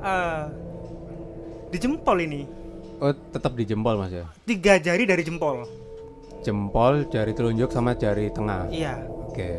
eh, 0.00 0.42
di 1.68 1.78
jempol 1.78 2.18
ini. 2.22 2.42
Oh 2.96 3.10
tetap 3.10 3.52
di 3.52 3.66
jempol 3.66 3.98
mas 3.98 4.14
ya? 4.14 4.30
Tiga 4.46 4.78
jari 4.78 5.02
dari 5.02 5.26
jempol. 5.26 5.66
Jempol, 6.40 7.06
jari 7.06 7.34
telunjuk 7.34 7.70
sama 7.70 7.94
jari 7.94 8.30
tengah. 8.30 8.70
Iya. 8.70 9.02
Oke. 9.26 9.58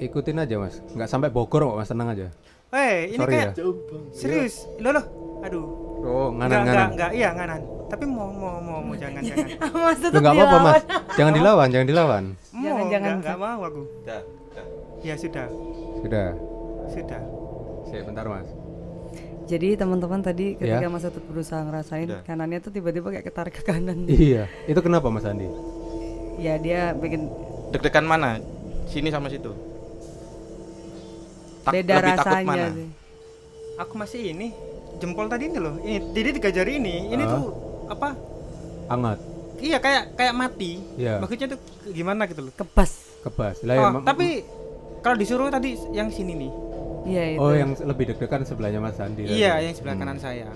Ikutin 0.00 0.36
aja 0.38 0.56
mas, 0.56 0.80
nggak 0.90 1.06
sampai 1.06 1.28
Bogor 1.28 1.62
kok 1.62 1.76
mas 1.76 1.88
tenang 1.88 2.08
aja. 2.08 2.26
Eh, 2.70 3.10
ini 3.10 3.18
Sorry 3.18 3.32
kayak 3.34 3.48
ya. 3.52 3.66
serius. 4.10 4.54
Loh 4.78 4.90
loh. 4.90 5.04
Aduh. 5.40 5.64
Oh 6.00 6.28
Enggak, 6.32 6.32
enggak, 6.32 6.40
nganan-nganan. 6.64 6.88
enggak, 6.90 7.10
iya 7.12 7.28
nganan. 7.30 7.60
Tapi 7.86 8.04
mau 8.06 8.30
mau 8.30 8.56
mau 8.56 8.80
mau 8.80 8.94
jangan 8.94 9.20
jangan. 9.20 9.46
Mas 9.84 9.98
tetap 9.98 10.20
nggak 10.22 10.32
apa-apa 10.32 10.58
mas, 10.62 10.82
jangan 11.12 11.32
dilawan, 11.34 11.68
jangan 11.68 11.86
dilawan. 11.86 12.24
Mau, 12.50 12.62
Jangan, 12.62 12.84
jangan. 12.88 13.10
enggak, 13.12 13.14
enggak 13.20 13.36
mau 13.38 13.60
aku. 13.62 13.82
Dah, 14.02 14.22
dah. 14.54 14.66
Ya 15.00 15.14
sudah, 15.14 15.46
Sudah. 15.98 16.28
sudah. 16.88 17.22
Sip, 17.84 18.02
bentar 18.06 18.24
mas. 18.24 18.48
Jadi 19.44 19.74
teman-teman 19.74 20.20
tadi 20.20 20.54
ketika 20.54 20.78
Ya. 20.78 20.88
Mas 20.88 21.02
Tutut 21.02 21.26
berusaha 21.26 21.58
ngerasain 21.60 22.06
Udah. 22.06 22.22
kanannya 22.22 22.58
tuh 22.60 22.70
tiba-tiba 22.70 23.10
kayak 23.10 23.26
ketarik 23.26 23.52
ke 23.52 23.62
kanan. 23.66 24.06
Iya, 24.22 24.46
itu 24.64 24.78
kenapa 24.78 25.10
mas 25.10 25.26
Andi? 25.26 25.50
ya 26.38 26.56
dia 26.56 26.94
bikin 26.94 27.26
Deg-degan 27.68 28.06
mana? 28.06 28.38
Sini 28.86 29.10
sama 29.10 29.26
situ. 29.26 29.50
Tak- 31.70 31.74
beda 31.76 31.94
lebih 31.96 32.14
takut 32.16 32.42
mana? 32.44 32.66
sih. 32.68 32.88
Aku 33.78 33.94
masih 33.94 34.20
ini 34.28 34.46
jempol 34.98 35.26
tadi 35.26 35.46
ini 35.46 35.56
loh. 35.56 35.74
Ini 35.78 36.12
jadi 36.12 36.28
tiga 36.34 36.50
jari 36.50 36.72
ini, 36.76 37.08
ini 37.08 37.22
tuh 37.24 37.44
apa? 37.86 38.12
Hangat, 38.86 39.18
Iya 39.56 39.78
kayak 39.78 40.16
kayak 40.16 40.34
mati. 40.34 40.82
Iya. 40.96 41.22
Maksudnya 41.22 41.46
tuh 41.48 41.60
gimana 41.86 42.26
gitu 42.26 42.42
loh. 42.42 42.52
Kebas. 42.52 42.92
kebas. 43.20 43.60
Lah 43.62 43.74
ya, 43.74 43.80
Oh, 43.82 43.90
ma- 43.92 44.02
tapi 44.02 44.42
kalau 44.98 45.14
disuruh 45.14 45.46
tadi 45.46 45.78
yang 45.92 46.08
sini 46.08 46.32
nih. 46.34 46.52
Iya 47.02 47.22
itu. 47.30 47.40
Oh 47.40 47.52
yang 47.52 47.70
lebih 47.78 48.10
deg-degan 48.10 48.42
sebelahnya 48.42 48.80
mas 48.80 48.96
Andi. 48.96 49.24
tadi. 49.24 49.36
Iya, 49.36 49.62
yang 49.62 49.72
sebelah 49.72 49.94
kanan 49.94 50.18
saya. 50.18 50.48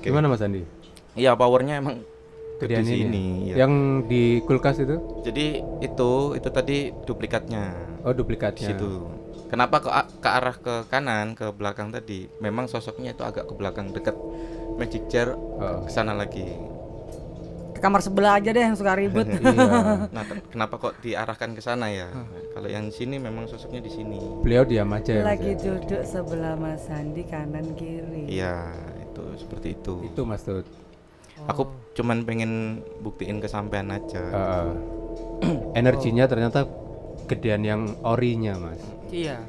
Gimana 0.00 0.28
mas 0.28 0.40
Andi? 0.40 0.62
Iya, 1.14 1.32
powernya 1.34 1.78
emang 1.78 2.04
gede 2.58 2.78
ini. 2.78 2.86
sini. 2.86 3.24
ya? 3.42 3.44
iya. 3.44 3.54
Yang 3.64 3.72
di 4.06 4.22
kulkas 4.40 4.76
itu? 4.78 4.96
Jadi 5.22 5.46
itu 5.80 6.10
itu 6.32 6.48
tadi 6.48 6.78
duplikatnya. 7.02 7.64
Oh 8.00 8.12
di 8.12 8.16
duplikatnya. 8.16 8.68
situ. 8.70 8.88
Kenapa 9.44 9.76
ke, 9.78 9.90
ke 10.18 10.28
arah 10.28 10.56
ke 10.56 10.74
kanan, 10.88 11.36
ke 11.36 11.52
belakang 11.52 11.88
tadi? 11.88 12.26
Memang 12.38 12.66
sosoknya 12.66 13.12
itu 13.12 13.22
agak 13.22 13.46
ke 13.46 13.54
belakang 13.54 13.92
dekat 13.92 14.16
magic 14.74 15.06
chair 15.06 15.32
Oh. 15.34 15.86
ke 15.86 15.90
sana 15.90 16.10
lagi. 16.12 16.42
Ke 17.70 17.78
kamar 17.78 18.02
sebelah 18.02 18.38
aja 18.38 18.50
deh 18.50 18.58
yang 18.58 18.74
suka 18.74 18.98
ribut. 18.98 19.28
iya. 19.30 20.06
Nah, 20.14 20.24
ken- 20.26 20.42
kenapa 20.50 20.74
kok 20.78 20.98
diarahkan 20.98 21.54
ke 21.54 21.62
sana 21.62 21.86
ya? 21.90 22.10
Kalau 22.50 22.66
yang 22.66 22.90
sini 22.90 23.18
memang 23.18 23.46
sosoknya 23.46 23.78
di 23.78 23.90
sini. 23.90 24.18
Beliau 24.42 24.66
diam 24.66 24.90
aja 24.90 25.22
ya. 25.22 25.22
Lagi 25.22 25.54
ya? 25.54 25.60
duduk 25.60 26.02
sebelah 26.02 26.54
Mas 26.58 26.86
Sandi 26.86 27.22
kanan 27.22 27.74
kiri. 27.74 28.26
Iya, 28.26 28.74
itu 28.98 29.22
seperti 29.38 29.74
itu. 29.74 29.94
Itu 30.06 30.22
mas 30.22 30.42
Tut. 30.42 30.66
Aku 31.46 31.66
cuman 31.94 32.22
pengen 32.22 32.82
buktiin 32.98 33.38
kesampaian 33.38 33.90
aja. 33.90 34.22
Heeh. 34.22 34.66
Energinya 35.80 36.26
ternyata 36.26 36.66
gedean 37.26 37.62
yang 37.64 37.80
orinya 38.02 38.56
mas. 38.56 38.80
Iya. 39.08 39.40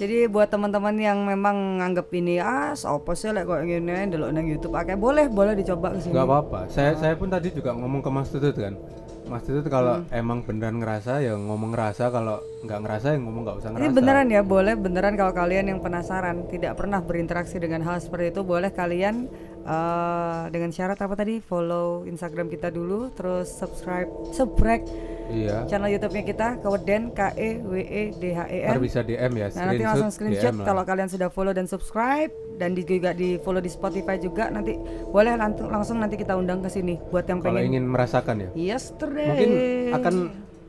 Jadi 0.00 0.32
buat 0.32 0.48
teman-teman 0.48 0.96
yang 0.96 1.28
memang 1.28 1.76
nganggep 1.76 2.08
ini 2.16 2.40
ah 2.40 2.72
apa 2.72 3.12
sih 3.12 3.36
lek 3.36 3.44
kok 3.44 3.60
ngene 3.60 4.08
ndelok 4.08 4.32
nang 4.32 4.48
YouTube 4.48 4.72
akeh 4.72 4.96
boleh 4.96 5.28
boleh 5.28 5.52
dicoba 5.52 5.92
ke 5.92 6.00
sini. 6.00 6.16
Gak 6.16 6.24
apa-apa. 6.24 6.60
Saya 6.72 6.96
saya 6.96 7.12
pun 7.20 7.28
tadi 7.28 7.52
juga 7.52 7.76
ngomong 7.76 8.00
ke 8.00 8.08
Mas 8.08 8.32
Tutut 8.32 8.56
kan. 8.56 8.80
Mas 9.28 9.44
Tutut 9.44 9.68
kalau 9.68 10.00
Hmm. 10.00 10.08
emang 10.10 10.40
beneran 10.40 10.80
ngerasa 10.80 11.20
ya 11.20 11.36
ngomong 11.36 11.76
ngerasa, 11.76 12.08
kalau 12.08 12.40
nggak 12.64 12.80
ngerasa 12.80 13.06
ya 13.12 13.18
ngomong 13.20 13.42
nggak 13.44 13.56
usah 13.60 13.68
ngerasa. 13.70 13.84
Ini 13.86 13.94
beneran 13.94 14.26
ya, 14.32 14.40
boleh 14.42 14.74
beneran 14.74 15.14
kalau 15.20 15.32
kalian 15.36 15.64
yang 15.68 15.78
penasaran 15.84 16.48
tidak 16.48 16.80
pernah 16.80 16.98
berinteraksi 17.04 17.60
dengan 17.60 17.84
hal 17.84 18.00
seperti 18.00 18.32
itu, 18.32 18.40
boleh 18.42 18.72
kalian 18.72 19.28
eh, 19.62 20.42
dengan 20.50 20.70
syarat 20.70 20.98
apa 20.98 21.14
tadi? 21.14 21.38
Follow 21.40 22.04
Instagram 22.04 22.48
kita 22.48 22.68
dulu, 22.68 23.12
terus 23.12 23.48
subscribe, 23.50 24.08
subscribe 24.32 24.84
Iya. 25.30 25.62
channel 25.70 25.94
YouTube-nya 25.94 26.24
kita 26.26 26.48
Keweden 26.58 27.14
K 27.14 27.30
E 27.38 27.62
W 27.62 27.78
E 27.78 28.02
D 28.18 28.34
H 28.34 28.50
E 28.50 28.58
Ntar 28.66 28.76
N. 28.76 28.82
bisa 28.82 28.98
DM 29.06 29.32
ya. 29.38 29.46
Nah 29.54 29.64
nanti 29.70 29.84
langsung 29.86 30.10
screenshot 30.10 30.50
DM 30.50 30.58
lah. 30.58 30.66
kalau 30.66 30.82
kalian 30.82 31.06
sudah 31.06 31.28
follow 31.30 31.54
dan 31.54 31.70
subscribe 31.70 32.34
dan 32.58 32.74
di, 32.74 32.82
juga 32.82 33.14
di 33.14 33.38
follow 33.38 33.62
di 33.62 33.70
Spotify 33.70 34.18
juga 34.18 34.50
nanti 34.50 34.74
boleh 35.06 35.38
langsung 35.38 35.70
langsung 35.70 35.96
nanti 36.02 36.18
kita 36.18 36.34
undang 36.34 36.60
ke 36.60 36.68
sini 36.68 36.98
buat 37.14 37.30
yang 37.30 37.38
kalau 37.40 37.62
pengen 37.62 37.78
ingin 37.78 37.84
merasakan 37.86 38.36
ya. 38.42 38.48
yesterday. 38.58 39.28
Mungkin 39.30 39.50
akan 39.94 40.14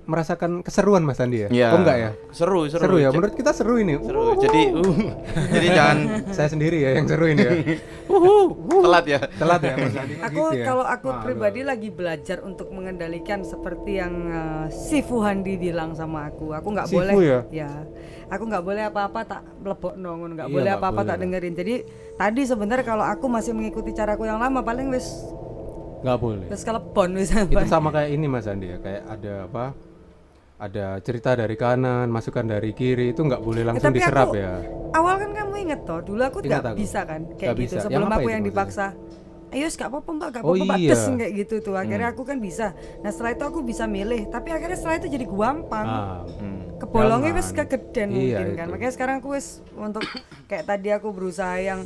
merasakan 0.10 0.66
keseruan 0.66 1.06
Mas 1.06 1.22
Andi 1.22 1.45
ya. 1.45 1.49
Iya. 1.54 1.68
Oh 1.72 1.80
enggak 1.86 1.97
ya? 1.97 2.10
Seru, 2.34 2.66
seru. 2.66 2.84
Seru, 2.84 2.97
ya. 2.97 3.10
Menurut 3.14 3.34
kita 3.38 3.54
seru 3.54 3.78
ini. 3.78 3.95
seru. 4.02 4.34
Jadi 4.41 4.62
uh, 4.74 5.14
jadi 5.54 5.68
jangan 5.72 5.97
Saya 6.36 6.47
sendiri 6.49 6.78
ya 6.82 6.97
yang 6.97 7.06
seru 7.06 7.26
ini 7.30 7.41
ya. 7.41 7.54
telat 8.86 9.06
ya. 9.06 9.20
Telat 9.38 9.62
ya 9.62 9.74
Mas 9.78 9.95
Andi. 9.95 10.14
Aku 10.28 10.41
gitu 10.52 10.58
ya? 10.58 10.66
kalau 10.66 10.86
aku 10.86 11.08
Waduh. 11.14 11.24
pribadi 11.24 11.62
lagi 11.62 11.89
belajar 11.93 12.38
untuk 12.41 12.74
mengendalikan 12.74 13.45
seperti 13.45 14.02
yang 14.02 14.14
eh, 14.30 14.66
si 14.74 15.06
Fuhandi 15.06 15.56
bilang 15.62 15.93
sama 15.93 16.34
aku. 16.34 16.52
Aku 16.58 16.68
nggak 16.74 16.88
Sifu 16.89 16.97
boleh 16.97 17.45
ya? 17.54 17.70
Aku 18.32 18.47
nggak 18.47 18.64
boleh 18.64 18.84
apa-apa 18.88 19.20
tak 19.28 19.41
melebok 19.60 19.93
nongon, 19.99 20.39
nggak 20.39 20.47
Iya, 20.47 20.56
boleh 20.56 20.72
apa-apa 20.72 21.02
tak 21.04 21.18
dengerin. 21.20 21.52
Jadi 21.52 21.76
tadi 22.16 22.41
sebenarnya 22.47 22.86
kalau 22.88 23.04
aku 23.04 23.28
masih 23.28 23.52
mengikuti 23.52 23.91
caraku 23.91 24.24
yang 24.24 24.39
lama 24.39 24.64
paling 24.64 24.88
wis 24.89 25.08
nggak 26.02 26.18
boleh. 26.18 26.47
wis 26.49 26.64
kelepon 26.66 27.14
wis 27.14 27.30
Itu 27.30 27.62
sama 27.70 27.93
kayak 27.93 28.10
ini 28.10 28.26
Mas 28.26 28.49
Andi 28.49 28.74
ya, 28.74 28.78
kayak 28.82 29.02
ada 29.06 29.34
apa? 29.45 29.91
Ada 30.62 31.01
cerita 31.01 31.34
dari 31.34 31.57
kanan, 31.57 32.05
masukan 32.07 32.45
dari 32.45 32.70
kiri 32.72 33.09
itu 33.09 33.26
nggak 33.26 33.41
boleh 33.41 33.66
langsung 33.66 33.89
tapi 33.89 33.97
diserap 33.97 34.30
aku- 34.30 34.38
ya. 34.38 34.62
Awal 34.93 35.16
kan 35.18 35.30
kamu 35.34 35.53
inget 35.59 35.82
toh, 35.82 35.99
dulu 35.99 36.22
aku 36.22 36.38
nggak 36.39 36.78
bisa 36.78 37.01
kan 37.01 37.26
kayak 37.34 37.34
Nggak 37.34 37.55
gitu. 37.57 37.62
bisa. 37.66 37.76
Yang 37.76 37.86
Sebelum 37.89 38.05
apa 38.05 38.14
aku 38.14 38.30
yang 38.30 38.41
maksudnya? 38.43 38.62
dipaksa. 38.62 38.88
Ayo 39.51 39.68
gak 39.68 39.89
apa-apa 39.91 40.09
mbak, 40.14 40.28
gak 40.32 40.41
Oh 40.41 40.53
apa-apa 40.53 40.64
mbak, 40.64 40.78
iya. 40.80 40.89
des 40.91 41.03
kayak 41.12 41.32
gitu 41.36 41.55
tuh. 41.59 41.76
Akhirnya 41.76 42.07
aku 42.07 42.24
kan 42.24 42.38
bisa. 42.39 42.68
Nah 43.01 43.09
setelah 43.09 43.32
itu 43.34 43.43
aku 43.43 43.59
bisa 43.62 43.84
milih, 43.86 44.22
tapi 44.30 44.47
akhirnya 44.47 44.78
setelah 44.78 44.95
itu 44.95 45.07
jadi 45.09 45.26
gampang. 45.26 45.86
Ah, 45.86 46.24
Hmm. 46.32 46.62
kebolongnya 46.78 47.32
wis 47.34 47.49
kegeden 47.51 48.07
Iya, 48.07 48.16
mungkin 48.38 48.47
kan 48.53 48.66
itu. 48.66 48.72
makanya 48.72 48.93
sekarang 48.93 49.16
aku 49.18 49.28
wis 49.34 49.47
untuk 49.76 50.05
kayak 50.47 50.64
tadi 50.64 50.89
aku 50.89 51.09
berusaha 51.09 51.57
yang 51.57 51.84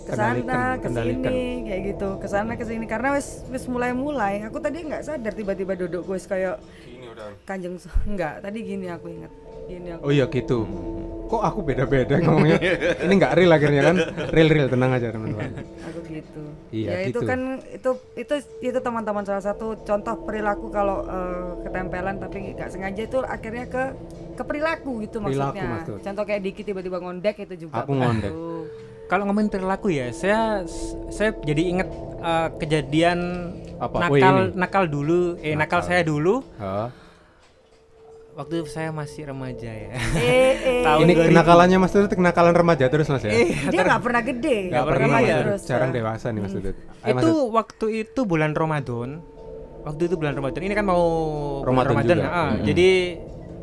ke 0.00 0.12
sana 0.12 0.34
Kendalikan, 0.34 0.74
ke 0.74 0.82
kendalikan. 0.84 1.22
sini 1.24 1.40
kayak 1.64 1.82
gitu 1.88 2.08
ke 2.16 2.26
sana 2.26 2.52
ke 2.52 2.64
sini 2.64 2.84
karena 2.84 3.08
wis 3.12 3.28
wis 3.46 3.64
mulai 3.64 3.92
mulai 3.92 4.42
aku 4.42 4.58
tadi 4.58 4.82
nggak 4.82 5.02
sadar 5.02 5.30
tiba-tiba 5.30 5.74
duduk 5.76 6.02
wis 6.04 6.24
kayak 6.24 6.58
kanjeng 7.42 7.74
enggak 8.10 8.34
tadi 8.40 8.58
gini 8.60 8.86
aku 8.86 9.06
ingat 9.08 9.32
gini 9.64 9.88
aku 9.90 10.02
Oh 10.02 10.10
iya 10.10 10.26
gitu. 10.26 10.58
Kok 11.26 11.42
aku 11.44 11.62
beda-beda 11.62 12.18
ngomongnya? 12.18 12.58
Ini 13.00 13.12
nggak 13.12 13.32
real 13.34 13.52
akhirnya 13.52 13.82
kan? 13.84 13.96
Real-real 14.28 14.66
tenang 14.66 14.90
aja 14.90 15.08
teman-teman. 15.08 15.62
aku 15.80 15.98
gitu 16.04 16.42
Iya, 16.70 16.88
ya 16.90 16.98
itu 17.04 17.14
gitu. 17.14 17.20
kan 17.24 17.40
itu 17.64 17.90
itu 18.16 18.34
itu 18.60 18.78
teman-teman 18.80 19.22
salah 19.22 19.38
satu 19.40 19.78
contoh 19.80 20.14
perilaku 20.20 20.66
kalau 20.68 21.02
eh, 21.02 21.62
ketempelan 21.62 22.18
tapi 22.18 22.50
nggak 22.52 22.66
sengaja 22.68 23.02
itu 23.04 23.18
akhirnya 23.20 23.66
ke 23.66 23.82
ke 24.34 24.42
perilaku 24.42 24.90
gitu 25.00 25.18
Perilaku, 25.18 25.54
maksudnya 25.54 25.66
maksud. 25.72 25.98
contoh 26.00 26.24
kayak 26.24 26.40
Diki 26.42 26.62
tiba-tiba 26.64 26.98
ngondek 26.98 27.36
itu 27.40 27.54
juga 27.60 27.74
Aku 27.80 27.92
ngondek. 27.92 28.32
Kalau 29.06 29.22
ngomongin 29.24 29.50
perilaku 29.50 29.90
ya, 29.90 30.10
saya 30.10 30.62
saya 31.10 31.30
jadi 31.36 31.62
inget 31.68 31.88
eh, 32.20 32.48
kejadian 32.56 33.18
Apa? 33.76 33.96
Oh, 33.96 34.02
nakal 34.12 34.36
ini. 34.44 34.54
nakal 34.56 34.84
dulu, 34.84 35.20
eh 35.38 35.54
nakal, 35.54 35.78
Nakal. 35.78 35.88
saya 35.88 36.02
dulu 36.02 36.42
Hah? 36.56 36.90
Waktu 38.32 38.62
saya 38.64 38.88
masih 38.90 39.26
remaja 39.26 39.68
ya. 39.68 39.90
eh 40.16 40.52
eh 40.56 40.82
Tahun 40.86 41.02
Ini 41.02 41.12
2000. 41.14 41.28
kenakalannya 41.28 41.76
Mas 41.78 41.90
Tutut 41.90 42.10
kenakalan 42.10 42.54
remaja 42.54 42.84
terus 42.86 43.06
Mas 43.06 43.20
ya? 43.20 43.32
dia 43.68 43.80
nggak 43.82 44.00
pernah 44.00 44.22
gede 44.22 44.56
Nggak 44.70 44.84
pernah 44.86 45.06
pernah 45.06 45.20
ya. 45.20 45.26
Mas 45.28 45.40
terus. 45.42 45.60
Jarang 45.66 45.90
eh. 45.90 45.94
dewasa 45.94 46.26
nih 46.30 46.40
Mas 46.40 46.52
Tutut. 46.52 46.76
Ayo, 47.00 47.12
Mas 47.12 47.22
itu 47.22 47.28
Tutut. 47.28 47.50
waktu 47.52 47.86
itu 48.00 48.20
bulan 48.24 48.52
Ramadan. 48.52 49.08
Waktu 49.80 50.02
itu 50.04 50.14
bulan 50.14 50.34
Ramadan. 50.34 50.60
Ini 50.60 50.74
kan 50.74 50.84
mau 50.84 51.02
bulan 51.62 51.86
Ramadan 51.86 52.16
juga. 52.16 52.28
ah. 52.28 52.48
Mm-mm. 52.52 52.64
Jadi 52.64 52.88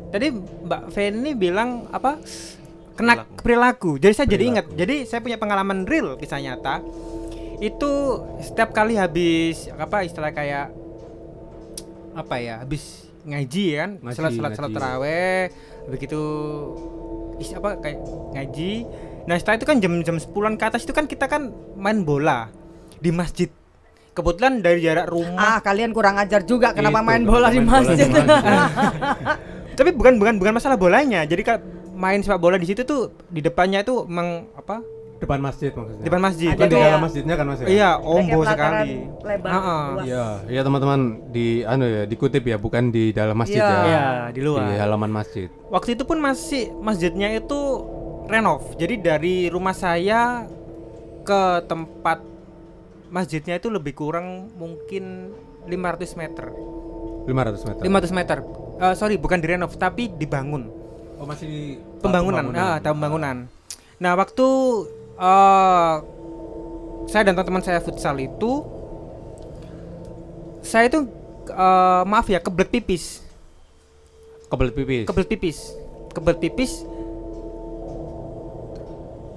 tadi 0.08 0.26
Mbak 0.34 0.82
Feni 0.88 1.30
bilang 1.32 1.68
apa? 1.88 2.18
Kena 2.92 3.14
perilaku. 3.38 3.96
Jadi 3.96 4.12
saya 4.12 4.26
jadi 4.26 4.44
ingat. 4.48 4.66
Jadi 4.68 5.06
saya 5.06 5.22
punya 5.22 5.38
pengalaman 5.38 5.86
real 5.86 6.14
kisah 6.14 6.38
nyata. 6.38 6.82
Itu 7.58 7.90
setiap 8.38 8.70
kali 8.70 8.94
habis 8.94 9.70
apa 9.72 10.02
istilah 10.02 10.30
kayak 10.30 10.70
apa 12.12 12.36
ya? 12.36 12.54
Habis 12.58 13.07
ngaji 13.28 13.64
kan, 13.74 13.90
Ngaji, 13.98 14.14
salat 14.14 14.32
salat 14.32 14.52
salat 14.52 14.68
ngaji. 14.68 14.76
taraweh, 14.76 15.40
begitu 15.86 16.20
is 17.36 17.52
apa 17.52 17.76
kayak 17.76 17.98
ngaji. 18.32 18.72
Nah, 19.24 19.34
setelah 19.34 19.56
itu 19.56 19.66
kan 19.66 19.76
jam-jam 19.78 20.16
10-an 20.16 20.54
ke 20.54 20.64
atas 20.64 20.82
itu 20.82 20.90
kan 20.90 21.04
kita 21.04 21.24
kan 21.24 21.48
main 21.74 22.02
bola 22.02 22.48
di 22.96 23.10
masjid. 23.10 23.48
kebetulan 24.10 24.58
dari 24.58 24.82
jarak 24.82 25.06
rumah 25.06 25.38
Ah, 25.38 25.58
kalian 25.60 25.94
kurang 25.94 26.18
ajar 26.18 26.42
juga 26.42 26.72
kenapa 26.72 26.98
Itu, 26.98 27.06
main 27.06 27.20
kenapa 27.20 27.30
bola 27.30 27.48
di 27.48 27.56
main 27.56 27.66
bola 27.68 27.78
di 27.86 28.02
masjid. 28.02 28.08
tapi 29.78 29.90
bukan 29.92 30.18
bukan 30.18 30.34
bukan 30.36 30.52
masalah 30.52 30.74
bolanya 30.74 31.22
jadi 31.22 31.38
kan 31.40 31.58
main 31.94 32.18
sepak 32.18 32.34
bola 32.36 32.58
di 32.58 32.66
situ 32.66 32.82
tuh 32.82 33.14
di 33.24 33.38
depannya 33.38 33.78
itu 33.78 34.02
emang 34.02 34.50
apa 34.52 34.82
Depan 35.18 35.38
masjid 35.40 35.70
maksudnya. 35.70 36.04
depan 36.04 36.20
masjid 36.20 36.46
Ada 36.46 36.54
Bukan 36.54 36.64
di 36.64 36.72
kayak- 36.72 36.86
dalam 36.86 37.02
masjidnya 37.02 37.34
kan 37.34 37.44
Mas 37.44 37.58
ya? 37.58 37.66
iya 37.66 37.90
ombo 37.96 38.38
pelataran 38.38 38.54
sekali 38.54 38.94
Lebar. 39.20 39.50
Ha-ha. 39.50 39.76
luas. 39.90 40.04
Iya, 40.04 40.24
iya 40.46 40.60
teman-teman 40.62 41.00
di 41.28 41.46
anu 41.62 41.84
ya, 41.84 42.02
dikutip 42.04 42.42
ya, 42.44 42.56
bukan 42.56 42.82
di 42.88 43.04
dalam 43.10 43.34
masjid 43.34 43.58
Iya. 43.58 43.66
ya. 43.66 43.82
Iya, 43.84 44.04
di 44.30 44.40
luar. 44.40 44.62
Di 44.64 44.74
halaman 44.76 45.10
masjid. 45.12 45.48
waktu 45.68 45.90
itu 45.92 46.02
pun 46.02 46.18
masih 46.18 46.70
masjidnya 46.74 47.34
itu 47.34 47.60
renov 48.24 48.72
jadi 48.74 48.94
dari 48.96 49.48
rumah 49.48 49.72
saya 49.72 50.46
ke 51.22 51.40
tempat 51.64 52.22
masjidnya 53.08 53.56
itu 53.56 53.68
lebih 53.68 53.92
kurang 53.94 54.52
mungkin 54.54 55.32
500 55.64 56.14
meter 56.14 56.46
500 57.24 57.64
meter. 57.64 57.82
500 57.82 58.12
meter 58.12 58.38
Eh, 58.78 58.94
sorry 58.94 59.16
bukan 59.16 59.36
direnov 59.36 59.74
tapi 59.74 60.06
dibangun 60.08 60.70
Oh, 61.16 61.26
masih 61.26 61.44
di 61.44 61.62
pembangunan 61.98 62.46
ah 62.50 62.78
tahap 62.78 62.94
pembangunan 62.94 63.50
nah 63.98 64.14
waktu 64.14 64.46
eh 65.18 65.94
saya 67.08 67.22
dan 67.24 67.34
teman-teman 67.34 67.60
saya 67.60 67.78
futsal 67.78 68.14
itu 68.16 68.62
saya 70.60 70.86
itu 70.86 71.04
eh, 71.48 72.02
maaf 72.04 72.26
ya 72.26 72.38
kebelet 72.38 72.70
pipis 72.70 73.26
Kebelet 74.48 74.72
pipis. 74.72 75.04
kebelet 75.04 75.28
pipis 75.28 75.58
kebelet 76.08 76.38
pipis 76.38 76.72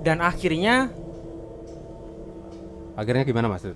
dan 0.02 0.18
akhirnya 0.20 0.90
Akhirnya 2.92 3.24
gimana 3.24 3.48
Mas? 3.48 3.64
eh 3.64 3.76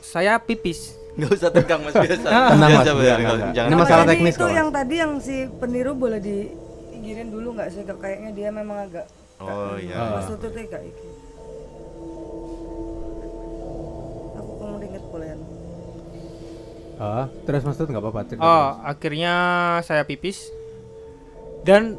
saya 0.00 0.38
pipis 0.38 0.96
Nggak 1.12 1.30
usah 1.30 1.52
tegang 1.52 1.84
mas 1.84 1.92
biasa. 1.92 2.24
Tenang, 2.56 2.70
Mas. 2.72 2.88
Biasa, 2.88 2.92
Enggak, 2.96 3.18
biasa. 3.20 3.44
Jangan 3.52 3.68
Ini 3.68 3.76
masalah 3.76 4.04
teknis 4.08 4.32
itu 4.32 4.40
kok, 4.40 4.48
yang 4.50 4.68
tadi 4.72 4.94
yang 4.96 5.12
si 5.20 5.36
peniru 5.60 5.92
boleh 5.92 6.16
diinggirin 6.16 7.28
dulu 7.28 7.52
nggak 7.52 7.68
sih? 7.68 7.84
Kayaknya 7.84 8.30
dia 8.32 8.48
memang 8.48 8.88
agak 8.88 9.04
Oh 9.44 9.74
iya. 9.76 9.98
Mas 10.14 10.26
tututnya 10.26 10.62
kayak 10.64 10.84
iki. 10.86 11.08
Aku 14.38 14.50
mau 14.58 14.78
inget 14.78 15.04
bolehan. 15.08 15.40
Ah, 16.96 17.26
terus 17.42 17.62
Mas 17.62 17.74
Tut 17.74 17.90
nggak 17.90 17.98
apa-apa 17.98 18.22
cerita. 18.24 18.44
Oh, 18.44 18.68
akhirnya 18.80 19.34
saya 19.82 20.06
pipis. 20.06 20.52
Dan 21.62 21.98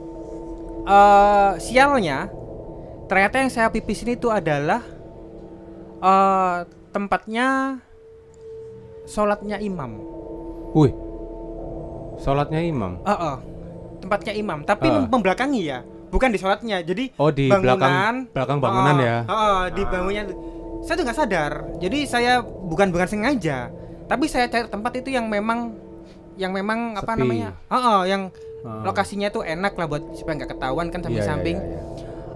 eh 0.83 1.51
sialnya 1.59 2.27
ternyata 3.07 3.39
yang 3.39 3.51
saya 3.51 3.67
pipis 3.67 4.03
ini 4.03 4.15
tuh 4.15 4.31
adalah 4.31 4.83
eh 5.99 6.57
tempatnya 6.91 7.79
sholatnya 9.03 9.59
imam. 9.59 9.91
Wih. 10.71 10.93
Sholatnya 12.21 12.63
imam. 12.63 13.01
Eh, 13.03 13.11
eh, 13.11 13.37
tempatnya 13.99 14.33
imam, 14.35 14.63
tapi 14.63 14.87
mem- 14.87 15.09
membelakangi 15.09 15.61
ya, 15.65 15.81
bukan 16.13 16.29
di 16.29 16.37
sholatnya. 16.37 16.77
Jadi 16.79 17.17
Oh, 17.17 17.27
di 17.27 17.49
belakang- 17.49 18.29
belakang 18.29 18.59
bangunan 18.59 18.95
Eh, 18.95 19.03
ya? 19.03 19.17
eh, 19.19 19.33
eh, 19.33 19.61
di 19.73 19.81
bangunnya. 19.83 20.23
Saya 20.79 20.93
tuh 20.93 21.03
nggak 21.03 21.17
sadar. 21.17 21.51
Jadi 21.79 21.99
saya 22.05 22.31
bukan 22.43 22.87
bukan 22.87 23.07
sengaja, 23.07 23.73
tapi 24.05 24.27
saya 24.27 24.45
cari 24.45 24.67
tempat 24.67 24.93
itu 24.95 25.09
yang 25.09 25.25
memang 25.25 25.73
yang 26.35 26.49
memang 26.49 26.93
apa 26.93 27.13
Sepi. 27.13 27.19
namanya? 27.19 27.49
Eh, 27.65 27.75
eh, 27.75 28.01
yang 28.07 28.21
Ah. 28.61 28.81
lokasinya 28.83 29.27
tuh 29.27 29.43
enak 29.43 29.73
lah 29.73 29.85
buat 29.87 30.03
supaya 30.13 30.33
nggak 30.35 30.51
ketahuan 30.51 30.87
kan 30.87 30.99
Iya, 30.99 31.05
samping-samping. 31.19 31.57
iya, 31.57 31.67
iya. 31.67 31.81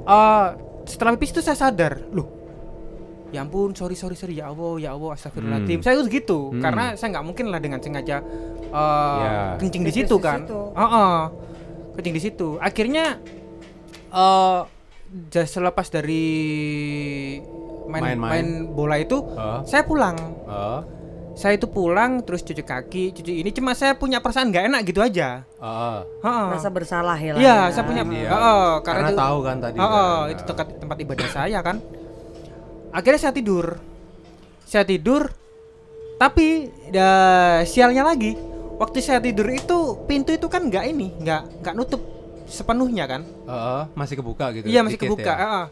Eh, 0.05 0.47
setelah 0.85 1.11
pipis 1.13 1.31
itu 1.31 1.41
saya 1.41 1.55
sadar, 1.57 1.99
loh, 2.09 2.27
ya 3.29 3.41
ampun, 3.41 3.71
sorry 3.73 3.93
sorry 3.93 4.13
sorry 4.13 4.35
ya 4.35 4.47
Allah 4.47 4.75
ya 4.77 4.89
Allah 4.91 5.11
astagfirullahaladzim. 5.13 5.79
Hmm. 5.79 5.83
Saya 5.83 5.95
tuh 5.97 6.07
gitu 6.07 6.39
Hmm. 6.49 6.61
karena 6.61 6.83
saya 6.93 7.09
nggak 7.11 7.25
mungkin 7.25 7.45
lah 7.47 7.57
dengan 7.57 7.79
sengaja 7.79 8.23
eh, 8.65 9.17
Ya. 9.17 9.55
kencing 9.57 9.81
di 9.81 9.91
situ 9.93 10.15
di 10.15 10.23
kan. 10.23 10.39
situ. 10.43 10.59
Heeh. 10.73 11.15
kencing 11.89 12.13
di 12.13 12.21
situ. 12.21 12.47
Akhirnya 12.61 13.05
eh 14.09 14.59
ja- 15.29 15.49
selepas 15.49 15.87
dari 15.87 16.25
main, 17.85 18.03
Main-main. 18.13 18.19
main 18.19 18.47
bola 18.67 18.95
itu, 18.97 19.17
Ah. 19.33 19.63
saya 19.63 19.83
pulang. 19.83 20.17
Ah, 20.45 20.81
Saya 21.33 21.53
itu 21.53 21.69
pulang 21.69 22.25
terus 22.25 22.41
cuci 22.41 22.65
kaki, 22.65 23.13
cuci 23.13 23.29
ini 23.37 23.53
cuma 23.53 23.71
saya 23.71 23.93
punya 23.93 24.17
perasaan 24.17 24.49
nggak 24.49 24.73
enak 24.73 24.81
gitu 24.83 24.99
aja. 24.99 25.45
ah. 25.57 26.01
Heeh. 26.17 26.45
Rasa 26.49 26.65
bersalah 26.67 27.13
ya. 27.13 27.37
Iya, 27.37 27.37
ya. 27.37 27.57
saya 27.69 27.85
punya. 27.85 28.01
Iya. 28.01 28.25
Heeh, 28.27 28.69
Karena 28.81 29.07
itu- 29.07 29.19
tahu 29.21 29.37
kan 29.39 29.55
tadi 29.61 29.77
Heeh, 29.77 29.93
kan. 30.17 30.33
itu 30.33 30.41
tempat 30.43 30.67
tempat 30.75 30.97
ibadah 30.97 31.27
saya 31.29 31.59
kan. 31.61 31.77
Akhirnya 32.89 33.21
saya 33.21 33.33
tidur. 33.37 33.77
Saya 34.65 34.81
tidur. 34.83 35.29
Tapi 36.17 36.47
ya, 36.89 37.11
sialnya 37.63 38.01
lagi. 38.01 38.33
Waktu 38.81 38.97
saya 38.97 39.21
tidur 39.21 39.45
itu 39.45 39.77
pintu 40.09 40.33
itu 40.33 40.49
kan 40.49 40.65
nggak 40.65 40.85
ini, 40.87 41.21
nggak 41.21 41.61
nggak 41.61 41.73
nutup 41.75 42.01
sepenuhnya 42.47 43.05
kan? 43.05 43.21
Ah, 43.45 43.51
ah, 43.51 43.83
masih 43.93 44.15
kebuka 44.17 44.55
gitu. 44.55 44.65
Iya 44.65 44.81
masih 44.81 44.99
kebuka. 44.99 45.27
ya? 45.27 45.35
heeh. 45.37 45.65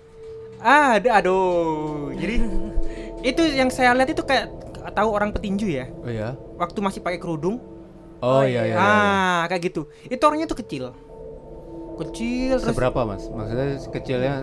Ah, 0.59 0.89
ada 0.99 1.09
aduh. 1.23 2.11
Jadi 2.13 2.35
itu 3.33 3.41
yang 3.55 3.71
saya 3.71 3.95
lihat 3.95 4.11
itu 4.11 4.21
kayak 4.21 4.51
tahu 4.93 5.09
orang 5.09 5.31
petinju 5.33 5.67
ya. 5.71 5.87
Oh 6.03 6.11
iya. 6.11 6.35
Waktu 6.59 6.79
masih 6.83 6.99
pakai 7.01 7.17
kerudung. 7.17 7.57
Oh, 8.23 8.41
iya 8.41 8.63
iya. 8.67 8.75
iya. 8.75 8.77
ah, 8.79 9.41
kayak 9.49 9.73
gitu. 9.73 9.87
Itu 10.07 10.23
orangnya 10.27 10.47
tuh 10.47 10.59
kecil. 10.59 10.91
Kecil 11.95 12.59
terus 12.59 12.75
Seberapa 12.75 13.07
mas? 13.07 13.23
Maksudnya 13.31 13.67
kecilnya 13.91 14.33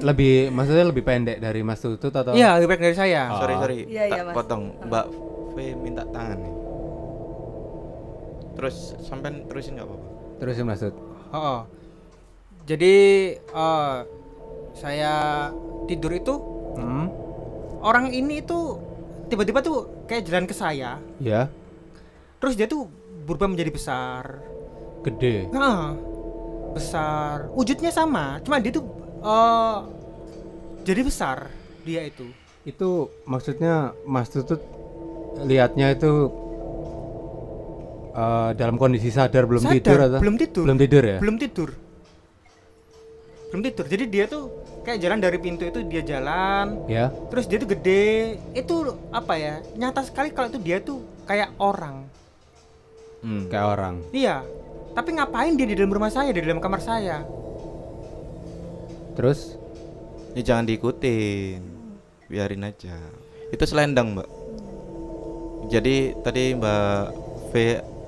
lebih 0.00 0.48
maksudnya 0.48 0.84
lebih 0.88 1.04
pendek 1.04 1.38
dari 1.38 1.60
Mas 1.60 1.78
Tutut 1.84 2.10
atau? 2.10 2.32
Iya, 2.32 2.56
lebih 2.58 2.68
baik 2.74 2.82
dari 2.90 2.96
saya. 2.96 3.28
Ah. 3.28 3.38
Sorry 3.44 3.54
sorry. 3.60 3.78
Iya, 3.86 4.02
tak 4.08 4.16
iya, 4.16 4.22
Mas. 4.26 4.34
potong. 4.34 4.62
Mbak 4.88 5.06
V 5.50 5.56
minta 5.82 6.02
tangan 6.08 6.38
nih. 6.40 6.52
Terus 8.60 8.76
sampai 9.00 9.40
terusin 9.48 9.80
nggak 9.80 9.88
apa-apa. 9.88 10.06
Terusin 10.36 10.68
Mas 10.68 10.84
Tut. 10.84 10.92
Oh, 11.32 11.64
Jadi 12.68 12.94
eh, 13.40 13.98
saya 14.76 15.14
tidur 15.88 16.12
itu 16.12 16.34
Hmm. 16.70 17.08
orang 17.80 18.12
ini 18.12 18.38
itu 18.38 18.78
tiba-tiba 19.26 19.58
tuh 19.58 20.04
kayak 20.04 20.22
jalan 20.22 20.44
ke 20.44 20.52
saya, 20.52 21.00
Ya. 21.18 21.48
terus 22.36 22.54
dia 22.54 22.68
tuh 22.68 22.86
berubah 23.24 23.50
menjadi 23.50 23.72
besar. 23.72 24.38
Gede. 25.02 25.48
Nah, 25.50 25.96
besar. 26.70 27.50
Wujudnya 27.50 27.90
sama, 27.90 28.38
cuma 28.44 28.60
dia 28.60 28.70
tuh 28.70 28.84
eh 29.18 29.78
jadi 30.84 31.00
besar 31.02 31.50
dia 31.82 32.06
itu. 32.06 32.30
Itu 32.62 33.08
maksudnya 33.24 33.96
Mas 34.04 34.30
Tutut 34.30 34.60
lihatnya 35.42 35.96
itu 35.96 36.28
eh, 38.20 38.50
dalam 38.54 38.76
kondisi 38.76 39.08
sadar 39.08 39.48
belum 39.48 39.64
Sadar, 39.64 39.74
tidur 39.80 39.98
atau? 39.98 40.20
belum 40.20 40.36
tidur. 40.36 40.64
Belum 40.68 40.78
tidur 40.78 41.02
ya? 41.02 41.18
Belum 41.18 41.36
tidur. 41.36 41.70
Belum 43.50 43.62
tidur. 43.64 43.84
Jadi 43.88 44.04
dia 44.06 44.24
tuh 44.28 44.44
kayak 44.86 44.98
jalan 45.02 45.18
dari 45.18 45.38
pintu 45.42 45.66
itu 45.66 45.80
dia 45.88 46.02
jalan, 46.06 46.86
Ya. 46.86 47.10
terus 47.32 47.50
dia 47.50 47.58
tuh 47.58 47.66
gede. 47.66 48.38
Itu 48.54 48.94
apa 49.10 49.34
ya? 49.34 49.54
Nyata 49.74 50.06
sekali 50.06 50.30
kalau 50.30 50.48
itu 50.48 50.60
dia 50.60 50.78
tuh 50.78 51.02
kayak 51.26 51.56
orang. 51.58 52.06
Hmm. 53.20 53.50
Kayak 53.50 53.66
orang. 53.74 53.94
Iya. 54.14 54.46
Tapi 54.90 55.10
ngapain 55.14 55.54
dia 55.54 55.66
di 55.66 55.74
dalam 55.74 55.90
rumah 55.90 56.10
saya, 56.10 56.30
di 56.30 56.40
dalam 56.40 56.58
kamar 56.58 56.78
saya? 56.78 57.26
Terus 59.18 59.58
Ya 60.30 60.42
jangan 60.46 60.62
diikutin. 60.62 61.58
Biarin 62.30 62.62
aja. 62.62 62.94
Itu 63.50 63.66
selendang, 63.66 64.14
Mbak. 64.14 64.28
Jadi 65.74 66.14
tadi 66.22 66.54
Mbak 66.54 67.02
V 67.50 67.52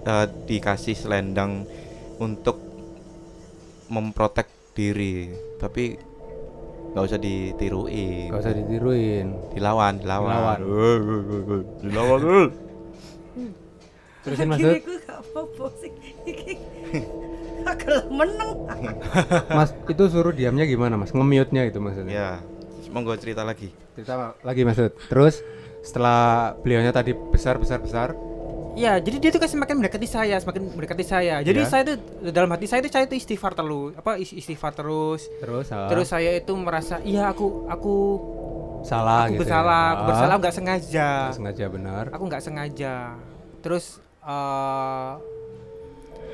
eh, 0.07 0.27
dikasih 0.47 0.97
selendang 0.99 1.67
untuk 2.19 2.59
memprotek 3.93 4.49
diri, 4.73 5.29
tapi 5.61 6.01
nggak 6.93 7.05
usah 7.09 7.21
ditiruin. 7.21 8.29
gak 8.29 8.41
usah 8.45 8.53
ditiruin. 8.53 9.27
Dilawan, 9.57 9.95
dilawan. 10.01 10.31
Dilawan. 10.33 10.61
dilawan. 11.83 12.21
Terusin 14.23 14.47
Mas. 14.49 14.61
Kalau 17.63 18.03
menang. 18.19 18.51
Mas 19.57 19.71
itu 19.75 20.05
suruh 20.07 20.35
diamnya 20.35 20.69
gimana 20.69 20.95
Mas? 20.95 21.11
Nge-mute-nya 21.11 21.67
itu 21.67 21.79
maksudnya. 21.83 22.13
ya, 22.13 22.29
monggo 22.95 23.17
cerita 23.19 23.43
lagi. 23.43 23.75
Cerita 23.99 24.39
lagi 24.45 24.63
Mas 24.63 24.79
Tut. 24.79 24.95
Terus 25.11 25.43
setelah 25.83 26.55
beliaunya 26.63 26.95
tadi 26.95 27.17
besar 27.17 27.59
besar 27.59 27.83
besar, 27.83 28.15
Iya, 28.73 28.97
jadi 28.99 29.17
dia 29.19 29.29
tuh 29.29 29.37
kayak 29.37 29.53
semakin 29.53 29.75
mendekati 29.79 30.09
saya, 30.09 30.37
semakin 30.37 30.73
mendekati 30.73 31.05
saya. 31.05 31.35
Jadi 31.41 31.61
Iya. 31.61 31.69
saya 31.69 31.83
tuh 31.85 31.97
dalam 32.27 32.49
hati 32.49 32.65
saya 32.65 32.81
itu 32.81 32.89
saya 32.89 33.05
itu 33.05 33.15
istighfar 33.15 33.53
terus, 33.53 33.93
apa 33.93 34.17
is- 34.17 34.33
istighfar 34.33 34.73
terus. 34.73 35.29
terus 35.39 35.69
ah, 35.69 35.93
Terus 35.93 36.09
saya 36.09 36.33
itu 36.33 36.53
merasa, 36.55 36.97
iya 37.03 37.29
aku 37.29 37.69
aku 37.69 37.95
salah 38.81 39.29
aku 39.29 39.37
gitu. 39.37 39.41
bersalah, 39.45 39.77
ya. 39.79 39.93
aku 39.93 40.01
Ah, 40.01 40.09
bersalah 40.09 40.35
nggak 40.39 40.55
sengaja. 40.55 41.09
nggak 41.23 41.37
sengaja 41.37 41.65
benar. 41.69 42.05
Aku 42.11 42.25
nggak 42.25 42.43
sengaja. 42.43 42.95
Terus 43.61 43.85
eh 44.23 45.13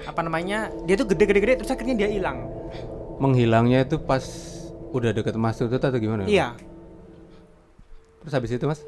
apa 0.01 0.21
namanya? 0.23 0.71
Dia 0.85 0.95
tuh 0.95 1.07
gede-gede-gede 1.07 1.59
terus 1.59 1.75
akhirnya 1.75 1.97
dia 1.97 2.09
hilang. 2.09 2.47
Menghilangnya 3.19 3.83
itu 3.83 3.99
pas 3.99 4.23
udah 4.89 5.11
deket 5.11 5.35
Mas 5.35 5.59
Tutut 5.59 5.83
atau 5.83 5.99
gimana? 5.99 6.23
Iya. 6.23 6.55
Terus 8.21 8.33
habis 8.33 8.51
itu 8.51 8.63
mas? 8.63 8.81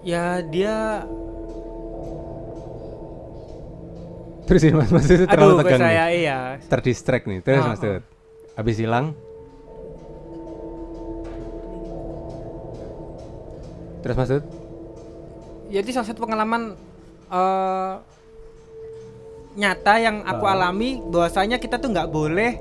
Ya 0.00 0.40
dia 0.42 1.04
Terus 4.42 4.60
ini 4.62 4.74
mas, 4.74 4.90
mas 4.90 5.06
itu 5.06 5.22
aduh 5.22 5.30
terlalu 5.30 5.54
ke 5.54 5.62
tegang 5.64 5.80
saya 5.80 6.04
nih. 6.04 6.18
iya. 6.18 6.38
Terdistract 6.66 7.24
nih. 7.24 7.38
Terus 7.40 7.62
Oh, 7.62 7.68
mas 7.68 7.78
oh. 7.78 7.84
Tut. 7.86 8.02
Habis 8.52 8.76
hilang. 8.76 9.06
Terus 14.02 14.14
mas 14.14 14.28
Tut. 14.28 14.44
Itu 15.72 15.90
salah 15.90 16.08
satu 16.08 16.20
pengalaman 16.20 16.74
eh 17.32 17.94
nyata 19.52 19.94
yang 20.00 20.24
aku 20.24 20.44
Ah. 20.44 20.56
alami 20.56 21.00
bahwasanya 21.04 21.60
kita 21.60 21.76
tuh 21.76 21.92
nggak 21.92 22.08
boleh 22.08 22.56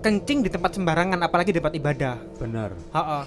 kencing 0.00 0.40
di 0.40 0.48
tempat 0.48 0.72
sembarangan 0.74 1.20
apalagi 1.20 1.52
di 1.52 1.58
tempat 1.60 1.74
ibadah. 1.74 2.14
Benar. 2.36 2.70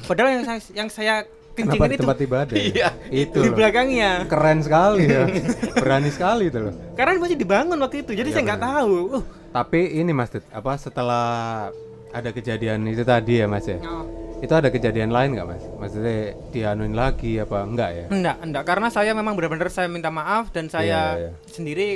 Padahal 0.04 0.30
yang 0.40 0.46
saya 0.46 0.60
yang 0.74 0.90
saya 0.90 1.16
Kenapa 1.52 1.84
itu 1.88 2.00
tempat 2.00 2.20
ibadah? 2.20 2.56
Iya. 2.56 2.90
Itu 3.08 3.40
di 3.40 3.50
loh. 3.52 3.56
belakangnya. 3.56 4.12
Keren 4.26 4.60
sekali 4.64 5.04
ya. 5.06 5.24
Berani 5.84 6.10
sekali 6.10 6.48
itu 6.48 6.60
loh. 6.60 6.74
Karena 6.96 7.20
masih 7.20 7.36
dibangun 7.36 7.78
waktu 7.78 8.04
itu, 8.04 8.12
jadi 8.16 8.30
Iya, 8.30 8.36
saya 8.36 8.44
nggak 8.48 8.62
tahu. 8.64 8.94
Uh, 9.20 9.24
Tapi 9.52 9.80
ini 10.00 10.12
Mas 10.12 10.32
apa 10.32 10.72
setelah 10.80 11.26
ada 12.10 12.30
kejadian 12.32 12.88
itu 12.88 13.04
tadi 13.04 13.40
ya 13.40 13.48
Mas 13.48 13.68
ya? 13.68 13.80
oh. 13.84 14.08
Itu 14.42 14.58
ada 14.58 14.74
kejadian 14.74 15.14
lain 15.14 15.38
nggak 15.38 15.48
Mas? 15.48 15.64
Maksudnya 15.78 16.34
dianuin 16.50 16.96
lagi 16.96 17.38
apa 17.38 17.62
enggak 17.62 17.90
ya? 17.94 18.06
Enggak, 18.10 18.38
enggak 18.42 18.64
karena 18.66 18.88
saya 18.88 19.12
memang 19.12 19.36
benar-benar 19.36 19.70
saya 19.70 19.86
minta 19.86 20.10
maaf 20.10 20.50
dan 20.50 20.66
saya 20.66 21.20
Iya, 21.20 21.30
iya. 21.30 21.32
sendiri 21.46 21.88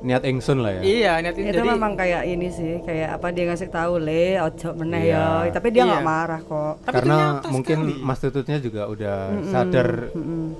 Niat 0.00 0.24
ingsun 0.24 0.58
lah 0.58 0.72
ya. 0.74 0.82
iya 0.82 1.12
niatin 1.18 1.44
itu 1.44 1.54
jadi 1.54 1.68
memang 1.70 1.92
kayak 1.92 2.22
ini 2.24 2.48
sih 2.48 2.80
kayak 2.80 3.16
apa 3.16 3.30
dia 3.30 3.44
ngasih 3.46 3.68
tahu 3.68 3.92
le 3.98 4.40
ojo 4.40 4.72
meneh 4.74 5.02
Iya. 5.06 5.24
ya 5.44 5.52
tapi 5.52 5.68
dia 5.68 5.82
nggak 5.82 6.00
Iya. 6.00 6.08
marah 6.08 6.40
kok 6.40 6.74
Tapi 6.80 6.94
Karena 6.96 7.16
mungkin 7.46 7.78
sekali. 7.86 8.00
Mas 8.00 8.18
Tututnya 8.18 8.58
juga 8.58 8.82
udah 8.86 9.16
sadar 9.44 9.88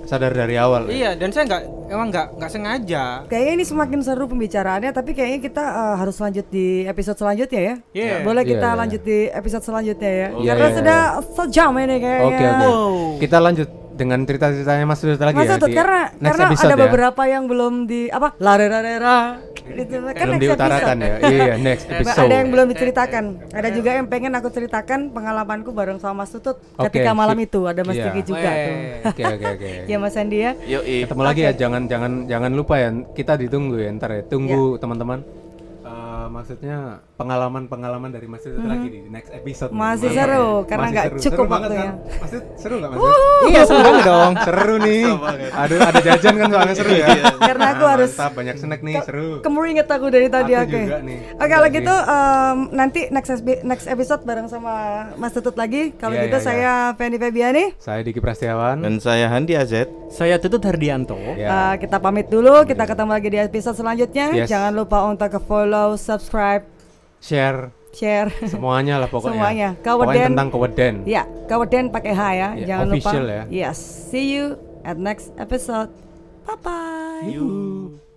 sadar 0.03 0.31
dari 0.31 0.55
awal. 0.55 0.85
ya? 0.85 0.91
Iya, 0.91 1.09
dan 1.15 1.29
saya 1.29 1.43
nggak 1.47 1.61
emang 1.87 2.07
nggak 2.09 2.27
nggak 2.35 2.51
sengaja. 2.51 3.03
kayaknya 3.25 3.53
ini 3.55 3.65
semakin 3.65 3.99
seru 3.99 4.25
pembicaraannya 4.25 4.91
tapi 4.91 5.11
kayaknya 5.11 5.39
kita 5.41 5.63
eh, 5.63 5.95
harus 5.97 6.15
lanjut 6.15 6.45
di 6.47 6.67
episode 6.83 7.17
selanjutnya 7.17 7.61
ya 7.61 7.75
Iya. 7.93 8.15
boleh 8.21 8.43
kita 8.43 8.59
Iya, 8.59 8.67
iya. 8.67 8.77
lanjut 8.77 9.01
di 9.01 9.19
episode 9.27 9.63
selanjutnya 9.63 10.11
ya 10.11 10.27
Iya, 10.31 10.51
karena 10.51 10.61
iya, 10.63 10.77
sudah 10.77 10.99
sejam 11.33 11.71
ini 11.75 11.95
kayaknya 11.97 12.27
Oke 12.27 12.45
oke. 12.45 12.61
Wow. 12.63 12.93
Kita 13.17 13.37
lanjut 13.39 13.69
dengan 14.01 14.19
cerita-ceritanya 14.25 14.85
Mas 14.89 14.97
Tutut 14.97 15.21
lagi 15.21 15.37
Mas 15.37 15.45
ya. 15.45 15.53
Tutut, 15.61 15.69
di 15.69 15.77
karena 15.77 16.01
next 16.17 16.33
karena 16.33 16.45
episode 16.49 16.65
ada 16.65 16.73
ya. 16.73 16.83
beberapa 16.89 17.21
yang 17.29 17.43
belum 17.45 17.73
di 17.85 18.01
apa 18.09 18.33
larerera 18.41 19.17
gitu 19.61 19.95
kan 20.01 20.25
belum 20.25 20.33
next 20.33 20.43
diutarakan 20.49 20.97
episode. 20.97 21.05
ya. 21.05 21.15
Iya, 21.29 21.53
next 21.61 21.85
episode. 21.85 22.25
Ada 22.25 22.35
yang 22.41 22.49
belum 22.49 22.65
diceritakan. 22.73 23.23
Ada 23.53 23.69
juga 23.69 23.89
yang 23.93 24.07
pengen 24.09 24.31
aku 24.33 24.47
ceritakan 24.49 24.99
pengalamanku 25.13 25.69
bareng 25.69 26.01
sama 26.01 26.25
Mas 26.25 26.33
Tutut 26.33 26.57
Oke, 26.75 26.89
ketika 26.89 27.13
malam 27.13 27.37
itu. 27.37 27.61
Ada 27.69 27.85
Mas 27.85 27.95
Iya. 27.95 28.09
Kiki 28.09 28.21
juga 28.25 28.49
tuh. 28.49 28.73
Weh. 28.73 29.05
Oke 29.05 29.23
oke 29.23 29.45
oke. 29.53 29.69
Ya 29.91 29.97
Mas 30.01 30.15
Andi 30.17 30.37
ya. 30.41 30.51
Yoi. 30.65 31.05
Ketemu 31.05 31.21
lagi 31.21 31.41
ya, 31.45 31.51
jangan 31.53 31.81
jangan 31.85 32.11
jangan 32.25 32.51
lupa 32.57 32.75
ya. 32.81 32.89
Kita 33.13 33.37
ditunggu 33.37 33.77
ya 33.77 33.89
ntar 33.93 34.09
ya. 34.17 34.21
Tunggu 34.25 34.81
teman-teman. 34.81 35.40
Eh, 36.21 36.29
maksudnya 36.29 36.77
pengalaman-pengalaman 37.17 38.09
dari 38.09 38.25
Mas 38.25 38.41
Tutut 38.41 38.61
lagi 38.61 38.87
di 38.87 38.99
next 39.07 39.31
episode. 39.31 39.69
nih. 39.69 39.73
Hmm. 39.73 39.87
Masih 39.87 40.05
Mantap 40.05 40.19
seru, 40.21 40.45
ya. 40.53 40.67
karena 40.67 40.87
nggak 40.87 41.05
cukup 41.11 41.21
Seru 41.23 41.43
banget 41.47 41.69
waktunya. 41.71 41.89
kan? 41.89 42.29
Seru 42.55 42.75
nggak 42.77 42.89
Mas? 42.91 42.99
Iya, 43.47 43.61
seru 43.63 43.79
banget 43.81 44.03
dong. 44.11 44.31
seru 44.37 44.75
nih. 44.79 45.01
Aduh, 45.51 45.79
ada 45.81 45.99
jajan 45.99 46.33
kan 46.35 46.47
soalnya 46.47 46.75
seru 46.75 46.91
ya. 46.91 47.07
Karena 47.39 47.65
aku 47.67 47.79
Nah, 47.81 47.91
harus 47.91 48.11
mantap, 48.13 48.31
banyak 48.35 48.55
snack 48.55 48.81
nih, 48.81 48.95
seru. 49.01 49.29
Kemeringet 49.41 49.87
aku 49.87 50.05
dari 50.07 50.27
tadi 50.27 50.53
Aku 50.53 50.65
oke. 50.67 50.81
juga 50.83 50.97
nih. 51.01 51.17
Oke 51.33 51.47
kalau 51.47 51.67
Oke. 51.67 51.75
gitu 51.75 51.95
em, 51.95 52.57
nanti 52.71 53.01
next 53.09 53.31
next 53.63 53.85
episode 53.87 54.21
bareng 54.21 54.45
sama 54.45 54.73
Mas 55.15 55.31
Tutut 55.31 55.55
lagi. 55.55 55.93
Kalau 55.95 56.13
Iya, 56.13 56.23
gitu 56.27 56.37
iya, 56.37 56.43
saya 56.43 56.71
Fendi 56.93 57.17
Febiani. 57.17 57.65
Saya 57.77 58.01
Diki 58.01 58.19
Prastiawan. 58.19 58.77
Dan 58.79 58.97
saya 58.97 59.25
Handi 59.27 59.53
AZ. 59.53 59.73
Saya 60.07 60.37
Tutut 60.37 60.61
Hardianto. 60.61 61.15
Ya. 61.33 61.73
Eh, 61.73 61.75
kita 61.79 61.97
pamit 61.97 62.27
dulu. 62.27 62.61
Kita 62.63 62.83
ketemu 62.83 63.11
lagi 63.11 63.29
di 63.29 63.39
episode 63.39 63.73
selanjutnya. 63.73 64.25
Yes. 64.35 64.47
Jangan 64.47 64.73
lupa 64.73 65.01
untuk 65.03 65.23
ke 65.23 65.39
follow, 65.39 65.95
subscribe, 66.11 66.63
share 67.23 67.71
share. 67.95 68.31
semuanya 68.47 68.99
lah 68.99 69.07
pokoknya. 69.07 69.35
Semuanya. 69.35 69.69
Pokoknya 69.79 69.85
Kaweden. 69.85 70.29
tentang 70.35 70.49
keweden. 70.51 70.93
Ya, 71.07 71.23
Kaweden 71.47 71.85
pakai 71.91 72.11
H 72.15 72.21
ya. 72.31 72.49
Ya, 72.55 72.65
Jangan 72.75 72.87
official 72.91 73.23
lupa. 73.23 73.35
ya. 73.35 73.43
Yes. 73.71 73.77
See 74.11 74.35
you 74.35 74.55
at 74.83 74.97
next 74.99 75.31
episode. 75.39 75.91
Bye 76.47 76.57
bye. 76.59 77.27
You. 77.31 78.10